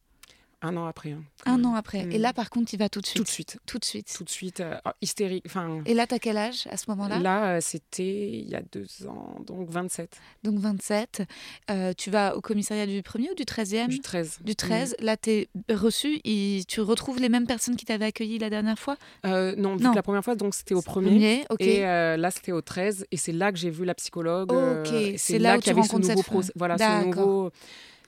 [0.61, 1.13] Un an après.
[1.13, 2.05] hein, Un an après.
[2.05, 2.13] Mm.
[2.13, 3.19] Et là, par contre, il va tout de suite.
[3.19, 3.59] Tout de suite.
[3.65, 4.13] Tout de suite.
[4.17, 4.59] Tout de suite.
[4.61, 5.45] euh, hystérique.
[5.47, 7.21] Enfin, Et là, t'as quel âge à ce moment-là?
[7.21, 10.17] Là, euh, c'était il y a deux ans, donc 27.
[10.43, 11.23] Donc 27.
[11.71, 14.39] Euh, tu vas au commissariat du 1er ou du 13e Du 13.
[14.43, 14.97] Du 13.
[15.01, 16.21] Là, tu es reçu.
[16.25, 18.97] et tu retrouves les mêmes personnes qui t'avaient accueilli la dernière fois?
[19.27, 19.93] Euh, non, Non.
[19.93, 21.09] la première fois, donc c'était au premier.
[21.11, 21.61] Premier, ok.
[21.61, 23.07] Et là, c'était au 13.
[23.13, 24.51] Et c'est là que j'ai vu la psychologue.
[24.53, 27.53] Ok, c'est là où qu'il y tu avait ce rencontres nouveau, cette voilà, ce nouveau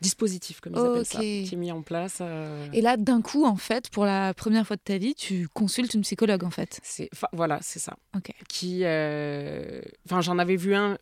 [0.01, 2.19] dispositif, comme ils appellent ça, qui est mis en place.
[2.21, 5.47] euh, Et là, d'un coup, en fait, pour la première fois de ta vie, tu
[5.53, 6.81] consultes une psychologue, en fait.
[6.83, 7.97] C'est, voilà, c'est ça.
[8.17, 8.31] Ok.
[8.49, 10.97] Qui, euh, enfin, j'en avais vu un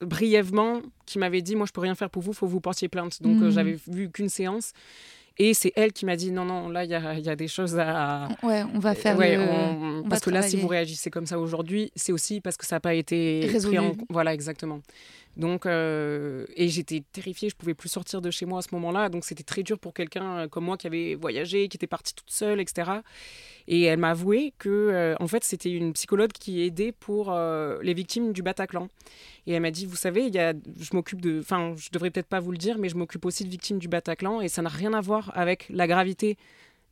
[0.00, 2.88] brièvement qui m'avait dit, moi, je peux rien faire pour vous, faut que vous portiez
[2.88, 3.20] plainte.
[3.22, 3.50] Donc, euh, Mhm.
[3.50, 4.72] j'avais vu qu'une séance.
[5.40, 7.36] Et c'est elle qui m'a dit, non, non, là, il y a, il y a
[7.36, 8.28] des choses à.
[8.42, 9.42] Ouais, on va faire Ouais, le...
[9.42, 12.56] on- on va parce que là, si vous réagissez comme ça aujourd'hui, c'est aussi parce
[12.56, 13.78] que ça n'a pas été pris Résolu.
[13.78, 14.80] en- Voilà, exactement.
[15.38, 19.08] Donc, euh, et j'étais terrifiée, je pouvais plus sortir de chez moi à ce moment-là.
[19.08, 22.12] Donc, c'était très dur pour quelqu'un euh, comme moi qui avait voyagé, qui était partie
[22.12, 22.90] toute seule, etc.
[23.68, 27.32] Et elle m'a avoué que, euh, en fait, c'était une psychologue qui aidait pour
[27.82, 28.88] les victimes du Bataclan.
[29.46, 32.26] Et elle m'a dit, vous savez, y a, je m'occupe de, enfin, je devrais peut-être
[32.26, 34.68] pas vous le dire, mais je m'occupe aussi de victimes du Bataclan, et ça n'a
[34.68, 36.36] rien à voir avec la gravité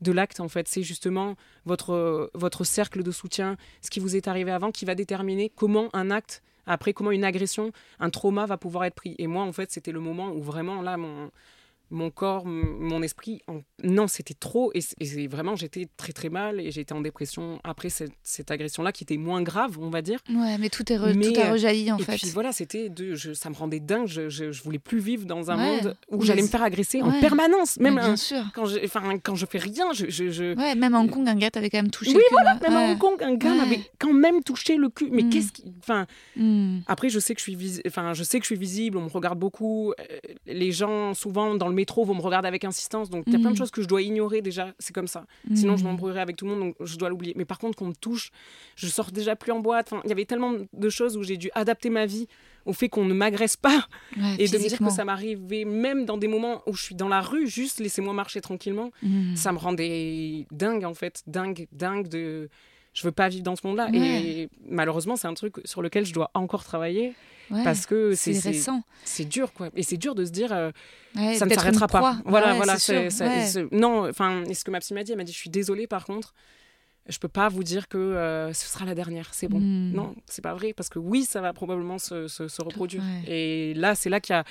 [0.03, 0.38] de l'acte.
[0.38, 1.34] En fait, c'est justement
[1.64, 5.88] votre votre cercle de soutien, ce qui vous est arrivé avant, qui va déterminer comment
[5.94, 9.14] un acte, après comment une agression, un trauma va pouvoir être pris?
[9.19, 11.31] Et moi, en fait, c'était le moment où vraiment là, mon
[11.91, 14.72] mon corps, mon esprit, en- non, c'était trop.
[14.74, 18.91] Et, et vraiment, j'étais très très mal et j'étais en dépression après cette, cette agression-là
[18.93, 20.18] qui était moins grave, on va dire.
[20.28, 22.16] Ouais, mais tout, est re- Mais, tout a rejailli, en et fait.
[22.16, 24.07] puis voilà, c'était de, je- ça me rendait dingue.
[24.07, 25.82] Je, je, je voulais plus vivre dans un Ouais.
[25.82, 27.09] monde où Mais j'allais me faire agresser Ouais.
[27.16, 28.43] en permanence, même bien un- sûr.
[28.55, 29.93] quand je, enfin, quand je fais rien.
[29.93, 32.16] Je, je, je- Ouais, même à Hong Kong, un gars t'avait quand même touché Oui,
[32.16, 32.61] le cul, voilà, là.
[32.68, 32.93] même à.
[32.93, 35.09] Hong Kong, un gars m'avait quand même touché le cul.
[35.12, 35.30] Mais Mm.
[35.30, 36.07] qu'est-ce qui, enfin,
[36.37, 36.80] Hmm.
[36.87, 39.09] après, je sais que je suis enfin, je sais que je suis visible, on me
[39.09, 39.93] regarde beaucoup.
[39.93, 40.05] euh,
[40.47, 43.09] Les gens, souvent, dans le métro, vont me regarder avec insistance.
[43.11, 43.59] Donc, il y a plein de Mm.
[43.59, 44.74] choses que je dois ignorer déjà.
[44.81, 45.27] C'est comme ça.
[45.55, 47.35] Sinon, je m'embrouillerais avec tout le monde, donc je dois l'oublier.
[47.37, 48.31] Mais par contre, qu'on me touche,
[48.74, 49.93] je sors déjà plus en boîte.
[49.93, 52.27] Enfin, il y avait tellement de choses où j'ai dû adapter ma vie
[52.64, 56.05] au fait qu'on ne m'agresse pas Ouais, et de me dire que ça m'arrivait même
[56.05, 58.91] dans des moments où je suis dans la rue, juste laissez-moi marcher tranquillement.
[59.03, 59.37] Hmm.
[59.37, 61.22] Ça me rendait dingue, en fait.
[61.29, 62.49] Dingue, dingue de.
[62.93, 63.89] Je veux pas vivre dans ce monde-là.
[63.91, 63.99] Ouais.
[63.99, 67.12] Et malheureusement, c'est un truc sur lequel je dois encore travailler
[67.51, 68.82] Ouais, parce que c'est récent.
[69.24, 69.70] dur, quoi.
[69.76, 70.70] Et c'est dur de se dire, euh,
[71.16, 72.01] Ouais, ça ne s'arrêtera pas.
[72.30, 72.72] Voilà, Ouais, voilà.
[73.72, 76.05] Non, enfin, ce que ma psy m'a dit, elle m'a dit, je suis désolée, par
[76.05, 76.34] contre,
[77.09, 79.32] je peux pas vous dire que euh, ce sera la dernière.
[79.32, 79.61] C'est bon.
[79.61, 79.92] Hmm.
[79.92, 83.03] Non, c'est pas vrai, parce que oui, ça va probablement se, se- se reproduire.
[83.28, 84.44] Et là, c'est là qu'il y a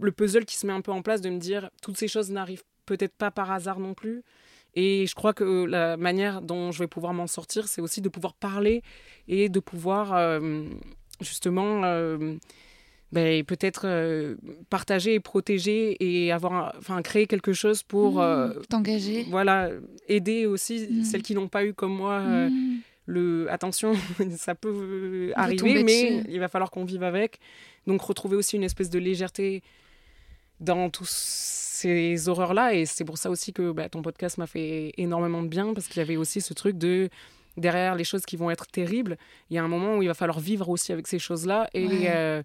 [0.00, 2.30] le puzzle qui se met un peu en place de me dire, toutes ces choses
[2.30, 4.22] n'arrivent peut-être pas par hasard non plus.
[4.76, 8.08] Et je crois que la manière dont je vais pouvoir m'en sortir, c'est aussi de
[8.08, 8.82] pouvoir parler
[9.28, 10.64] et de pouvoir euh,
[11.20, 12.34] justement euh,
[13.12, 14.34] ben, peut-être euh,
[14.70, 18.20] partager et protéger et avoir, enfin, créer quelque chose pour Hmm.
[18.20, 19.24] euh, T'engager.
[19.30, 19.70] voilà
[20.08, 21.04] aider aussi Mm.
[21.04, 22.78] celles qui n'ont pas eu comme moi Hmm.
[23.06, 23.92] le attention,
[24.36, 26.26] ça peut arriver, mais dessus.
[26.30, 27.38] il va falloir qu'on vive avec.
[27.86, 29.62] Donc retrouver aussi une espèce de légèreté
[30.60, 32.74] dans tous ces horreurs-là.
[32.74, 35.86] Et c'est pour ça aussi que bah, ton podcast m'a fait énormément de bien, parce
[35.88, 37.10] qu'il y avait aussi ce truc de
[37.56, 39.16] derrière les choses qui vont être terribles,
[39.50, 41.68] il y a un moment où il va falloir vivre aussi avec ces choses-là.
[41.74, 42.04] Et, Ouais.
[42.08, 42.42] euh,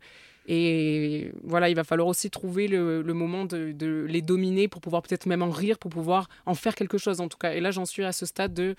[0.48, 4.82] et voilà, il va falloir aussi trouver le, le moment de, de les dominer pour
[4.82, 7.54] pouvoir peut-être même en rire, pour pouvoir en faire quelque chose en tout cas.
[7.54, 8.76] Et là, j'en suis à ce stade de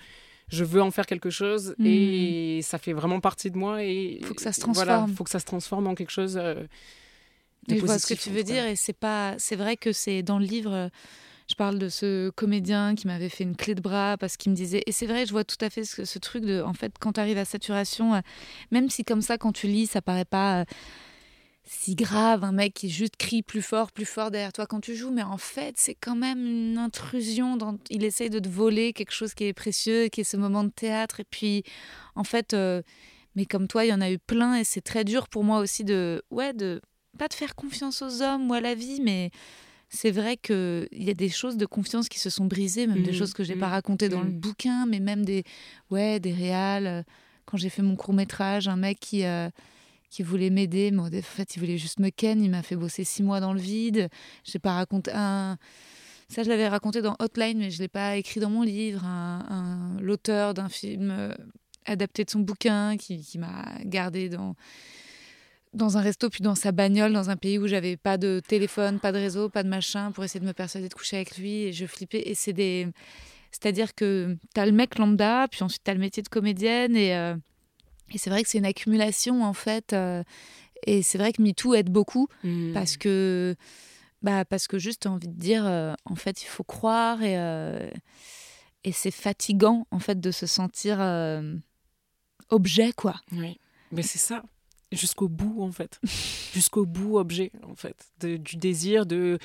[0.49, 1.85] je veux en faire quelque chose Mm.
[1.87, 3.83] et ça fait vraiment partie de moi.
[3.85, 5.13] Et Faut que ça se Voilà, transforme.
[5.15, 6.35] faut que ça se transforme en quelque chose.
[6.37, 6.65] euh,
[7.67, 10.23] de je vois ce que tu veux dire et c'est pas c'est vrai que c'est
[10.23, 10.89] dans le livre euh,
[11.51, 14.55] je parle de ce comédien qui m'avait fait une clé de bras parce qu'il me
[14.55, 16.93] disait et c'est vrai je vois tout à fait ce, ce truc de en fait
[16.99, 18.19] quand tu arrives à saturation euh,
[18.71, 20.65] même si comme ça quand tu lis ça paraît pas euh,
[21.65, 24.95] si grave un mec qui juste crie plus fort plus fort derrière toi quand tu
[24.95, 27.57] joues mais en fait c'est quand même une intrusion
[27.89, 30.71] il essaye de te voler quelque chose qui est précieux qui est ce moment de
[30.71, 31.63] théâtre et puis
[32.15, 32.81] en fait euh,
[33.35, 35.59] mais comme toi il y en a eu plein et c'est très dur pour moi
[35.59, 36.81] aussi de ouais de
[37.17, 39.31] pas de faire confiance aux hommes ou à la vie, mais
[39.93, 43.11] c'est vrai qu'il y a des choses de confiance qui se sont brisées, même des
[43.11, 45.43] Mhm, choses que j'ai mhm, pas racontées dans le bouquin, mais même des,
[45.89, 46.87] ouais, des réals.
[46.87, 47.03] euh,
[47.45, 49.49] Quand j'ai fait mon court métrage, un mec qui, euh,
[50.09, 53.03] qui voulait m'aider, mais en fait, il voulait juste me ken, il m'a fait bosser
[53.03, 54.07] six mois dans le vide.
[54.45, 55.57] J'ai pas raconté un.
[56.29, 59.03] Ça, je l'avais raconté dans Hotline, mais je l'ai pas écrit dans mon livre.
[59.05, 61.33] Un, un- L'auteur d'un film euh,
[61.85, 64.55] adapté de son bouquin qui, qui m'a gardé dans
[65.73, 68.99] dans un resto puis dans sa bagnole dans un pays où j'avais pas de téléphone,
[68.99, 71.63] pas de réseau, pas de machin pour essayer de me persuader de coucher avec lui
[71.63, 72.87] et je flippais et c'est des
[73.51, 76.95] c'est-à-dire que tu as le mec lambda puis ensuite tu as le métier de comédienne
[76.95, 77.35] et euh,
[78.13, 80.23] et c'est vrai que c'est une accumulation en fait euh,
[80.85, 82.73] et c'est vrai que MeToo aide beaucoup Mm.
[82.73, 83.55] parce que
[84.21, 87.35] bah parce que juste t'as envie de dire euh, en fait il faut croire et
[88.83, 90.99] et c'est fatigant en fait de se sentir
[92.49, 93.59] objet quoi Oui,
[93.91, 94.43] mais c'est ça.
[94.91, 95.99] Jusqu'au bout, en fait.
[96.53, 97.95] Jusqu'au bout, objet, en fait.
[98.19, 99.39] De- du désir de.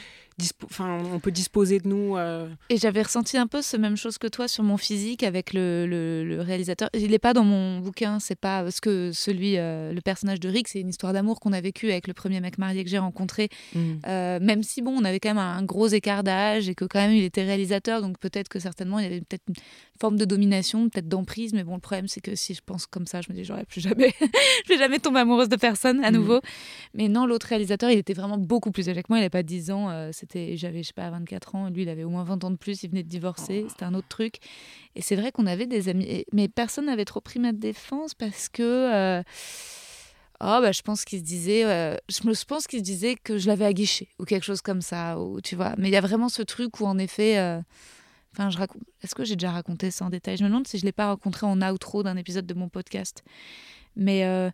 [0.64, 2.16] Enfin, on peut disposer de nous.
[2.16, 5.54] euh, Et j'avais ressenti un peu ce même chose que toi sur mon physique avec
[5.54, 6.90] le, le- le réalisateur.
[6.92, 10.48] Il n'est pas dans mon bouquin, c'est pas parce que celui, euh, le personnage de
[10.50, 12.98] Rick, c'est une histoire d'amour qu'on a vécu avec le premier mec marié que j'ai
[12.98, 13.48] rencontré.
[14.06, 16.98] Euh, même si bon, on avait quand même un gros écart d'âge et que quand
[17.00, 19.54] même il était réalisateur, donc peut-être que certainement il y avait peut-être une
[19.98, 21.54] forme de domination, peut-être d'emprise.
[21.54, 23.64] Mais bon, le problème c'est que si je pense comme ça, je me dis j'aurais
[23.64, 24.12] plus jamais,
[24.66, 26.16] je vais jamais tomber amoureuse de personne à Mhm.
[26.18, 26.40] nouveau.
[26.92, 29.16] Mais non, l'autre réalisateur, il était vraiment beaucoup plus âgé que moi.
[29.16, 29.88] Il n'avait pas 10 ans,
[30.28, 31.70] c'était, j'avais je sais pas 24 ans.
[31.70, 32.82] Lui, il avait au moins 20 ans de plus.
[32.82, 33.68] Il venait de divorcer, Oh.
[33.70, 34.36] c'était un autre truc.
[34.94, 38.48] Et c'est vrai qu'on avait des amis, mais personne n'avait trop pris ma défense parce
[38.48, 38.62] que.
[38.62, 39.22] euh,
[40.42, 43.38] Oh, bah, je pense qu'il se disait, euh, je me pense qu'il se disait que
[43.38, 45.74] je l'avais aguiché ou quelque chose comme ça, ou tu vois.
[45.78, 47.58] Mais il y a vraiment ce truc où en effet, euh,
[48.34, 48.82] enfin, je raconte.
[49.02, 50.36] Est-ce que j'ai déjà raconté ça en détail?
[50.36, 53.24] Je me demande si je l'ai pas rencontré en outro d'un épisode de mon podcast.
[53.96, 54.50] Mais euh,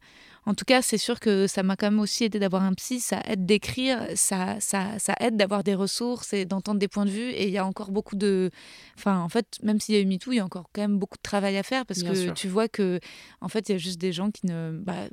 [0.46, 3.00] en tout cas, c'est sûr que ça m'a quand même aussi aidé d'avoir un psy.
[3.00, 7.10] Ça aide d'écrire, ça, ça, ça aide d'avoir des ressources et d'entendre des points de
[7.10, 7.30] vue.
[7.30, 8.50] Et il y a encore beaucoup de.
[8.96, 10.98] Enfin, en fait, même s'il y a eu MeToo, il y a encore quand même
[10.98, 12.34] beaucoup de travail à faire parce Bien que sûr.
[12.34, 13.00] tu vois que,
[13.40, 14.72] en fait, il y a juste des gens qui ne.
[14.82, 15.08] bah,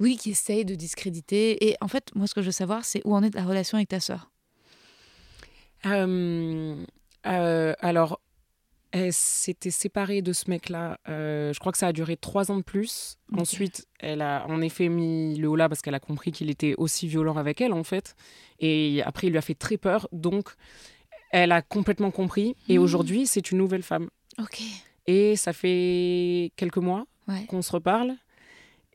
[0.00, 1.68] oui, qui essayent de discréditer.
[1.68, 3.76] Et en fait, moi, ce que je veux savoir, c'est où en est ta relation
[3.76, 4.30] avec ta sœur?
[5.86, 6.84] Euh,
[7.26, 8.20] euh, alors,
[8.92, 10.98] elle s'était séparée de ce mec-là.
[11.08, 13.16] euh, je crois que ça a duré trois ans de plus.
[13.36, 16.74] Ensuite, elle a en effet mis le haut là parce qu'elle a compris qu'il était
[16.76, 18.14] aussi violent avec elle, en fait.
[18.60, 20.08] Et après, il lui a fait très peur.
[20.12, 20.50] Donc,
[21.30, 22.54] elle a complètement compris.
[22.68, 22.84] Et Mhm.
[22.84, 24.08] aujourd'hui, c'est une nouvelle femme.
[24.38, 24.60] Ok.
[25.06, 27.46] Et ça fait quelques mois Ouais.
[27.46, 28.14] qu'on se reparle.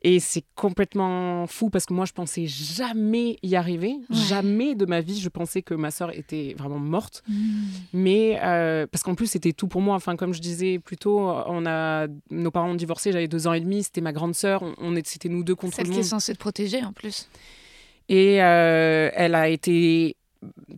[0.04, 3.96] Et c'est complètement fou parce que moi, je pensais jamais y arriver.
[4.08, 4.16] Ouais.
[4.28, 7.24] Jamais de ma vie, je pensais que ma sœur était vraiment morte.
[7.28, 7.66] Hmm.
[7.92, 9.96] Mais euh, parce qu'en plus, c'était tout pour moi.
[9.96, 13.54] Enfin, comme je disais plus tôt, on a, nos parents ont divorcé, j'avais deux ans
[13.54, 15.98] et demi, c'était ma grande sœur, on, on c'était nous deux contre Celle le qui
[15.98, 16.08] est monde.
[16.08, 17.28] censée te protéger en plus.
[18.08, 20.16] Et euh, elle a été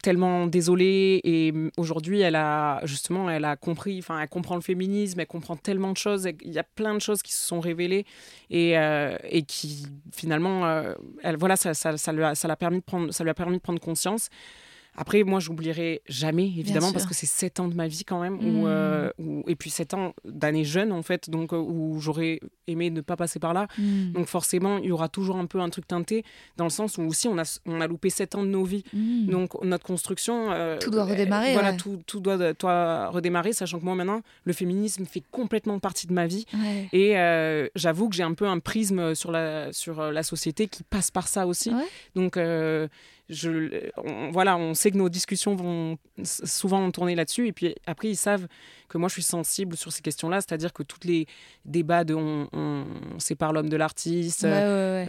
[0.03, 5.21] tellement désolée et aujourd'hui elle a justement elle a compris enfin elle comprend le féminisme
[5.21, 8.07] elle comprend tellement de choses il y a plein de choses qui se sont révélées
[8.49, 13.13] et, euh, et qui finalement euh, elle voilà ça, ça, lui ça permis de prendre
[13.13, 14.31] ça lui a permis de prendre conscience
[14.97, 18.34] après moi j'oublierai jamais évidemment parce que c'est sept ans de ma vie quand même
[18.41, 18.47] Mm.
[18.62, 22.41] où, euh, où- et puis sept ans d'années jeunes en fait donc euh, où j'aurais
[22.66, 24.12] aimé ne pas passer par là Hmm.
[24.12, 26.24] donc forcément il y aura toujours un peu un truc teinté
[26.57, 28.84] dans le sens où aussi on a on a loupé sept ans de nos vies
[28.93, 29.26] Hmm.
[29.26, 31.76] donc notre construction, euh, Tout doit euh, redémarrer, voilà, ouais.
[31.76, 36.12] tout, tout doit, doit redémarrer, sachant que moi maintenant, le féminisme fait complètement partie de
[36.12, 36.45] ma vie.
[36.55, 36.88] Ouais.
[36.93, 41.11] Et j'avoue que j'ai un peu un prisme sur la, sur la société qui passe
[41.11, 41.70] par ça aussi.
[41.70, 41.84] Ouais.
[42.14, 42.36] Donc
[43.31, 47.47] je, on, voilà, on sait que nos discussions vont souvent tourner là-dessus.
[47.47, 48.47] Et puis après, ils savent
[48.89, 50.41] que moi, je suis sensible sur ces questions-là.
[50.41, 51.26] C'est-à-dire que tous les
[51.64, 52.85] débats de on, on,
[53.18, 54.45] sépare l'homme de l'artiste.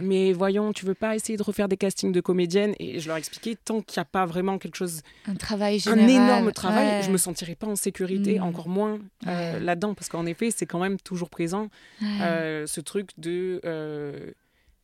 [0.02, 2.74] Mais voyons, tu veux pas essayer de refaire des castings de comédiennes?
[2.78, 5.02] Et je leur expliquais, tant qu'il n'y a pas vraiment quelque chose.
[5.26, 6.04] Un travail général.
[6.04, 8.42] Un énorme travail, je me sentirais pas en sécurité, mm.
[8.42, 9.94] encore moins euh, là-dedans.
[9.94, 11.68] Parce qu'en effet, c'est quand même toujours présent
[12.02, 13.60] euh, ce truc de.
[13.64, 14.30] Euh,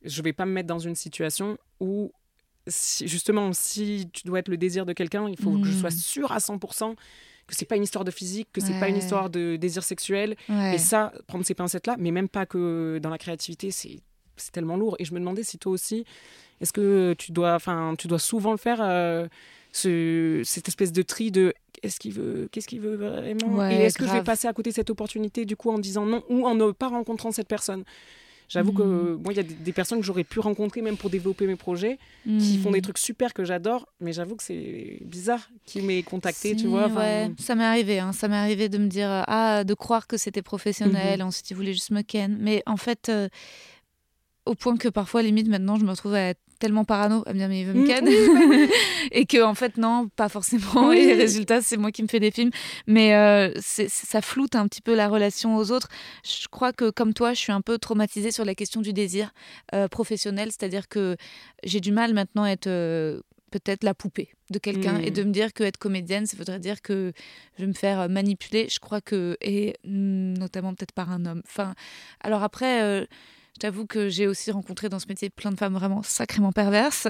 [0.03, 2.11] je vais pas me mettre dans une situation où
[2.69, 5.93] justement, si tu dois être le désir de quelqu'un, il faut que je sois mm.
[5.93, 6.95] sûre à 100%
[7.49, 10.35] que c'est pas une histoire de physique, que c'est pas une histoire de désir sexuel.
[10.71, 13.99] Et ça, prendre ces pincettes-là, mais même pas que dans la créativité, c'est
[14.51, 14.95] tellement lourd.
[14.99, 16.05] Et je me demandais si toi aussi,
[16.61, 19.27] est-ce que tu dois, enfin, tu dois souvent le faire, euh,
[19.71, 23.97] ce, cette espèce de tri de est-ce qu'il veut, qu'est-ce qu'il veut vraiment, et est-ce
[23.97, 26.45] que je vais passer à côté de cette opportunité du coup en disant non ou
[26.45, 27.83] en ne pas rencontrant cette personne?
[28.49, 29.21] J'avoue que mm.
[29.23, 31.99] moi, il y a des, personnes que j'aurais pu rencontrer même pour développer mes projets,
[32.25, 36.55] qui font des trucs super que j'adore, mais j'avoue que c'est bizarre qui m'ait contacté,
[36.55, 36.87] tu vois.
[36.87, 37.31] Ouais.
[37.37, 38.11] Ça m'est arrivé, hein.
[38.11, 41.23] ça m'est arrivé de me dire, ah, de croire que c'était professionnel, mm-hmm.
[41.23, 42.37] ensuite ils voulaient juste me ken.
[42.39, 43.29] Mais en fait, euh,
[44.49, 47.39] au point que parfois, limite, maintenant, je me retrouve à être tellement parano à me
[47.39, 48.05] dire mais il veut me ken.
[48.05, 48.69] Mm.
[49.11, 50.91] et que en fait non pas forcément.
[50.91, 52.51] Et les résultats c'est moi qui me fais des films.
[52.85, 55.87] Mais euh, ça floute un petit peu la relation aux autres.
[56.23, 59.31] Je crois que comme toi je suis un peu traumatisée sur la question du désir
[59.73, 60.49] euh, professionnel.
[60.51, 61.15] C'est-à-dire que
[61.63, 63.21] j'ai du mal maintenant à être euh,
[63.51, 65.27] peut-être la poupée de quelqu'un et de mm.
[65.27, 67.13] me dire que être comédienne ça voudrait dire que
[67.57, 68.67] je vais me faire manipuler.
[68.69, 71.41] Je crois que et notamment peut-être par un homme.
[71.45, 71.73] Enfin
[72.21, 73.07] alors après
[73.61, 77.07] J'avoue que j'ai aussi rencontré dans ce métier plein de femmes vraiment sacrément perverses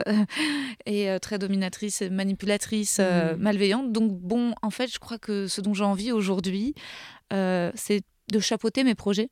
[0.86, 3.40] et euh, très dominatrices, manipulatrices, euh, mmh.
[3.40, 3.92] malveillantes.
[3.92, 6.74] Donc bon, en fait, je crois que ce dont j'ai envie aujourd'hui,
[7.34, 8.02] euh, c'est
[8.32, 9.30] de chapeauter mes projets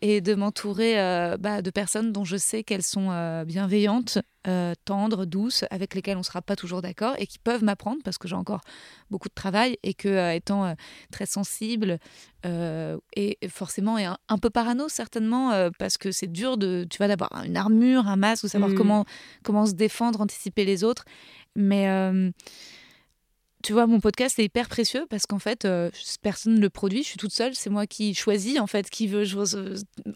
[0.00, 4.74] et de m'entourer euh, bah, de personnes dont je sais qu'elles sont euh, bienveillantes, euh,
[4.84, 8.18] tendres, douces, avec lesquelles on ne sera pas toujours d'accord et qui peuvent m'apprendre parce
[8.18, 8.60] que j'ai encore
[9.10, 10.74] beaucoup de travail et que étant
[11.12, 11.98] très sensible
[12.44, 17.30] et forcément et un, peu parano certainement parce que c'est dur de tu vois d'avoir
[17.44, 18.74] une armure, un masque ou savoir mmh.
[18.74, 19.04] comment
[19.44, 21.04] comment se défendre, anticiper les autres,
[21.54, 21.86] mais
[23.62, 25.90] tu vois, mon podcast est hyper précieux parce qu'en fait, euh,
[26.20, 27.02] personne ne le produit.
[27.02, 27.54] Je suis toute seule.
[27.54, 29.24] C'est moi qui choisis, en fait, qui veut.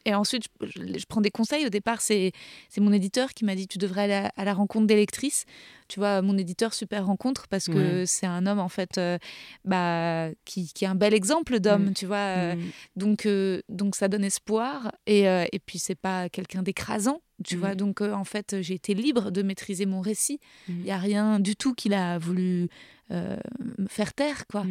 [0.05, 1.66] et ensuite, je, prends des conseils.
[1.66, 2.32] Au départ, c'est
[2.78, 5.44] mon éditeur qui m'a dit Tu devrais aller à, la rencontre des lectrices.
[5.88, 9.18] Tu vois, mon éditeur, super rencontre parce que c'est un homme, en fait, euh,
[9.64, 11.94] bah, qui, qui, est un bel exemple d'homme, mm.
[11.94, 12.16] tu vois.
[12.16, 12.70] Euh, mm.
[12.96, 13.28] donc,
[13.68, 14.92] donc, ça donne espoir.
[15.06, 17.20] Et, et puis, c'est pas quelqu'un d'écrasant.
[17.44, 17.76] Tu vois, mmh.
[17.76, 20.40] donc euh, en fait, j'ai été libre de maîtriser mon récit.
[20.68, 22.68] Il n'y a rien du tout qu'il a voulu
[23.10, 23.36] euh,
[23.78, 24.64] me faire taire, quoi.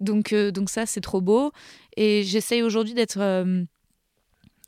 [0.00, 1.52] Donc, euh, donc ça, c'est trop beau.
[1.96, 3.20] Et j'essaye aujourd'hui d'être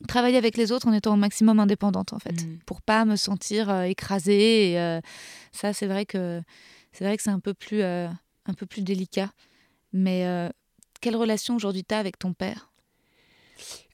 [0.09, 3.83] travailler avec les autres en étant au maximum indépendante, en fait, pour pas me sentir
[3.83, 4.73] écrasée.
[4.73, 5.01] Et,
[5.53, 6.41] ça, c'est vrai que
[6.93, 9.31] c'est vrai que c'est un peu plus un peu plus délicat.
[9.93, 10.51] Mais
[11.01, 12.71] quelle relation aujourd'hui tu as avec ton père?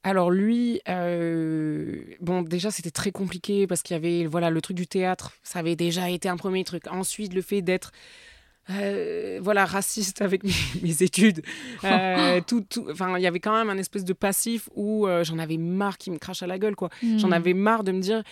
[0.02, 4.76] Alors lui, euh, bon déjà c'était très compliqué parce qu'il y avait voilà le truc
[4.76, 6.86] du théâtre, ça avait déjà été un premier truc.
[6.86, 7.90] Ensuite le fait d'être
[8.70, 10.50] euh, voilà raciste avec mes,
[11.02, 11.42] études,
[11.84, 15.56] euh, tout, enfin il y avait quand même un espèce de passif où j'en avais
[15.56, 16.90] marre qui me crache à la gueule quoi.
[17.16, 17.32] J'en hmm.
[17.32, 18.22] avais marre de me dire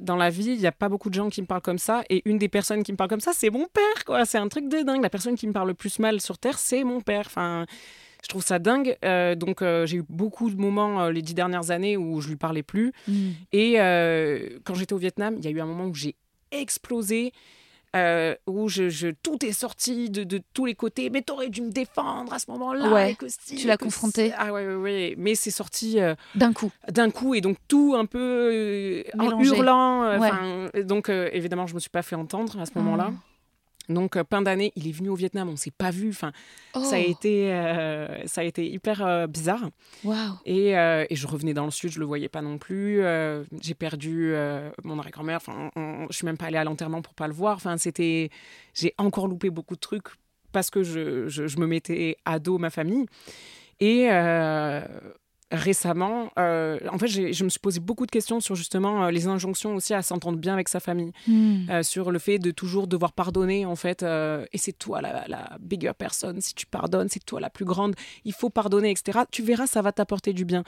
[0.00, 2.02] dans la vie, il n'y a pas beaucoup de gens qui me parlent comme ça.
[2.08, 4.24] Et une des personnes qui me parle comme ça, c'est mon père, quoi.
[4.24, 5.02] C'est un truc de dingue.
[5.02, 7.24] La personne qui me parle le plus mal sur Terre, c'est mon père.
[7.26, 7.66] Enfin,
[8.22, 8.96] je trouve ça dingue.
[9.04, 12.28] Euh, donc, euh, j'ai eu beaucoup de moments euh, les dix dernières années où je
[12.28, 12.92] lui parlais plus.
[13.06, 13.30] Mm.
[13.52, 13.74] Et
[14.64, 16.14] quand j'étais au Vietnam, il y a eu un moment où j'ai
[16.50, 17.32] explosé.
[17.94, 21.10] Où je, tout est sorti de, tous les côtés.
[21.10, 22.92] Mais t'aurais dû me défendre à ce moment-là.
[22.92, 23.16] Ouais,
[23.56, 24.32] tu l'as confronté.
[24.36, 25.14] Ah ouais, ouais, ouais.
[25.18, 25.98] Mais c'est sorti.
[26.34, 26.70] d'un coup.
[26.88, 27.34] D'un coup.
[27.34, 30.18] Et donc tout un peu en hurlant.
[30.84, 33.10] Donc évidemment, je me suis pas fait entendre à ce moment-là.
[33.12, 33.37] Ah.
[33.88, 36.10] Donc, euh, plein d'années, il est venu au Vietnam, on s'est pas vu.
[36.10, 36.32] Enfin,
[36.74, 37.10] ça a oh.
[37.10, 39.70] été, euh, ça a été hyper euh, bizarre.
[40.04, 40.14] Wow.
[40.44, 43.02] Et, et, je revenais dans le sud, je le voyais pas non plus.
[43.60, 44.34] j'ai perdu
[44.84, 45.36] mon arrière-grand-mère.
[45.36, 45.70] Enfin,
[46.10, 47.56] je suis même pas allée à l'enterrement pour pas le voir.
[47.56, 48.30] Enfin, c'était,
[48.74, 50.08] j'ai encore loupé beaucoup de trucs
[50.52, 53.06] parce que je, je, je me mettais à dos ma famille.
[53.80, 54.08] Et
[55.50, 59.26] récemment, euh, en fait, je me suis posé beaucoup de questions sur justement euh, les
[59.26, 61.70] injonctions aussi à s'entendre bien avec sa famille, hmm.
[61.70, 65.56] euh, sur le fait de toujours devoir pardonner, en fait, et c'est toi la, la,
[65.60, 67.94] bigger personne, si tu pardonnes, c'est toi la plus grande,
[68.24, 69.20] il faut pardonner, etc.
[69.30, 70.64] Tu verras, ça va t'apporter du bien.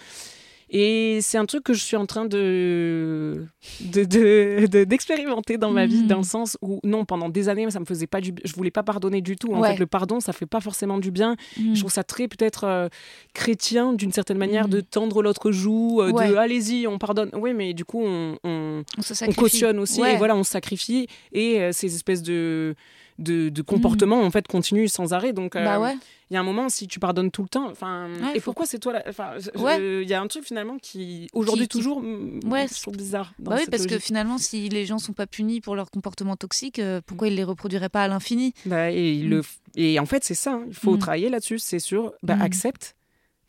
[0.72, 3.44] Et c'est un truc que je suis en train de
[3.80, 6.06] d'expérimenter de, d'expérimenter dans ma vie, Mhm.
[6.06, 8.70] dans le sens où, non, pendant des années, ça me faisait pas du Je voulais
[8.70, 9.52] pas pardonner du tout.
[9.52, 9.72] En Ouais.
[9.72, 11.34] fait, le pardon, ça fait pas forcément du bien.
[11.58, 11.74] Mm.
[11.74, 12.88] Je trouve ça très, peut-être, euh,
[13.34, 14.70] chrétien, d'une certaine manière, Mhm.
[14.74, 16.28] de tendre l'autre joue, euh, Ouais.
[16.28, 17.30] de allez-y, on pardonne.
[17.34, 19.40] Oui, mais du coup, on, on, On se on sacrifie.
[19.40, 20.14] cautionne aussi, Ouais.
[20.14, 21.08] et voilà, on se sacrifie.
[21.32, 22.74] Et euh, ces espèces de.
[23.20, 25.94] De, de comportements en fait continuent sans arrêt donc euh, Bah ouais.
[26.30, 28.46] il y a un moment, si tu pardonnes tout le temps, enfin, Ouais, et faut-
[28.46, 30.02] pourquoi c'est toi là Enfin, Ouais.
[30.02, 33.34] il y a un truc finalement qui, aujourd'hui Qui- toujours, mm, Ouais, je trouve bizarre.
[33.38, 36.34] Dans Bah oui, parce que finalement, si les gens sont pas punis pour leur comportement
[36.36, 38.54] toxique, euh, pourquoi ils les reproduiraient pas à l'infini?
[38.64, 39.28] Bah, et, Mm.
[39.28, 40.98] le f- et en fait, c'est ça, hein, il faut Mm.
[40.98, 42.12] travailler là-dessus, c'est sûr.
[42.22, 42.42] Bah, Mm.
[42.42, 42.96] Accepte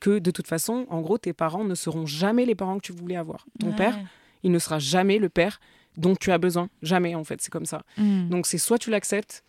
[0.02, 2.92] que de toute façon, en gros, tes parents ne seront jamais les parents que tu
[2.92, 3.46] voulais avoir.
[3.60, 3.98] Ton père,
[4.44, 5.62] il ne sera jamais le père
[5.98, 6.70] dont tu as besoin.
[6.82, 7.84] Jamais, en fait, c'est comme ça.
[7.98, 9.44] Donc, c'est soit tu l'acceptes,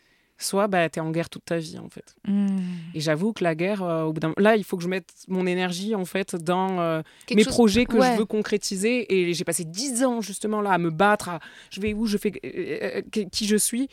[0.45, 2.15] soit bah, tu es en guerre toute ta vie, en fait.
[2.27, 2.59] Mm.
[2.95, 4.33] Et j'avoue que la guerre, euh, au bout d'un...
[4.37, 7.03] là, il faut que je mette mon énergie, en fait, dans euh,
[7.35, 8.13] mes chose- projets que ouais.
[8.13, 9.13] je veux concrétiser.
[9.13, 11.41] Et j'ai passé dix ans, justement, là, à me battre, à
[11.71, 13.89] je vais où, je fais euh, qui qui je suis.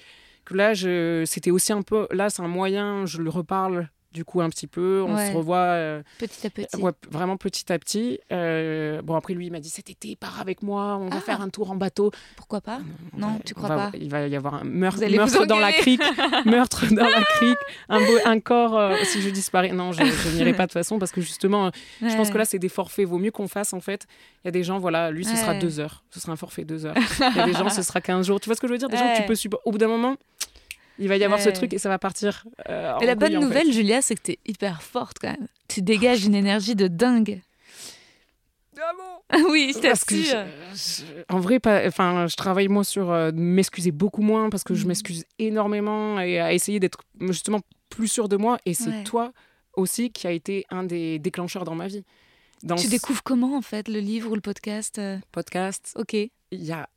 [0.45, 1.23] Que là, je...
[1.25, 2.07] c'était aussi un peu...
[2.11, 5.03] Là, c'est un moyen, je le reparle, du coup, un petit peu.
[5.07, 5.31] On Ouais.
[5.31, 5.57] se revoit...
[5.57, 6.75] euh, Petit à petit.
[6.77, 8.19] Ouais, vraiment petit à petit.
[8.31, 11.21] Euh, bon, après, lui, il m'a dit cet été, pars avec moi, on va Ah.
[11.21, 12.11] faire un tour en bateau.
[12.35, 12.79] Pourquoi pas?
[13.15, 13.97] On Non, va- tu crois va- pas?
[13.97, 16.01] Il va y avoir un meurtre, meurtre dans la crique.
[16.45, 17.57] meurtre dans la crique.
[17.89, 19.69] Un, beau- un corps, euh, si je disparais.
[19.71, 21.71] Non, je, je n'irai pas de toute façon parce que justement,
[22.01, 23.07] je pense que là, c'est des forfaits.
[23.07, 24.07] Vaut mieux qu'on fasse, en fait.
[24.43, 26.03] Il y a des gens, voilà, lui, ce sera deux heures.
[26.09, 26.95] Ce sera un forfait deux heures.
[27.19, 28.39] Il y a des gens, ce sera 15 jours.
[28.39, 28.89] Tu vois ce que je veux dire?
[28.89, 29.67] Des gens que tu peux supporter.
[29.67, 30.15] Au bout d'un moment,
[30.99, 32.45] il va y avoir ce truc et ça va partir.
[32.69, 33.39] euh, en Et la bonne fait.
[33.39, 35.47] nouvelle, Julia, c'est que t'es hyper forte quand même.
[35.67, 37.41] Tu dégages une énergie de dingue.
[39.49, 40.45] oui, je Parce que t'assure.
[40.73, 44.63] je- je- en vrai, pas, enfin, je travaille moi sur euh, m'excuser beaucoup moins parce
[44.63, 44.87] que je Mhm.
[44.87, 47.59] m'excuse énormément et à essayer d'être justement
[47.89, 48.57] plus sûre de moi.
[48.65, 49.03] Et c'est Ouais.
[49.03, 49.31] toi
[49.75, 52.03] aussi qui a été un des déclencheurs dans ma vie.
[52.63, 56.13] Dans Tu ce découvres comment en fait le livre ou le podcast euh, podcast, Ok.
[56.13, 56.87] il y a,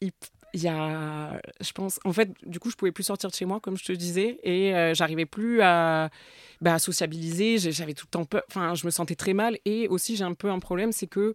[0.54, 3.44] il y a, je pense, en fait, du coup, je pouvais plus sortir de chez
[3.46, 6.10] moi, comme je te disais, et euh, j'arrivais plus à,
[6.60, 7.58] bah, à sociabiliser.
[7.58, 8.42] J'avais tout le temps peur.
[8.48, 9.58] Enfin, je me sentais très mal.
[9.64, 11.34] Et aussi, j'ai un peu un problème, c'est que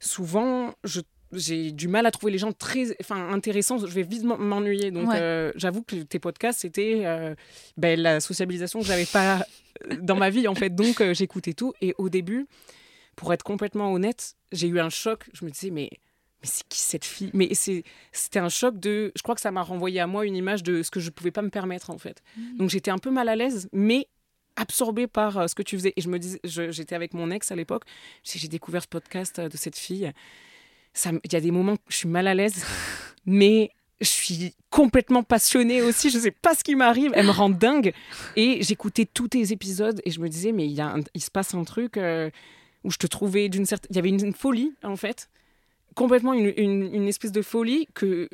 [0.00, 1.00] souvent, je
[1.32, 3.78] j'ai du mal à trouver les gens très enfin, intéressants.
[3.78, 4.92] Je vais vite m'en- m'ennuyer.
[4.92, 5.18] Donc, Ouais.
[5.18, 7.34] euh, j'avoue que tes podcasts, c'était euh,
[7.76, 9.44] ben, la sociabilisation que j'avais pas
[10.00, 10.70] dans ma vie, en fait.
[10.72, 11.72] Donc, euh, j'écoutais tout.
[11.80, 12.46] Et au début,
[13.16, 15.28] pour être complètement honnête, j'ai eu un choc.
[15.32, 15.90] Je me disais, mais,
[16.44, 17.30] mais c'est qui cette fille?
[17.32, 19.10] Mais c'est- c'était un choc de.
[19.16, 21.30] Je crois que ça m'a renvoyé à moi une image de ce que je pouvais
[21.30, 22.22] pas me permettre, en fait.
[22.58, 24.08] Donc, j'étais un peu mal à l'aise, mais
[24.56, 25.94] absorbée par euh, ce que tu faisais.
[25.96, 27.84] Et je me disais, j'étais avec mon ex à l'époque.
[28.24, 30.12] J'ai découvert ce podcast euh, de cette fille.
[31.06, 32.64] Il y a des moments où je suis mal à l'aise,
[33.26, 36.10] mais je suis complètement passionnée aussi.
[36.10, 37.10] Je sais pas ce qui m'arrive.
[37.14, 37.92] Elle me rend dingue.
[38.36, 41.22] Et j'écoutais tous tes épisodes et je me disais, mais il, y a un- il
[41.22, 42.30] se passe un truc euh,
[42.84, 43.88] où je te trouvais d'une certaine.
[43.90, 45.30] Il y avait une, une folie, en fait.
[45.94, 48.28] Complètement une, une- une espèce de folie que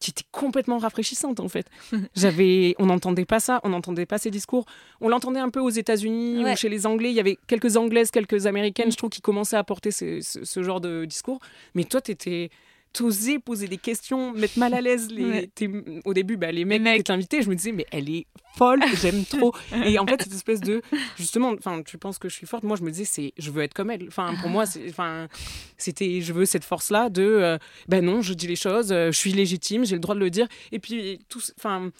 [0.00, 1.66] qui était complètement rafraîchissante en fait.
[2.16, 4.64] J'avais, on n'entendait pas ça, on n'entendait pas ces discours.
[5.00, 6.54] On l'entendait un peu aux États-Unis Ouais.
[6.54, 7.10] ou chez les Anglais.
[7.10, 10.44] Il y avait quelques Anglaises, quelques Américaines, je trouve, qui commençaient à porter ce, ce-
[10.44, 11.38] ce genre de discours.
[11.76, 12.50] Mais toi, t'étais
[12.92, 15.50] t'osais poser des questions, mettre mal à l'aise les, Ouais.
[15.54, 15.70] tes-
[16.04, 16.96] au début, bah, les mecs, mecs.
[16.98, 19.52] qui t'invitaient, je me disais, mais elle est folle, j'aime trop.
[19.84, 20.82] Et en fait, cette espèce de,
[21.16, 23.62] justement, enfin, tu penses que je suis forte, moi, je me disais, c'est, je veux
[23.62, 24.04] être comme elle.
[24.08, 25.28] Enfin, pour moi, c'est, enfin,
[25.76, 27.58] c'était, je veux cette force-là de, euh,
[27.88, 30.30] ben non, je dis les choses, euh, je suis légitime, j'ai le droit de le
[30.30, 30.48] dire.
[30.72, 31.90] Et puis, tout, enfin,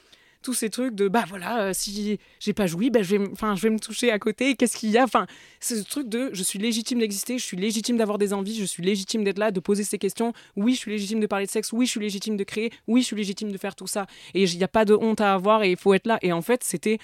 [0.54, 3.62] ces trucs de, bah voilà, euh, si j'ai pas joui, ben je vais, enfin, je
[3.62, 4.54] vais me toucher à côté.
[4.54, 5.04] Qu'est-ce qu'il y a?
[5.04, 5.26] Enfin,
[5.60, 8.64] c'est ce truc de, je suis légitime d'exister, je suis légitime d'avoir des envies, je
[8.64, 10.32] suis légitime d'être là, de poser ces questions.
[10.56, 11.72] Oui, je suis légitime de parler de sexe.
[11.72, 12.72] Oui, je suis légitime de créer.
[12.86, 14.06] Oui, je suis légitime de faire tout ça.
[14.34, 16.18] Et il n'y a pas de honte à avoir et il faut être là.
[16.22, 16.98] Et en fait, c'était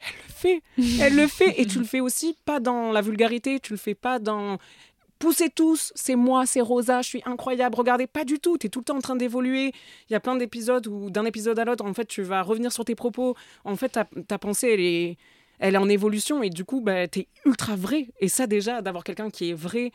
[0.00, 0.62] elle le fait.
[1.00, 1.60] Elle le fait.
[1.60, 4.58] Et tu le fais aussi pas dans la vulgarité, tu le fais pas dans.
[5.18, 7.74] Poussez tous, c'est moi, c'est Rosa, je suis incroyable.
[7.74, 8.56] Regardez, pas du tout.
[8.56, 9.72] Tu es tout le temps en train d'évoluer.
[10.08, 12.70] Il y a plein d'épisodes où, d'un épisode à l'autre, en fait, tu vas revenir
[12.70, 13.34] sur tes propos.
[13.64, 15.16] En fait, ta, pensée, elle est,
[15.58, 16.42] elle est en évolution.
[16.44, 18.08] Et du coup, bah, tu es ultra vrai.
[18.20, 19.90] Et ça, déjà, d'avoir quelqu'un qui est vrai,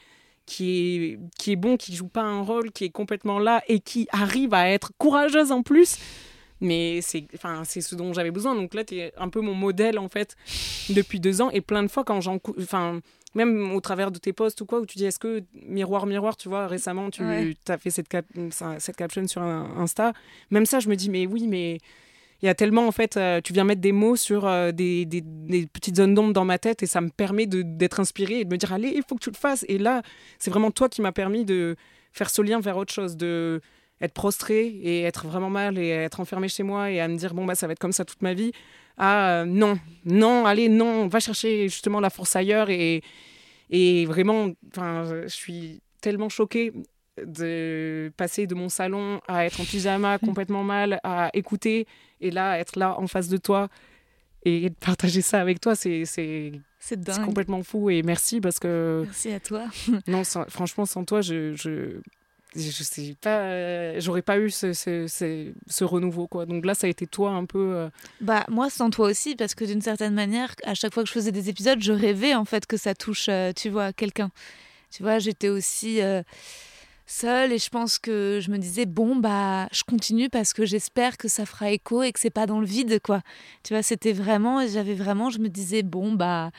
[0.45, 3.79] qui est, qui est bon, qui joue pas un rôle, qui est complètement là et
[3.79, 5.97] qui arrive à être courageuse en plus.
[6.63, 8.55] Mais c'est enfin, c'est ce dont j'avais besoin.
[8.55, 10.35] Donc là, tu es un peu mon modèle, en fait,
[10.89, 11.49] depuis deux ans.
[11.51, 12.39] Et plein de fois, quand j'en...
[12.59, 13.01] Enfin,
[13.35, 16.37] même au travers de tes posts ou quoi, où tu dis, est-ce que, miroir, miroir,
[16.37, 17.53] tu vois, récemment, tu Ouais.
[17.67, 18.25] as fait cette, cap-
[18.79, 20.13] cette caption sur Insta.
[20.51, 21.77] Même ça, je me dis, mais oui, mais...
[22.41, 25.05] Il y a tellement, en fait, euh, tu viens mettre des mots sur euh, des,
[25.05, 28.43] des- des petites zones d'ombre dans ma tête et ça me permet d'être inspirée et
[28.45, 29.63] de me dire, allez, il faut que tu le fasses.
[29.69, 30.01] Et là,
[30.39, 31.77] c'est vraiment toi qui m'as permis de
[32.11, 33.61] faire ce lien vers autre chose, de
[34.03, 37.33] être prostré et être vraiment mal et être enfermé chez moi et à me dire,
[37.33, 38.51] bon, bah, ça va être comme ça toute ma vie.
[38.97, 43.01] Ah, euh, non, non, allez, non, va chercher justement la force ailleurs et,
[43.69, 46.73] et vraiment, enfin, je suis tellement choquée
[47.25, 51.87] de passer de mon salon à être en pyjama complètement mal, à écouter
[52.19, 53.69] et là être là en face de toi
[54.45, 56.51] et de partager ça avec toi, c'est c'est
[57.23, 59.63] complètement fou et merci parce que merci à toi.
[60.07, 62.01] non, franchement sans toi, je, je
[62.55, 66.45] je sais pas, j'aurais pas eu ce, ce, ce, renouveau quoi.
[66.45, 67.75] Donc là, ça a été toi un peu.
[67.75, 67.89] Euh,
[68.21, 71.13] bah moi, sans toi aussi, parce que d'une certaine manière, à chaque fois que je
[71.13, 74.29] faisais des épisodes, je rêvais en fait que ça touche, euh, tu vois, quelqu'un.
[74.91, 76.01] Tu vois, j'étais aussi.
[76.01, 76.21] Euh,
[77.05, 81.17] seule et je pense que je me disais bon bah je continue parce que j'espère
[81.17, 83.21] que ça fera écho et que c'est pas dans le vide quoi.
[83.63, 86.51] Tu vois, c'était vraiment j'avais vraiment je me disais bon bah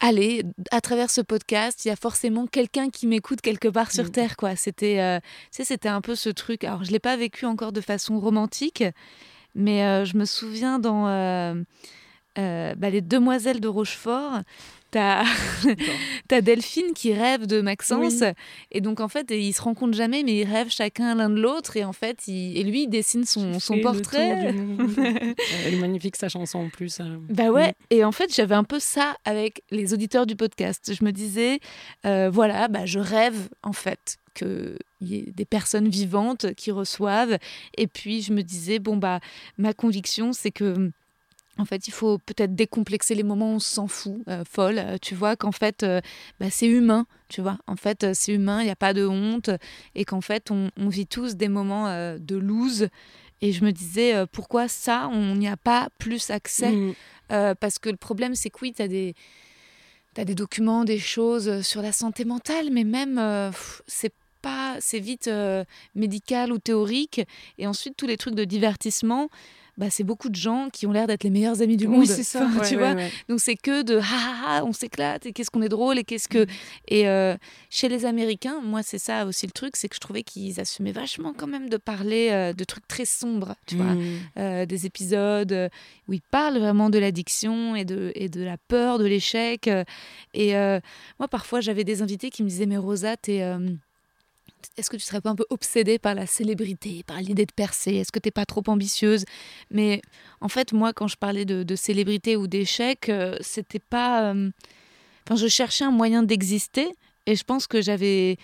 [0.00, 4.04] allez, à travers ce podcast, il y a forcément quelqu'un qui m'écoute quelque part sur
[4.04, 4.10] mm.
[4.10, 4.56] terre quoi.
[4.56, 5.20] C'était euh,
[5.50, 6.64] c'était un peu ce truc.
[6.64, 8.84] Alors, je l'ai pas vécu encore de façon romantique,
[9.54, 11.54] mais euh, je me souviens dans euh,
[12.36, 14.40] bah, les demoiselles de Rochefort,
[16.28, 18.22] T'as Delphine qui rêve de Maxence.
[18.70, 21.76] Et donc, en fait, ils se rencontrent jamais, mais ils rêvent chacun l'un de l'autre.
[21.76, 22.56] Et en fait, il...
[22.56, 24.54] et lui, il dessine son, son portrait.
[25.66, 27.00] Elle est magnifique, sa chanson en plus.
[27.00, 27.20] Hein.
[27.28, 27.68] Bah ouais.
[27.68, 27.72] Mm.
[27.90, 30.92] Et en fait, j'avais un peu ça avec les auditeurs du podcast.
[30.98, 31.60] Je me disais,
[32.04, 37.38] euh, voilà, bah, je rêve, en fait, qu'il y ait des personnes vivantes qui reçoivent.
[37.76, 39.20] Et puis, je me disais, bon, bah,
[39.58, 40.90] ma conviction, c'est que
[41.58, 44.96] en fait, il faut peut-être décomplexer les moments où on s'en fout, euh, folle, euh,
[45.00, 46.00] tu vois, qu'en fait, euh,
[46.38, 47.58] bah, c'est humain, tu vois.
[47.66, 49.50] En fait, c'est humain, il n'y a pas de honte,
[49.94, 51.86] et qu'en fait, on, vit tous des moments
[52.18, 52.88] de lose.
[53.42, 56.94] Et je me disais, pourquoi ça, on n'y a pas plus accès mmh.
[57.28, 59.14] Parce que le problème, c'est que oui, tu as des...
[60.18, 63.20] As des documents, des choses sur la santé mentale, mais même,
[63.86, 65.28] c'est pas, c'est vite
[65.94, 67.20] médical ou théorique.
[67.58, 69.28] Et ensuite, tous les trucs de divertissement,
[69.76, 72.00] bah, c'est beaucoup de gens qui ont l'air d'être les meilleurs amis du monde.
[72.00, 72.48] Oui, c'est ça.
[72.66, 72.94] tu vois
[73.28, 76.04] Donc c'est que de ha ha ha, on s'éclate et qu'est-ce qu'on est drôle et
[76.04, 76.44] qu'est-ce que.
[76.44, 76.48] Mm.
[76.88, 77.36] Et euh,
[77.68, 80.92] chez les Américains, moi, c'est ça aussi le truc, c'est que je trouvais qu'ils assumaient
[80.92, 83.94] vachement quand même de parler euh, de trucs très sombres, tu vois.
[83.94, 84.04] Mm.
[84.38, 85.70] Euh, des épisodes
[86.08, 89.68] où ils parlent vraiment de l'addiction et de, et de la peur de l'échec.
[90.32, 93.42] Et moi, parfois, j'avais des invités qui me disaient Mais Rosa, t'es
[94.76, 97.94] est-ce que tu serais pas un peu obsédée par la célébrité, par l'idée de percer?
[97.94, 99.24] Est-ce que tu n'es pas trop ambitieuse?
[99.70, 100.02] Mais
[100.40, 104.32] en fait, moi, quand je parlais de, célébrité ou d'échec, euh, c'était pas.
[104.32, 104.50] Euh,
[105.26, 106.88] enfin, je cherchais un moyen d'exister
[107.26, 108.38] et je pense que j'avais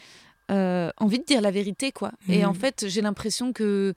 [0.50, 2.12] euh, envie de dire la vérité, quoi.
[2.28, 2.48] Et mmh.
[2.48, 3.94] en fait, j'ai l'impression que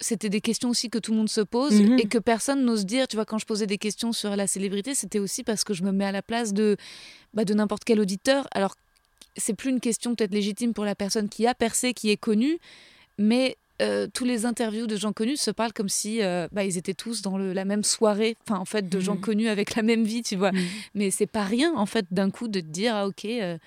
[0.00, 1.98] c'était des questions aussi que tout le monde se pose mmh.
[1.98, 3.08] et que personne n'ose dire.
[3.08, 5.82] Tu vois, quand je posais des questions sur la célébrité, c'était aussi parce que je
[5.82, 6.76] me mets à la place de,
[7.32, 8.46] bah, de n'importe quel auditeur.
[8.52, 8.74] Alors
[9.36, 12.58] c'est plus une question peut-être légitime pour la personne qui a percé, qui est connue,
[13.18, 16.78] mais euh, tous les interviews de gens connus se parlent comme si euh, bah, ils
[16.78, 19.20] étaient tous dans la même soirée, enfin en fait de gens mmh.
[19.20, 20.52] connus avec la même vie, tu vois.
[20.52, 20.60] Mmh.
[20.94, 23.58] Mais c'est pas rien en fait d'un coup de te dire ah ok euh,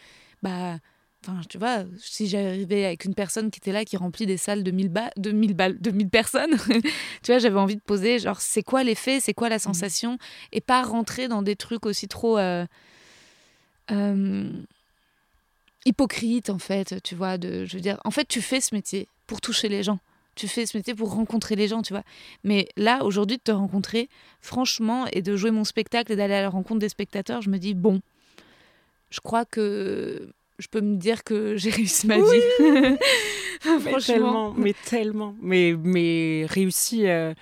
[0.42, 0.78] bah
[1.26, 4.64] enfin tu vois si j'arrivais avec une personne qui était là qui remplit des salles
[4.64, 6.56] de 1000 de 1000 balles de 1000 personnes,
[7.22, 9.60] tu vois j'avais envie de poser genre c'est quoi l'effet, c'est quoi la mmh.
[9.60, 10.18] sensation?
[10.54, 12.38] Et pas rentrer dans des trucs aussi trop
[15.88, 19.08] hypocrite en fait, tu vois, de je veux dire en fait tu fais ce métier
[19.26, 20.00] pour toucher les gens.
[20.36, 22.04] Tu fais ce métier pour rencontrer les gens, tu vois.
[22.44, 24.08] Mais là, aujourd'hui, de te rencontrer,
[24.40, 27.58] franchement, et de jouer mon spectacle et d'aller à la rencontre des spectateurs, je me
[27.58, 28.02] dis, bon,
[29.10, 32.24] je crois que je peux me dire que j'ai réussi ma vie.
[33.62, 34.54] Franchement.
[34.56, 35.76] Mais tellement, mais tellement.
[35.84, 37.08] Mais, réussi.
[37.08, 37.34] Euh,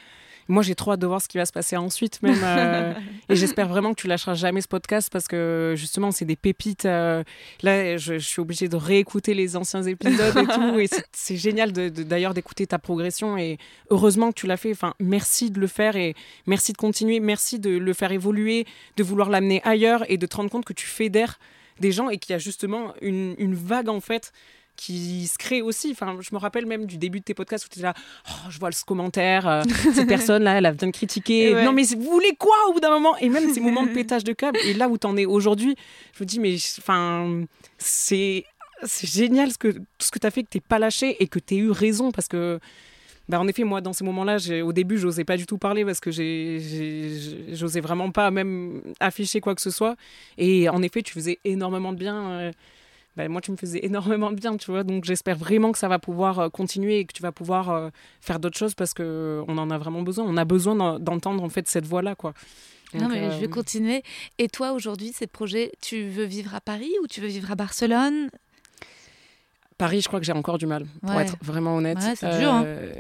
[0.48, 2.40] moi, j'ai trop hâte de voir ce qui va se passer ensuite, même.
[2.44, 2.94] Euh,
[3.30, 6.86] et j'espère vraiment que tu lâcheras jamais ce podcast parce que justement, c'est des pépites.
[6.86, 7.24] Euh,
[7.64, 10.80] là, je, suis obligée de réécouter les anciens épisodes et tout.
[10.80, 13.38] Et c'est génial d'ailleurs d'écouter ta progression.
[13.38, 13.58] Et
[13.90, 14.72] heureusement que tu l'as fait.
[14.72, 16.16] Enfin, merci de le faire et
[16.46, 17.20] merci de continuer.
[17.20, 18.68] Merci de le faire évoluer,
[18.98, 21.40] de vouloir l'amener ailleurs et de te rendre compte que tu fédères
[21.80, 24.32] des gens et qu'il y a justement une, une vague en fait
[24.76, 25.92] qui se crée aussi.
[25.92, 27.94] Enfin, je me rappelle même du début de tes podcasts où tu étais là,
[28.30, 31.54] oh, je vois ce commentaire, euh, cette personne-là, elle a besoin de critiquer.
[31.64, 33.18] Non, mais vous voulez quoi au bout d'un moment?
[33.18, 34.58] Et même ces moments de pétage de câble.
[34.66, 35.76] Et là où tu en es aujourd'hui,
[36.14, 37.44] je me dis, mais enfin,
[37.78, 38.46] c'est
[38.84, 41.28] c'est génial ce que, tout ce que tu as fait, que tu pas lâché et
[41.28, 42.60] que tu eu raison parce que.
[43.28, 46.00] Bah en effet, moi, dans ces moments-là, au début, j'osais pas du tout parler parce
[46.00, 49.96] que j'osais vraiment pas même afficher quoi que ce soit.
[50.38, 52.30] Et en effet, tu faisais énormément de bien.
[52.30, 52.52] Euh,
[53.16, 54.84] bah, moi, tu me faisais énormément de bien, tu vois.
[54.84, 57.90] Donc, j'espère vraiment que ça va pouvoir euh, continuer et que tu vas pouvoir euh,
[58.20, 60.26] faire d'autres choses parce qu'on en a vraiment besoin.
[60.28, 62.34] On a besoin d'entendre, en fait, cette voix-là, quoi.
[62.94, 64.04] non, mais je vais euh, continuer.
[64.38, 67.56] Et toi, aujourd'hui, ces projets, tu veux vivre à Paris ou tu veux vivre à
[67.56, 68.30] Barcelone?
[69.78, 71.24] Paris, je crois que j'ai encore du mal, pour Ouais.
[71.24, 71.98] être vraiment honnête.
[71.98, 72.64] Ouais, c'est dur, hein.
[72.66, 72.94] Euh,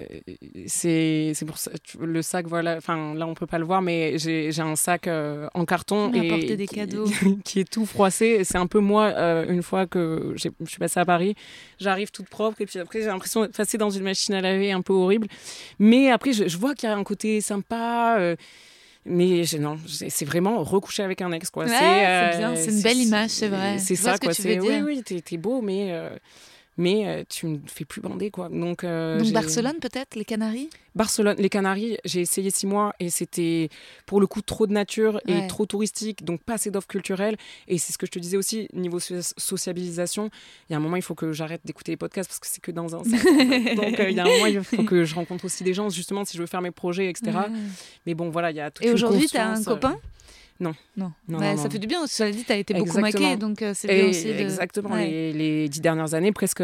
[0.67, 1.71] c'est pour ça.
[1.99, 2.75] Le sac, voilà.
[2.77, 6.55] Enfin, là, on peut pas le voir, mais j'ai un sac euh, en carton et
[6.57, 7.05] des qui, cadeaux.
[7.45, 8.43] qui est tout froissé.
[8.43, 11.35] C'est un peu moi, euh, une fois que je suis passée à Paris,
[11.79, 14.71] j'arrive toute propre et puis après, j'ai l'impression d'être passée dans une machine à laver
[14.73, 15.27] un peu horrible.
[15.79, 18.17] Mais après, je, je vois qu'il y a un côté sympa.
[19.05, 21.65] mais non, c'est vraiment recoucher avec un ex, quoi.
[21.65, 23.77] Ouais, c'est une belle image, c'est vrai.
[23.79, 24.33] C'est vois ça, ce que quoi.
[24.35, 24.83] tu c'est- veux Oui, dire.
[24.85, 26.09] oui, t'es t'es beau, mais, euh,
[26.77, 28.49] mais euh, tu me fais plus bander, quoi.
[28.49, 30.69] Donc, euh, Donc Barcelone peut-être, les Canaries?
[30.95, 33.69] Barcelone, les Canaries, j'ai essayé six mois et c'était
[34.05, 35.47] pour le coup trop de nature et Ouais.
[35.47, 37.35] trop touristique, donc pas assez d'offres culturelles.
[37.67, 40.29] Et c'est ce que je te disais aussi, niveau so- sociabilisation,
[40.69, 42.61] il y a un moment, il faut que j'arrête d'écouter les podcasts parce que c'est
[42.61, 43.03] que dans un
[43.75, 45.89] donc euh, il y a un moment, il faut que je rencontre aussi des gens,
[45.89, 47.49] justement, si je veux faire mes projets, etc.
[47.49, 47.55] Ouais.
[48.05, 49.95] Mais bon, voilà, il y a toute Et aujourd'hui, t'as un conscience, euh, copain?
[50.59, 50.73] Non.
[50.95, 51.11] Non.
[51.27, 51.69] Non, non, ça non.
[51.69, 52.07] fait du bien.
[52.07, 54.39] Cela dit, t'as été beaucoup maquée, donc euh, c'est bien Et aussi de...
[54.39, 55.07] Exactement, Ouais.
[55.09, 56.63] les, les dix dernières années, presque,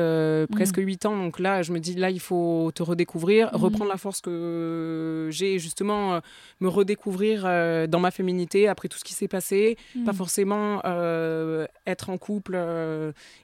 [0.51, 1.18] presque huit ans.
[1.18, 3.59] Donc là, je me dis, là, il faut te redécouvrir, Mhm.
[3.61, 6.19] reprendre la force que j'ai, justement, euh,
[6.61, 9.77] me redécouvrir euh, dans ma féminité après tout ce qui s'est passé.
[9.95, 10.05] Mhm.
[10.05, 10.81] Pas forcément
[11.85, 12.55] être en couple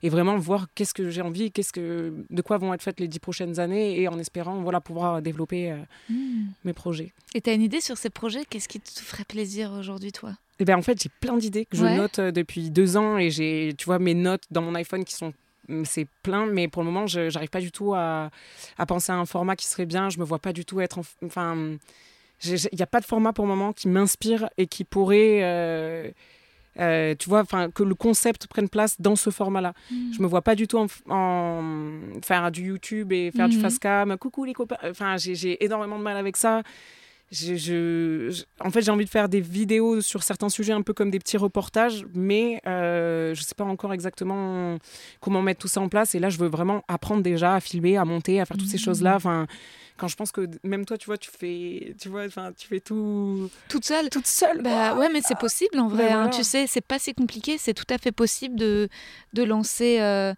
[0.04, 3.08] et vraiment voir qu'est-ce que j'ai envie, qu'est-ce que, de quoi vont être faites les
[3.08, 5.76] dix prochaines années et en espérant voilà, pouvoir développer
[6.64, 7.12] mes projets.
[7.36, 8.46] Et t'as une idée sur ces projets?
[8.50, 10.32] Qu'est-ce qui te ferait plaisir aujourd'hui, toi?
[10.60, 11.96] Eh ben, en fait, j'ai plein d'idées que je Ouais.
[11.98, 15.14] note euh, depuis deux ans et j'ai, tu vois, mes notes dans mon iPhone qui
[15.14, 15.34] sont
[15.70, 18.30] mm, c'est plein, mais pour le moment, je j'arrive pas du tout à,
[18.78, 20.10] à penser à un format qui serait bien.
[20.10, 20.98] Je me vois pas du tout être.
[21.00, 21.78] en- Enfin,
[22.44, 25.40] il n'y a pas de format pour le moment qui m'inspire et qui pourrait.
[25.44, 26.10] euh,
[26.80, 29.74] euh, tu vois, enfin, que le concept prenne place dans ce format-là.
[30.16, 33.62] Je me vois pas du tout en, en faire du YouTube et faire du Mhm.
[33.64, 34.16] fast cam.
[34.18, 34.78] Coucou les copains.
[34.84, 36.62] Enfin, j'ai- j'ai énormément de mal avec ça.
[37.30, 40.82] Je, je- je- en fait, j'ai envie de faire des vidéos sur certains sujets, un
[40.82, 44.78] peu comme des petits reportages, mais euh, je sais pas encore exactement
[45.20, 46.16] comment mettre tout ça en place.
[46.16, 48.78] Et là, je veux vraiment apprendre déjà à filmer, à monter, à faire toutes ces
[48.78, 48.84] Mhm.
[48.84, 49.16] choses-là.
[49.18, 49.46] Enfin,
[49.98, 52.80] quand je pense que même toi, tu vois, tu fais, tu vois, enfin, tu fais
[52.80, 54.62] tout Toute seule toute seule.
[54.62, 56.10] Bah ouais, mais c'est possible en vrai.
[56.12, 56.16] Hein.
[56.24, 56.30] voilà.
[56.30, 57.58] Tu sais, c'est pas si compliqué.
[57.58, 58.88] C'est tout à fait possible de,
[59.34, 60.34] de, lancer, euh,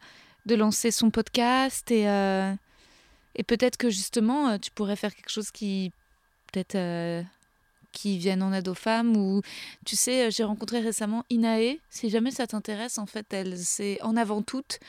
[0.48, 2.52] de lancer son podcast et, euh,
[3.36, 5.92] et peut-être que justement, tu pourrais faire quelque chose qui
[6.52, 7.22] peut-être euh,
[7.92, 9.42] qui vienne en aide aux femmes ou
[9.86, 11.80] tu sais, euh, j'ai rencontré récemment Inae.
[11.90, 14.80] Si jamais ça t'intéresse, en fait, elle c'est en avant toute.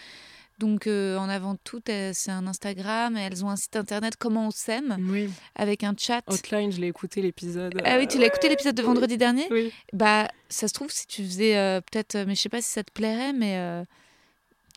[0.59, 3.17] Donc euh, en avant toute, euh, c'est un Instagram.
[3.17, 4.17] et Elles ont un site internet.
[4.19, 5.31] Comment on s'aime Oui.
[5.55, 6.21] avec un chat.
[6.27, 7.81] Hotline, je l'ai écouté l'épisode.
[7.87, 9.47] Ah oui, tu l'as écouté l'épisode de vendredi dernier?
[9.51, 9.73] Oui.
[9.95, 12.69] bah, ça se trouve, si tu faisais euh, peut-être, euh, mais je sais pas si
[12.69, 13.83] ça te plairait, mais euh,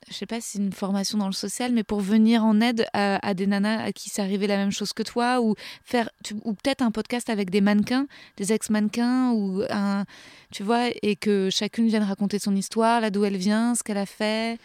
[0.09, 2.85] je sais pas si c'est une formation dans le social, mais pour venir en aide
[2.93, 6.09] à, à des nanas à qui c'est arrivé la même chose que toi, ou faire,
[6.23, 8.07] tu- ou peut-être un podcast avec des mannequins,
[8.37, 10.05] des ex-mannequins, ou un,
[10.51, 13.97] tu vois, et que chacune vienne raconter son histoire, là d'où elle vient, ce qu'elle
[13.97, 14.59] a fait.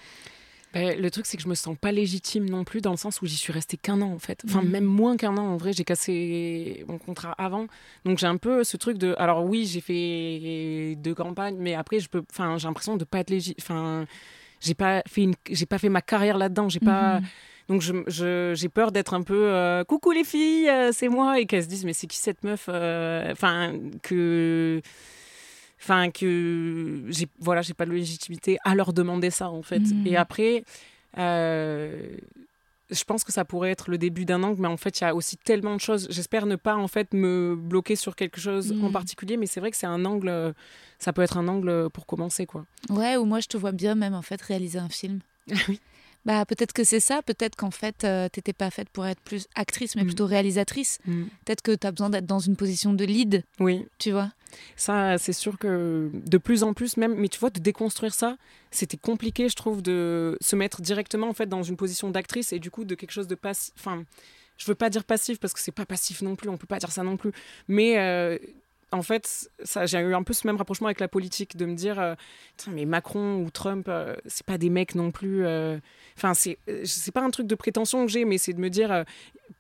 [0.75, 3.23] Ben, le truc, c'est que je me sens pas légitime non plus, dans le sens
[3.23, 4.43] où j'y suis restée qu'un an, en fait.
[4.47, 4.69] Enfin, Mhm.
[4.69, 5.73] même moins qu'un an, en vrai.
[5.73, 7.69] J'ai cassé mon contrat avant.
[8.05, 9.15] Donc, j'ai un peu ce truc de.
[9.19, 12.23] Alors, oui, j'ai fait deux campagnes, mais après, je peux.
[12.31, 13.55] Enfin, j'ai l'impression de pas être légitime.
[13.63, 14.05] Enfin,
[14.61, 15.35] j'ai pas fait une...
[15.51, 16.69] j'ai pas fait ma carrière là-dedans.
[16.69, 17.21] J'ai pas.
[17.21, 17.27] Mhm.
[17.69, 19.45] Donc, je- je- j'ai peur d'être un peu.
[19.49, 21.39] euh, Coucou les filles, euh, c'est moi.
[21.39, 24.81] Et qu'elles se disent, mais c'est qui cette meuf euh, Enfin, que.
[25.81, 29.79] Enfin, que j'ai voilà, j'ai pas de légitimité à leur demander ça en fait.
[29.81, 30.07] Mhm.
[30.07, 30.65] Et après,
[31.19, 32.17] euh,
[32.91, 35.07] je pense que ça pourrait être le début d'un angle, mais en fait, il y
[35.07, 36.07] a aussi tellement de choses.
[36.11, 38.93] J'espère ne pas en fait me bloquer sur quelque chose en Mhm.
[38.93, 40.29] particulier, mais c'est vrai que c'est un angle.
[40.29, 40.53] euh,
[40.99, 42.65] Ça peut être un angle pour commencer, quoi.
[42.91, 45.21] Ouais, ou moi je te vois bien même en fait réaliser un film.
[45.69, 45.81] oui.
[46.27, 49.47] Bah peut-être que c'est ça, peut-être qu'en fait euh, t'étais pas faite pour être plus
[49.55, 50.09] actrice, mais Mhm.
[50.09, 50.99] plutôt réalisatrice.
[51.07, 51.25] Mm.
[51.45, 54.31] Peut-être que tu as besoin d'être dans une position de lead, Oui, tu vois.
[54.77, 58.37] Ça, c'est sûr que de plus en plus, même, mais tu vois, de déconstruire ça,
[58.71, 62.59] c'était compliqué, je trouve, de se mettre directement en fait dans une position d'actrice et
[62.59, 63.73] du coup de quelque chose de passif.
[63.79, 64.05] Enfin,
[64.59, 66.79] je veux pas dire passif parce que c'est pas passif non plus, on peut pas
[66.79, 67.33] dire ça non plus.
[67.69, 68.37] Mais euh,
[68.91, 71.75] en fait, ça, j'ai eu un peu ce même rapprochement avec la politique, de me
[71.75, 72.15] dire, euh,
[72.69, 75.47] mais Macron ou Trump, euh, c'est pas des mecs non plus.
[76.17, 79.05] Enfin, c'est, c'est pas un truc de prétention que j'ai, mais c'est de me dire,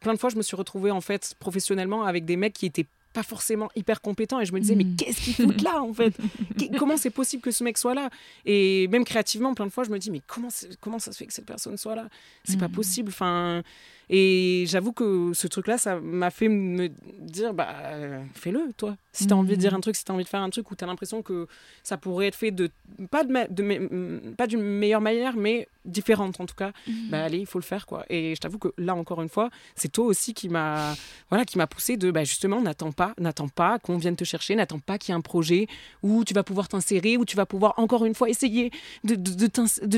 [0.00, 2.86] plein de fois, je me suis retrouvée en fait professionnellement avec des mecs qui étaient
[3.18, 4.78] pas forcément hyper compétents et je me disais Mm.
[4.78, 6.14] mais qu'est-ce qu'ils foutent là en fait?
[6.78, 8.10] Comment c'est possible que ce mec soit là?
[8.44, 10.48] Et même créativement plein de fois je me dis mais comment
[10.80, 12.08] comment ça se fait que cette personne soit là?
[12.44, 12.72] C'est pas Mm.
[12.72, 13.62] possible enfin
[14.10, 16.88] Et j'avoue que ce truc-là, ça m'a fait me
[17.20, 18.96] dire, bah, euh, fais-le, toi.
[19.12, 19.78] Si tu as envie de dire Mhm.
[19.78, 21.46] un truc, si tu as envie de faire un truc où tu as l'impression que
[21.82, 22.70] ça pourrait être fait de,
[23.10, 26.94] pas de, me- pas d'une meilleure manière, mais différente en tout cas, Mhm.
[27.10, 28.04] bah, allez, il faut le faire, quoi.
[28.10, 30.94] Et je t'avoue que là, encore une fois, c'est toi aussi qui m'a,
[31.30, 34.54] voilà, qui m'a poussé de, bah, justement, n'attends pas, n'attends pas qu'on vienne te chercher,
[34.54, 35.66] n'attends pas qu'il y ait un projet
[36.02, 38.70] où tu vas pouvoir t'insérer, où tu vas pouvoir encore une fois essayer
[39.04, 39.46] de, de, de,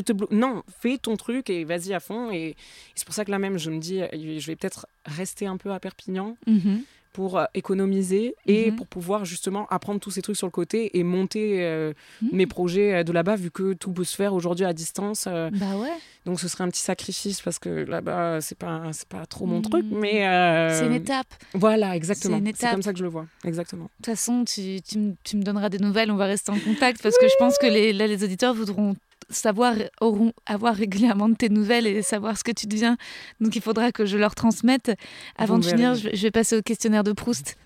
[0.00, 2.30] te Non, fais ton truc et vas-y à fond.
[2.30, 2.56] Et, et
[2.94, 5.56] c'est pour ça que là même, je me dis, euh, je vais peut-être rester un
[5.56, 6.82] peu à Perpignan Mhm.
[7.12, 8.76] pour euh, économiser et Mhm.
[8.76, 12.28] pour pouvoir justement apprendre tous ces trucs sur le côté et monter euh, Mhm.
[12.32, 15.24] mes projets de là-bas, vu que tout peut se faire aujourd'hui à distance.
[15.26, 15.88] euh, Bah ouais.
[16.24, 19.60] donc ce serait un petit sacrifice parce que là-bas, c'est pas, c'est pas trop mon
[19.60, 20.26] truc, mais.
[20.28, 21.26] euh, C'est une étape.
[21.54, 22.40] Voilà, exactement.
[22.54, 23.26] C'est comme ça que je le vois.
[23.44, 23.84] Exactement.
[23.84, 26.60] De toute façon, tu, tu, me- tu me donneras des nouvelles, on va rester en
[26.60, 28.94] contact parce que je pense que les, là, les auditeurs voudront
[29.30, 32.96] savoir, auront avoir régulièrement de tes nouvelles et savoir ce que tu deviens.
[33.40, 34.92] Donc il faudra que je leur transmette.
[35.36, 37.56] Avant de finir, je vais, je vais passer au questionnaire de Proust.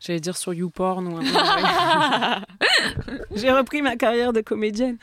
[0.00, 1.36] J'allais dire sur YouPorn ou un truc.
[3.34, 4.96] J'ai repris ma carrière de comédienne.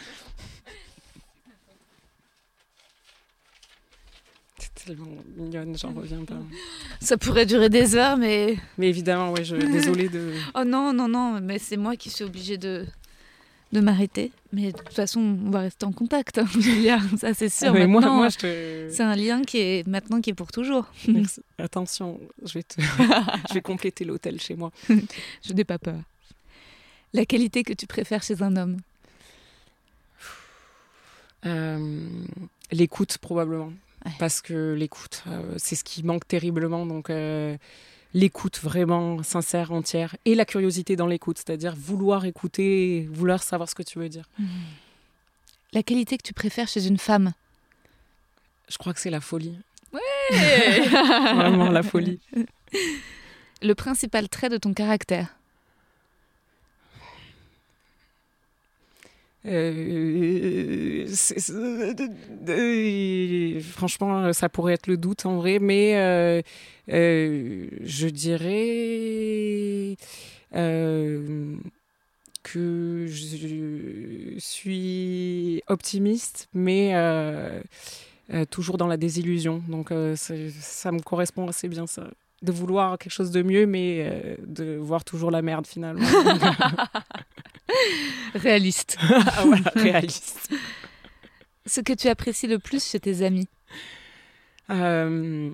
[4.57, 5.05] C'est tellement
[5.35, 6.39] mignonne, j'en reviens pas.
[6.99, 8.57] Ça pourrait durer des heures, mais...
[8.79, 10.33] Mais évidemment, ouais, je désolée de.
[10.55, 12.87] Oh non, non, non, mais c'est moi qui suis obligée de,
[13.71, 14.31] de m'arrêter.
[14.53, 17.73] Mais de toute façon, on va rester en contact, hein, Julia, ça c'est sûr.
[17.73, 18.89] Mais moi, Maintenant, moi, je te.
[18.91, 20.85] C'est un lien qui est maintenant qui est pour toujours.
[21.07, 21.41] Merci.
[21.57, 22.81] Attention, je vais te.
[22.81, 24.71] je vais compléter l'hôtel chez moi.
[24.89, 25.99] Je n'ai pas peur.
[27.13, 28.77] La qualité que tu préfères chez un homme?
[31.45, 32.09] Euh,
[32.71, 33.71] l'écoute, probablement.
[34.05, 34.11] Ouais.
[34.19, 36.85] Parce que l'écoute, euh, c'est ce qui manque terriblement.
[36.85, 37.57] Donc, euh,
[38.17, 40.15] l'écoute vraiment sincère, entière.
[40.25, 44.27] Et la curiosité dans l'écoute, c'est-à-dire vouloir écouter, vouloir savoir ce que tu veux dire.
[45.71, 47.33] La qualité que tu préfères chez une femme?
[48.69, 49.57] Je crois que c'est la folie.
[50.31, 52.19] Vraiment la folie.
[53.61, 55.36] Le principal trait de ton caractère
[59.47, 61.07] Euh,
[62.49, 66.41] euh, franchement, ça pourrait être le doute en vrai, mais euh,
[67.81, 69.95] je dirais
[72.43, 76.93] que je suis optimiste, mais
[78.49, 79.61] toujours dans la désillusion.
[79.67, 82.09] Donc ça me correspond assez bien ça.
[82.43, 86.05] De vouloir quelque chose de mieux, mais euh, de voir toujours la merde finalement.
[88.35, 88.97] Réaliste.
[89.09, 90.49] Ah, voilà, réaliste.
[91.65, 93.47] Ce que tu apprécies le plus chez tes amis?
[94.69, 95.49] Euh,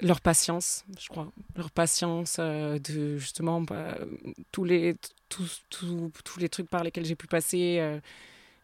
[0.00, 1.30] leur patience, je crois.
[1.56, 3.96] Leur patience euh, de justement bah,
[4.52, 4.96] tous, les,
[5.28, 7.80] tous, tous, tous les trucs par lesquels j'ai pu passer.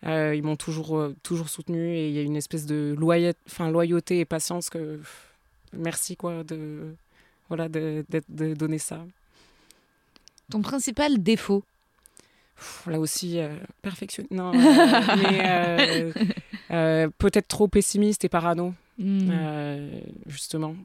[0.03, 4.69] ils m'ont toujours, toujours soutenu et il y a une espèce de loyauté, et patience
[4.69, 4.99] que
[5.73, 6.94] merci quoi de,
[7.49, 8.05] voilà, de,
[8.55, 9.05] donner ça.
[10.51, 11.62] Ton principal défaut?
[12.57, 13.55] Pff, Là aussi, euh.
[14.31, 14.59] Non, euh,
[15.44, 16.12] euh,
[16.70, 18.74] euh, peut-être trop pessimiste et parano.
[18.99, 19.31] Hmm.
[20.27, 20.77] Justement.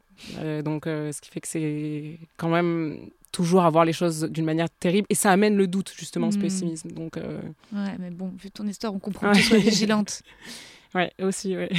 [0.64, 5.06] Donc, ce qui fait que c'est quand même toujours avoir les choses d'une manière terrible.
[5.10, 6.40] Et ça amène le doute, justement, ce Mm.
[6.40, 6.90] pessimisme.
[6.92, 7.40] Donc, euh,
[7.72, 10.22] Ouais, mais bon, vu ton histoire, on comprend que tu sois vigilante.
[10.94, 11.70] ouais, aussi, ouais.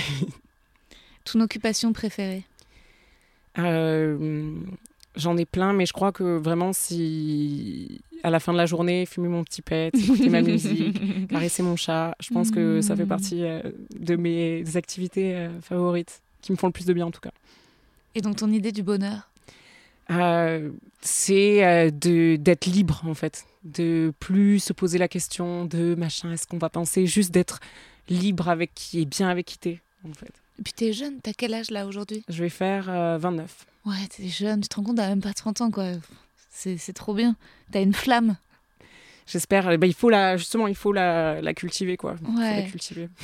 [1.26, 2.44] Ton occupation préférée?
[3.58, 4.54] Euh,
[5.16, 9.06] J'en ai plein, mais je crois que vraiment, si à la fin de la journée,
[9.08, 13.06] fumer mon petit pet, écouter ma musique, caresser mon chat, je pense que ça fait
[13.06, 13.08] Mm.
[13.08, 13.62] partie euh,
[14.00, 17.32] de mes activités euh, favorites, qui me font le plus de bien en tout cas.
[18.14, 19.30] Et donc ton idée du bonheur?
[20.12, 20.70] Euh,
[21.02, 26.32] c'est euh, de d'être libre en fait, de plus se poser la question de machin,
[26.32, 27.60] est-ce qu'on va penser, juste d'être
[28.10, 30.34] libre avec qui et bien avec qui t'es en fait.
[30.60, 32.24] Et puis t'es jeune, t'as quel âge là aujourd'hui?
[32.28, 33.66] Je vais faire euh, 29.
[33.86, 35.94] Ouais, t'es jeune, tu te rends compte, t'as même pas 30 ans quoi.
[36.52, 37.38] C'est trop bien.
[37.72, 38.36] T'as une flamme.
[39.26, 39.72] J'espère.
[39.72, 42.16] eh ben, il faut la justement, il faut la, la cultiver quoi.
[42.22, 42.64] Il faut Ouais.
[42.64, 43.08] la cultiver.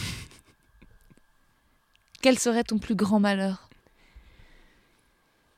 [2.22, 3.68] Quel serait ton plus grand malheur?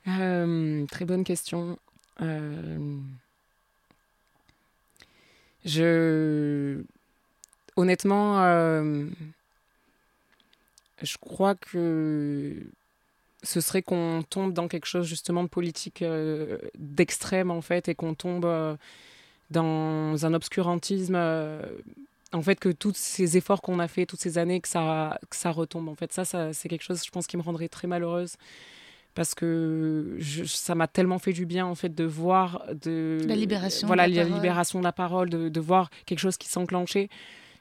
[0.08, 1.78] Euh, très bonne question.
[2.20, 2.98] Euh,
[5.64, 6.82] je
[7.76, 9.06] honnêtement, euh,
[11.02, 12.54] je crois que
[13.42, 17.94] ce serait qu'on tombe dans quelque chose justement de politique euh, d'extrême en fait et
[17.94, 18.76] qu'on tombe euh,
[19.50, 21.14] dans un obscurantisme.
[21.16, 21.62] euh,
[22.32, 25.36] en fait, que tous ces efforts qu'on a fait toutes ces années, que ça, que
[25.36, 25.88] ça retombe.
[25.88, 28.34] En fait, ça, ça c'est quelque chose, je pense, qui me rendrait très malheureuse
[29.14, 33.34] parce que je- ça m'a tellement fait du bien en fait de voir de La
[33.34, 34.34] libération de voilà la la parole.
[34.36, 37.08] libération de la parole de, de voir quelque chose qui s'enclenchait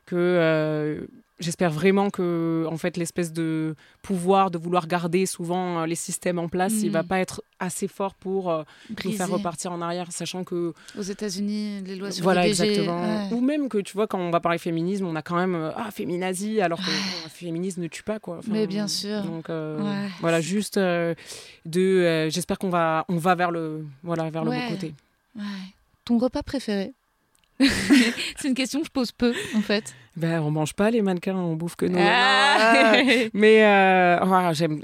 [0.06, 1.08] que
[1.40, 6.40] J'espère vraiment que, en fait, l'espèce de pouvoir de vouloir garder souvent euh, les systèmes
[6.40, 7.08] en place, il va Mm.
[7.08, 8.64] pas être assez fort pour euh,
[9.06, 13.02] nous faire repartir en arrière, sachant que Aux États-Unis, les lois sur voilà l'IVG, exactement.
[13.02, 13.34] ouais.
[13.34, 15.72] Ou même que tu vois quand on va parler féminisme, on a quand même euh,
[15.76, 16.90] ah féminazie, alors que
[17.24, 18.38] le féminisme ne tue pas quoi.
[18.40, 19.22] Enfin, Mais bien sûr.
[19.22, 20.10] Donc euh, Ouais.
[20.22, 21.16] voilà, juste de,
[22.30, 24.94] j'espère qu'on va, on va vers le, voilà, vers le bon côté.
[26.06, 26.94] Ton repas préféré?
[27.60, 29.94] C'est une question que je pose peu, en fait.
[30.16, 32.00] Ben on mange pas les mannequins, on bouffe que nous.
[32.02, 32.96] Ah.
[33.34, 34.82] Mais euh, voilà, j'aime,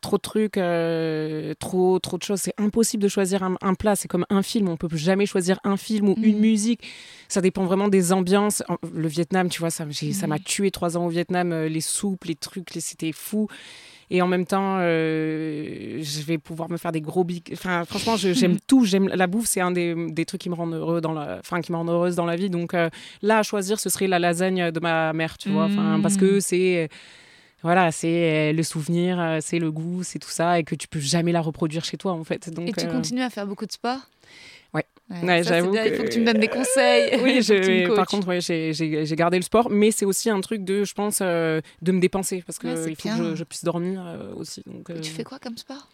[0.00, 2.40] trop de trucs, euh, trop, trop de choses.
[2.40, 3.94] C'est impossible de choisir un, un plat.
[3.94, 4.68] C'est comme un film.
[4.68, 6.40] On peut jamais choisir un film ou une Mhm.
[6.40, 6.82] musique.
[7.28, 8.64] Ça dépend vraiment des ambiances.
[8.92, 9.84] Le Vietnam, tu vois, ça,
[10.26, 11.52] m'a tué trois ans au Vietnam.
[11.52, 13.46] euh, Les soupes, les trucs, les- c'était fou.
[14.10, 17.50] Et en même temps, euh, je vais pouvoir me faire des gros bics.
[17.52, 18.84] Enfin, franchement, j'aime tout.
[18.84, 19.46] J'aime la bouffe.
[19.46, 21.90] C'est un des, des trucs qui me rendent heureux dans la, enfin, qui me rendent
[21.90, 22.50] heureuse dans la vie.
[22.50, 22.90] Donc euh,
[23.22, 25.64] là, à choisir, ce serait la lasagne de ma mère, tu vois.
[25.64, 26.40] Enfin, parce que Mhm.
[26.40, 26.88] c'est
[27.62, 31.00] voilà, c'est euh, le souvenir, c'est le goût, c'est tout ça, et que tu peux
[31.00, 32.50] jamais la reproduire chez toi, en fait.
[32.52, 34.00] Donc, Et tu euh, continues à faire beaucoup de sport?
[35.22, 35.42] Ouais.
[35.44, 37.10] Ça, j'avoue bien, Il faut que- tu me donnes des conseils.
[37.22, 40.30] Oui, tu je, par contre, ouais, j'ai- j'ai j'ai gardé le sport, mais c'est aussi
[40.30, 43.16] un truc de, je pense, euh, de me dépenser, parce que Ouais, il faut que
[43.30, 44.62] je, je puisse dormir euh, aussi.
[44.66, 45.88] Donc, Et euh, Tu fais quoi comme sport?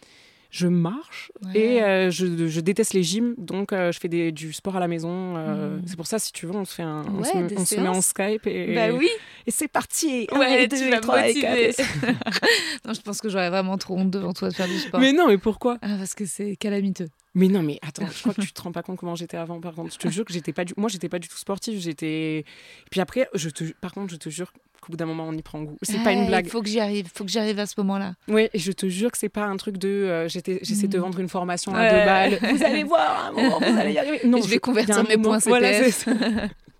[0.51, 1.57] Je marche Ouais.
[1.59, 4.79] et euh, je, je déteste les gyms, donc euh, je fais des- du sport à
[4.79, 5.35] la maison.
[5.37, 5.81] euh, Mm.
[5.87, 7.57] C'est pour ça, si tu veux, on se fait un, on Ouais, se, met- des
[7.57, 8.01] on se met en.
[8.01, 9.07] Skype et, Bah oui.
[9.47, 10.27] et c'est parti.
[10.31, 11.81] Un, Ouais, deux, tu vas trois, quatre.
[12.85, 14.99] non, je pense que j'aurais vraiment trop honte devant toi de faire du sport.
[14.99, 15.77] Mais non, mais pourquoi?
[15.81, 17.07] Ah, parce que c'est calamiteux.
[17.33, 19.61] Mais non, mais attends, je crois que tu te rends pas compte comment j'étais avant.
[19.61, 21.79] Par contre, je te jure que j'étais pas du, moi, j'étais pas du tout sportive.
[21.79, 22.43] J'étais.
[22.89, 24.51] Puis après, je te, par contre, je te jure
[24.81, 25.77] qu'au bout d'un moment, on y prend goût.
[25.83, 26.45] C'est pas une blague.
[26.47, 27.05] Il faut que j'y arrive.
[27.05, 28.13] Il faut que j'y arrive à ce moment-là.
[28.27, 29.87] Oui, et je te jure que c'est pas un truc de.
[29.87, 31.01] euh, j'essaie de te Mm.
[31.01, 32.39] vendre une formation à deux balles.
[32.57, 34.19] Vous allez voir, un moment, vous allez y arriver.
[34.25, 35.69] Non, je vais convertir mes points Voilà.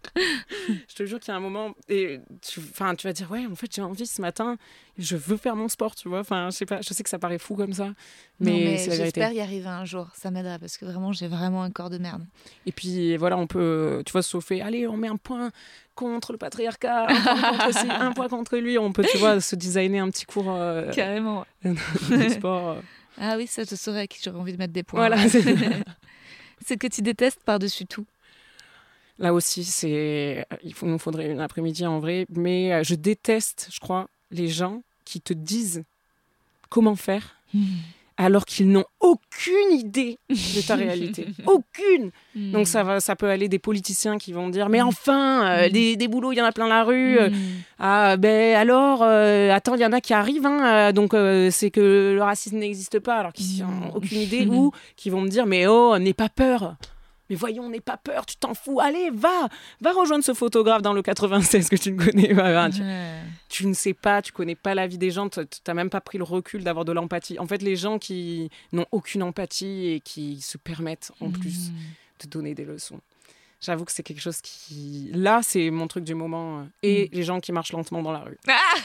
[0.90, 3.45] je te jure qu'il y a un moment et tu, enfin, tu vas dire ouais,
[3.45, 4.57] en fait, j'ai envie ce matin,
[4.98, 6.19] je veux faire mon sport, tu vois.
[6.19, 7.94] Enfin, je sais pas, je sais que ça paraît fou comme ça,
[8.40, 9.22] mais, Non, mais c'est la vérité.
[9.22, 10.07] j'espère y arriver un jour.
[10.15, 12.26] Ça m'aiderait parce que vraiment, j'ai vraiment un corps de merde.
[12.65, 14.61] Et puis voilà, on peut, tu vois, se chauffer.
[14.61, 15.52] Allez, on met un point
[15.95, 18.78] contre le patriarcat, un point contre un point contre lui.
[18.78, 21.45] On peut, tu vois, se designer un petit cours euh, Carrément.
[21.64, 22.69] de sport.
[22.69, 22.82] euh.
[23.19, 24.99] Ah oui, ça, je saurais à qui j'aurais envie de mettre des points.
[24.99, 25.30] Voilà.
[25.30, 25.44] c'est-
[26.65, 28.06] c'est que tu détestes par-dessus tout.
[29.22, 32.26] Là aussi, c'est, il faut, nous faudrait une après-midi en vrai.
[32.35, 35.84] Mais euh, je déteste, je crois, les gens qui te disent
[36.69, 37.35] comment faire
[38.18, 41.26] alors qu'ils n'ont aucune idée de ta réalité.
[41.48, 42.11] aucune.
[42.35, 45.95] Donc ça va, ça peut aller des politiciens qui vont dire mais enfin euh, des,
[45.98, 47.18] des boulots il y en a plein la rue.
[47.19, 47.30] euh.
[47.80, 51.49] Ah ben alors euh, attends il y en a qui arrivent hein, euh, donc euh,
[51.52, 55.30] c'est que le racisme n'existe pas alors qu'ils n'ont aucune idée ou qui vont me
[55.30, 56.76] dire mais oh n'aie pas peur.
[57.32, 58.82] Mais voyons, n'aie pas peur, tu t'en fous.
[58.82, 59.48] Allez, va,
[59.80, 62.70] va rejoindre ce photographe dans le 96 que tu ne connais pas.
[63.48, 66.02] Tu, ne sais pas, tu connais pas la vie des gens, tu n'as même pas
[66.02, 67.40] pris le recul d'avoir de l'empathie.
[67.40, 71.74] En fait, les gens qui n'ont aucune empathie et qui se permettent en plus Mm.
[72.26, 72.99] de donner des leçons.
[73.62, 75.10] J'avoue que c'est quelque chose qui.
[75.14, 76.68] Là, c'est mon truc du moment.
[76.84, 77.16] Et Mm.
[77.16, 78.38] les gens qui marchent lentement dans la rue.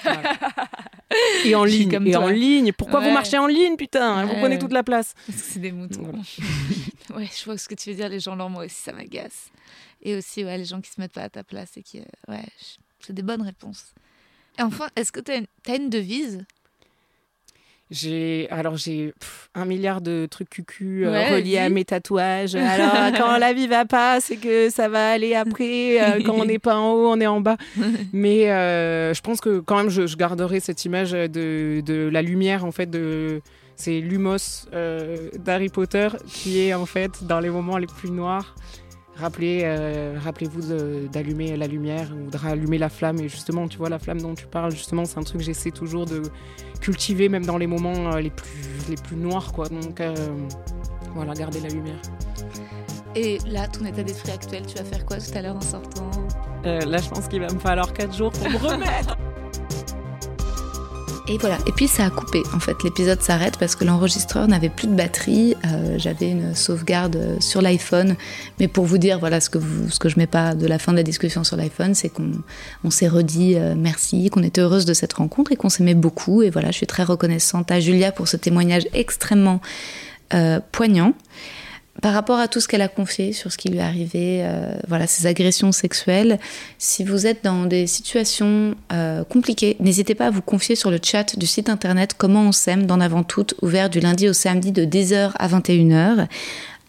[0.04, 0.34] Voilà.
[1.44, 1.90] Et en ligne.
[1.90, 2.24] comme Et toi.
[2.24, 2.72] en ligne.
[2.72, 4.40] Pourquoi vous marchez en ligne, putain Vous Ouais.
[4.40, 5.14] prenez toute la place.
[5.26, 6.02] Parce que c'est des moutons.
[6.02, 6.18] Voilà.
[7.16, 8.08] ouais, je vois ce que tu veux dire.
[8.08, 9.50] Les gens moi aussi, ça m'agace.
[10.02, 12.00] Et aussi, ouais, les gens qui se mettent pas à ta place et qui.
[12.00, 12.44] euh, ouais,
[13.00, 13.94] c'est des bonnes réponses.
[14.58, 15.46] Et enfin, est-ce que tu as, une...
[15.68, 16.44] une devise?
[17.90, 19.14] J'ai alors j'ai
[19.54, 22.56] un milliard de trucs cucu euh, Ouais, reliés à mes tatouages.
[22.56, 26.00] Alors quand la vie va pas, c'est que ça va aller après.
[26.00, 27.56] Euh, quand on n'est pas en haut, on est en bas.
[28.12, 32.22] Mais euh, je pense que quand même je, je garderai cette image de, de la
[32.22, 33.40] lumière en fait de
[33.76, 38.54] c'est Lumos euh, d'Harry Potter qui est en fait dans les moments les plus noirs.
[39.18, 43.18] Rappelez, euh, rappelez-vous de- d'allumer la lumière ou de rallumer la flamme.
[43.20, 45.70] Et justement, tu vois, la flamme dont tu parles, justement, c'est un truc que j'essaie
[45.70, 46.22] toujours de
[46.80, 48.50] cultiver, même dans les moments euh, les, plus,
[48.90, 49.68] les plus noirs, quoi.
[49.68, 50.14] Donc, euh,
[51.14, 52.00] voilà, garder la lumière.
[53.14, 56.10] Et là, ton état d'esprit actuel, tu vas faire quoi tout à l'heure en sortant?
[56.66, 59.16] Euh, là, je pense qu'il va me falloir 4 jours pour me remettre.
[61.28, 61.58] Et voilà.
[61.66, 62.42] Et puis ça a coupé.
[62.54, 65.56] En fait, l'épisode s'arrête parce que l'enregistreur n'avait plus de batterie.
[65.66, 68.14] Euh, J'avais une sauvegarde euh, sur l'iPhone.
[68.60, 70.78] Mais pour vous dire, voilà, ce que, vous, ce que je mets pas de la
[70.78, 72.30] fin de la discussion sur l'iPhone, c'est qu'on
[72.84, 76.42] on s'est redit euh, merci, qu'on était heureuse de cette rencontre et qu'on s'aimait beaucoup.
[76.42, 79.60] Et voilà, je suis très reconnaissante à Julia pour ce témoignage extrêmement
[80.72, 81.14] poignant
[82.02, 84.74] par rapport à tout ce qu'elle a confié sur ce qui lui est arrivé, euh,
[84.88, 86.38] voilà, ces agressions sexuelles.
[86.78, 90.98] Si vous êtes dans des situations euh, compliquées, n'hésitez pas à vous confier sur le
[91.02, 94.72] chat du site internet Comment on s'aime d'en avant toute, ouvert du lundi au samedi
[94.72, 96.26] de 10h à 21h.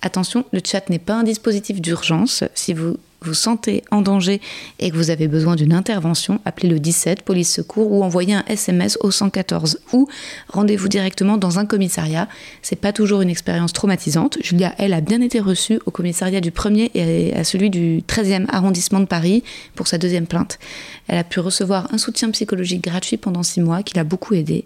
[0.02, 2.44] Attention, le chat n'est pas un dispositif d'urgence.
[2.54, 4.42] Si vous vous sentez en danger
[4.80, 8.44] et que vous avez besoin d'une intervention, appelez le 17, police secours, ou envoyez un
[8.48, 10.08] SMS au 114 ou
[10.50, 12.28] rendez-vous directement dans un commissariat.
[12.62, 14.38] C'est pas toujours une expérience traumatisante.
[14.42, 18.46] Julia, elle, a bien été reçue au commissariat du 1er et à celui du 13e
[18.50, 19.44] arrondissement de Paris
[19.76, 20.60] pour sa deuxième plainte.
[21.08, 24.66] Elle a pu recevoir un soutien psychologique gratuit pendant six mois qui l'a beaucoup aidée.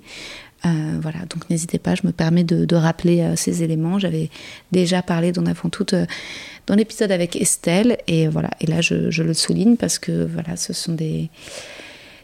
[0.65, 3.97] Euh, voilà, donc n'hésitez pas, je me permets de, rappeler euh, ces éléments.
[3.99, 4.29] J'avais
[4.71, 6.05] déjà parlé d'en avant toutes euh,
[6.67, 10.73] dans l'épisode avec Estelle, et voilà, et là je, le souligne parce que voilà, ce
[10.73, 11.29] sont des,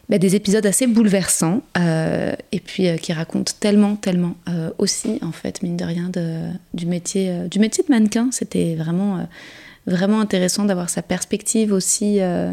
[0.08, 4.36] bah, des épisodes assez bouleversants, et puis qui racontent tellement, tellement
[4.78, 6.10] aussi, en fait, mine de rien,
[6.72, 8.28] du, métier, du métier de mannequin.
[8.30, 9.26] C'était vraiment
[9.88, 12.20] vraiment intéressant d'avoir sa perspective aussi.
[12.20, 12.52] Euh,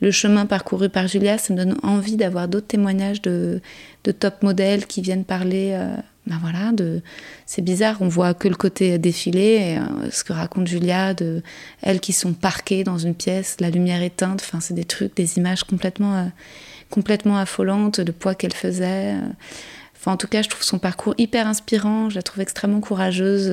[0.00, 3.60] le chemin parcouru par Julia, ça me donne envie d'avoir d'autres témoignages de,
[4.02, 5.70] top modèles qui viennent parler.
[5.72, 5.94] Euh,
[6.26, 7.02] ben voilà, de
[7.44, 11.42] c'est bizarre, on voit que le côté défilé, et, euh, ce que raconte Julia, de
[11.82, 15.36] elles qui sont parquées dans une pièce, la lumière éteinte, enfin c'est des trucs, des
[15.36, 16.30] images complètement,
[16.88, 19.16] complètement affolantes, le poids qu'elle faisait.
[20.06, 23.50] En tout cas, je trouve son parcours hyper inspirant, je la trouve extrêmement courageuse.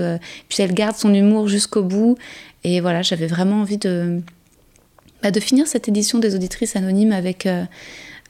[0.50, 2.18] Puis elle garde son humour jusqu'au bout.
[2.64, 4.22] Et voilà, j'avais vraiment envie de,
[5.24, 7.64] bah, de finir cette édition des auditrices anonymes avec, euh,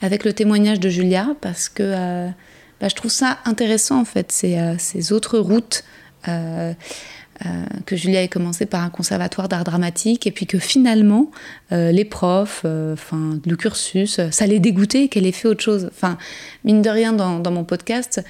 [0.01, 2.27] avec le témoignage de Julia, parce que euh,
[2.79, 5.83] bah, je trouve ça intéressant en fait, ces, euh, ces autres routes.
[7.85, 11.31] Que Julia ait commencé par un conservatoire d'art dramatique et puis que finalement
[11.71, 15.89] les profs, enfin le cursus, ça les dégoûtait qu'elle ait fait autre chose.
[15.91, 16.17] Enfin,
[16.63, 18.21] mine de rien, dans, dans mon podcast,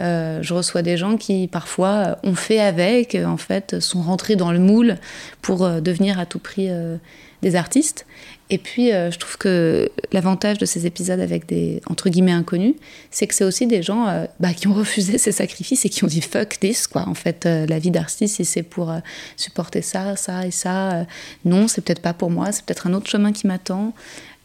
[0.00, 4.52] euh, je reçois des gens qui parfois ont fait avec, en fait, sont rentrés dans
[4.52, 4.96] le moule
[5.42, 6.96] pour euh, devenir à tout prix euh,
[7.42, 8.06] des artistes.
[8.50, 12.74] Et puis, je trouve que l'avantage de ces épisodes avec des entre guillemets inconnus,
[13.10, 16.08] c'est que c'est aussi des gens bah, qui ont refusé ces sacrifices et qui ont
[16.08, 17.08] dit fuck this, quoi.
[17.08, 18.92] En fait, la vie d'artiste, si c'est pour
[19.36, 21.06] supporter ça, ça et ça,
[21.44, 23.94] non, c'est peut-être pas pour moi, c'est peut-être un autre chemin qui m'attend.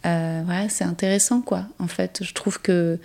[0.03, 1.65] voilà, c'est intéressant, quoi.
[1.80, 2.99] En fait, je trouve que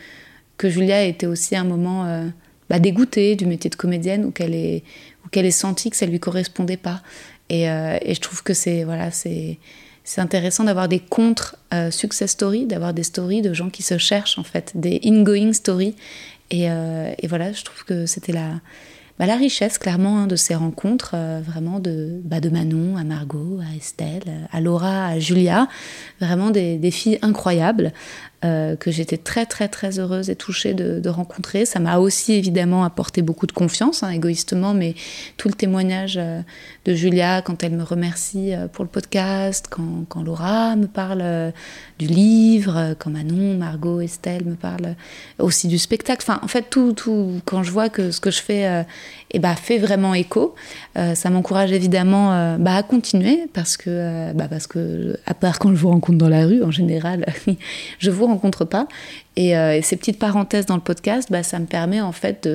[0.61, 2.27] que Julia était aussi un moment euh,
[2.69, 4.85] bah, dégoûtée du métier de comédienne ou qu'elle ait,
[5.31, 7.01] qu'elle ait senti que ça lui correspondait pas.
[7.49, 9.59] Et, euh, et je trouve que c'est voilà, c'est
[10.11, 13.97] c'est intéressant d'avoir des contre euh, success stories, d'avoir des stories de gens qui se
[13.97, 15.95] cherchent en fait, des ingoing stories.
[16.51, 18.61] Et, et voilà, je trouve que c'était la,
[19.21, 21.15] bah, la richesse clairement hein, de ces rencontres,
[21.45, 25.69] vraiment de, bah, de Manon à Margot, à Estelle, à Laura, à Julia,
[26.21, 27.93] vraiment des, des filles incroyables.
[28.43, 31.67] Euh, que j'étais très très très heureuse et touchée de, rencontrer.
[31.67, 34.95] Ça m'a aussi évidemment apporté beaucoup de confiance, hein, égoïstement, mais
[35.37, 36.41] tout le témoignage euh,
[36.87, 41.53] de Julia quand elle me remercie euh, pour le podcast, quand, Laura me parle
[41.99, 44.95] du livre, quand Manon, Margot, Estelle me parlent
[45.39, 46.23] aussi du spectacle.
[46.27, 48.87] Enfin, en fait, tout, tout quand je vois que ce que je fais
[49.31, 50.55] et bah, fait vraiment écho.
[50.99, 55.35] Euh, ça m'encourage évidemment euh, bah, à continuer parce que, euh, bah, parce que, à
[55.35, 57.27] part quand je vous rencontre dans la rue, en général,
[57.99, 58.89] je vous rencontre pas.
[59.37, 62.49] Et, ces petites parenthèses dans le podcast, bah, ça me permet en fait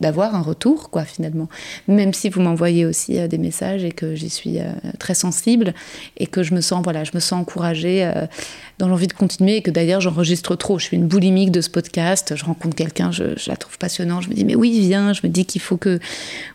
[0.00, 1.48] d'avoir un retour, quoi, finalement.
[1.86, 4.58] Même si vous m'envoyez aussi des messages et que j'y suis
[4.98, 5.74] très sensible
[6.16, 8.10] et que je me sens, voilà, je me sens encouragée
[8.78, 10.78] dans l'envie de continuer et que d'ailleurs j'enregistre trop.
[10.78, 12.34] Je suis une boulimique de ce podcast.
[12.36, 14.24] Je rencontre quelqu'un, je, je, la trouve passionnante.
[14.24, 15.12] Je me dis, mais oui, viens.
[15.12, 15.98] Je me dis qu'il faut que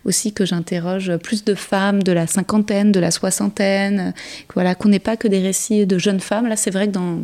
[0.06, 4.14] aussi que j'interroge plus de femmes de la cinquantaine, de la soixantaine,
[4.53, 6.48] voilà, qu'on n'ait pas que des récits de jeunes femmes.
[6.48, 7.19] Là, c'est vrai que dans,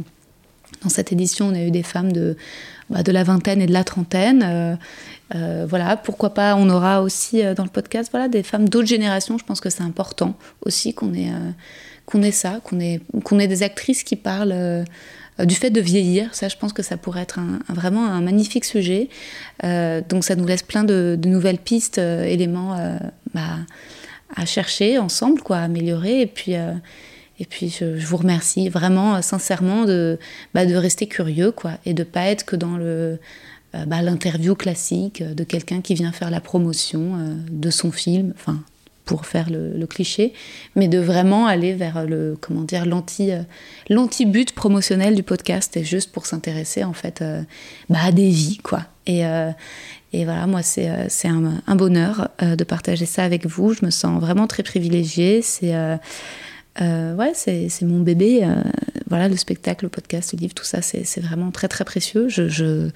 [0.83, 2.37] dans cette édition, on a eu des femmes de,
[2.89, 4.43] bah, de la vingtaine et de la trentaine.
[4.43, 4.75] Euh,
[5.35, 8.87] euh, voilà, pourquoi pas, on aura aussi euh, dans le podcast voilà, des femmes d'autres
[8.87, 9.37] générations.
[9.37, 10.35] Je pense que c'est important
[10.65, 11.31] aussi qu'on ait,
[12.05, 14.85] qu'on ait ça, qu'on ait, qu'on ait des actrices qui parlent
[15.37, 16.33] du fait de vieillir.
[16.33, 17.39] Ça, je pense que ça pourrait être
[17.69, 19.09] vraiment un magnifique sujet.
[19.63, 22.75] Donc, ça nous laisse plein de, nouvelles pistes, éléments
[23.33, 23.57] bah,
[24.35, 26.21] à chercher ensemble, quoi, à améliorer.
[26.21, 26.55] Et puis,
[27.39, 30.19] et puis je, vous remercie vraiment, sincèrement, de,
[30.53, 33.19] bah, de rester curieux, quoi, et de pas être que dans le
[33.85, 38.33] bah, l'interview classique de quelqu'un qui vient faire la promotion de son film.
[38.35, 38.59] Enfin,
[39.09, 40.33] pour faire le, cliché,
[40.75, 43.41] mais de vraiment aller vers le comment dire l'anti euh,
[43.89, 47.41] l'anti but promotionnel du podcast et juste pour s'intéresser en fait euh,
[47.89, 48.83] bah, à des vies quoi.
[49.07, 49.49] Et, euh,
[50.13, 53.73] et voilà, moi c'est c'est un, bonheur de partager ça avec vous.
[53.73, 55.41] Je me sens vraiment très privilégiée.
[55.41, 55.97] C'est euh,
[56.81, 58.41] ouais, c'est mon bébé.
[58.43, 58.61] Euh,
[59.09, 62.29] voilà, le spectacle, le podcast, le livre, tout ça, c'est vraiment très très précieux.
[62.29, 62.89] Je, je,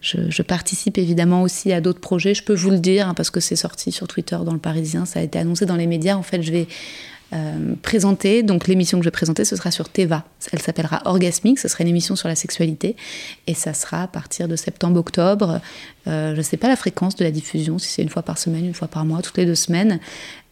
[0.00, 2.34] je, participe évidemment aussi à d'autres projets.
[2.34, 5.04] Je peux vous le dire hein, parce que c'est sorti sur Twitter dans le Parisien,
[5.04, 6.16] ça a été annoncé dans les médias.
[6.16, 6.68] En fait, je vais
[7.34, 8.42] euh, présenter.
[8.42, 10.24] Donc l'émission que je vais présenter, ce sera sur Teva.
[10.52, 12.96] Elle s'appellera Orgasmique, ce sera une émission sur la sexualité.
[13.46, 15.60] Et ça sera à partir de septembre-octobre.
[16.06, 18.38] Euh, je ne sais pas la fréquence de la diffusion, si c'est une fois par
[18.38, 20.00] semaine, une fois par mois, toutes les deux semaines.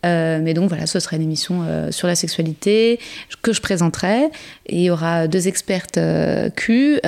[0.05, 3.01] Euh, mais donc voilà, ce sera une émission sur la sexualité
[3.43, 4.25] que je présenterai.
[4.67, 5.99] Et il y aura deux expertes
[6.57, 7.01] Q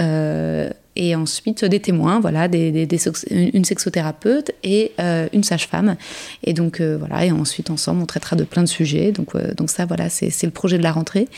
[0.98, 5.96] et ensuite des témoins, voilà, une sexothérapeute et euh, une sage-femme.
[6.42, 9.12] Et donc euh, voilà, et ensuite ensemble on traitera de plein de sujets.
[9.12, 11.28] Donc, euh, donc ça voilà, c'est le projet de la rentrée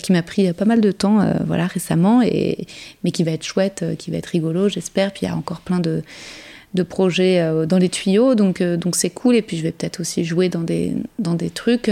[0.00, 2.68] qui m'a pris pas mal de temps voilà récemment, et,
[3.02, 5.12] mais qui va être chouette, qui va être rigolo, j'espère.
[5.12, 6.02] Puis il y a encore plein de
[6.74, 9.34] de projets dans les tuyaux, donc donc c'est cool.
[9.34, 11.90] Et puis je vais peut-être aussi jouer dans des dans des trucs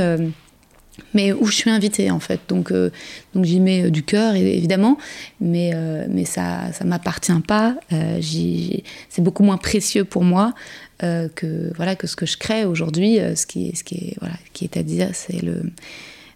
[1.15, 2.41] mais où je suis invitée en fait.
[2.49, 2.91] Donc, euh,
[3.35, 4.99] donc j'y mets euh, du cœur évidemment,
[5.41, 7.77] mais, euh, mais ça ça m'appartient pas.
[7.91, 10.55] c'est beaucoup moins précieux pour moi
[11.01, 13.19] que voilà que ce que je crée aujourd'hui.
[13.35, 15.63] ce qui ce qui est voilà qui est à dire, c'est le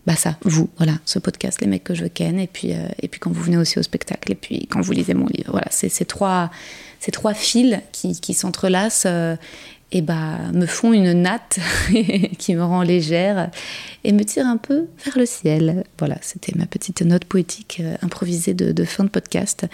[0.07, 3.19] bah ça, vous, voilà, ce podcast, les mecs que je ken, et puis, et puis
[3.19, 5.89] quand vous venez aussi au spectacle, et puis quand vous lisez mon livre, voilà, c'est
[5.89, 6.51] ces trois,
[7.11, 9.07] trois fils qui, qui s'entrelacent
[9.93, 11.59] et bah, me font une natte
[12.39, 13.51] qui me rend légère
[14.02, 15.85] et me tire un peu vers le ciel.
[15.98, 19.66] Voilà, c'était ma petite note poétique euh, improvisée de, fin de podcast.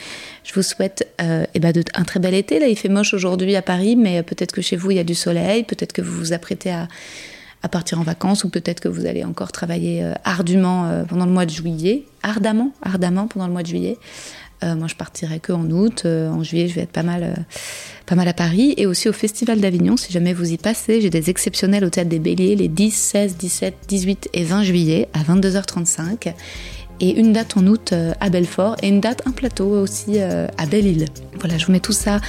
[0.45, 2.59] Je vous souhaite euh, et bah, de, un très bel été.
[2.59, 5.05] Là, il fait moche aujourd'hui à Paris, mais peut-être que chez vous, il y a
[5.05, 6.87] du soleil, peut-être que vous vous apprêtez à,
[7.63, 11.33] à partir en vacances ou peut-être que vous allez encore travailler euh, ardument pendant le
[11.33, 13.97] mois de juillet, ardemment, ardemment pendant le mois de juillet.
[14.63, 16.03] Euh, moi, je partirai que en août.
[16.05, 17.43] Euh, en juillet, je vais être pas mal, euh,
[18.07, 19.97] pas mal à Paris et aussi au Festival d'Avignon.
[19.97, 23.37] Si jamais vous y passez, j'ai des exceptionnels au Théâtre des Béliers les 10, 16,
[23.37, 26.35] 17, 18 et 20 juillet à 22h35
[27.03, 31.07] et une date en août à Belfort et une date, un plateau aussi à Belle-Île.
[31.39, 32.21] Voilà, je vous mets tout ça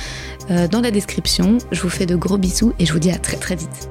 [0.48, 1.58] dans la description.
[1.74, 3.91] Je vous fais de gros bisous et je vous dis à très très vite.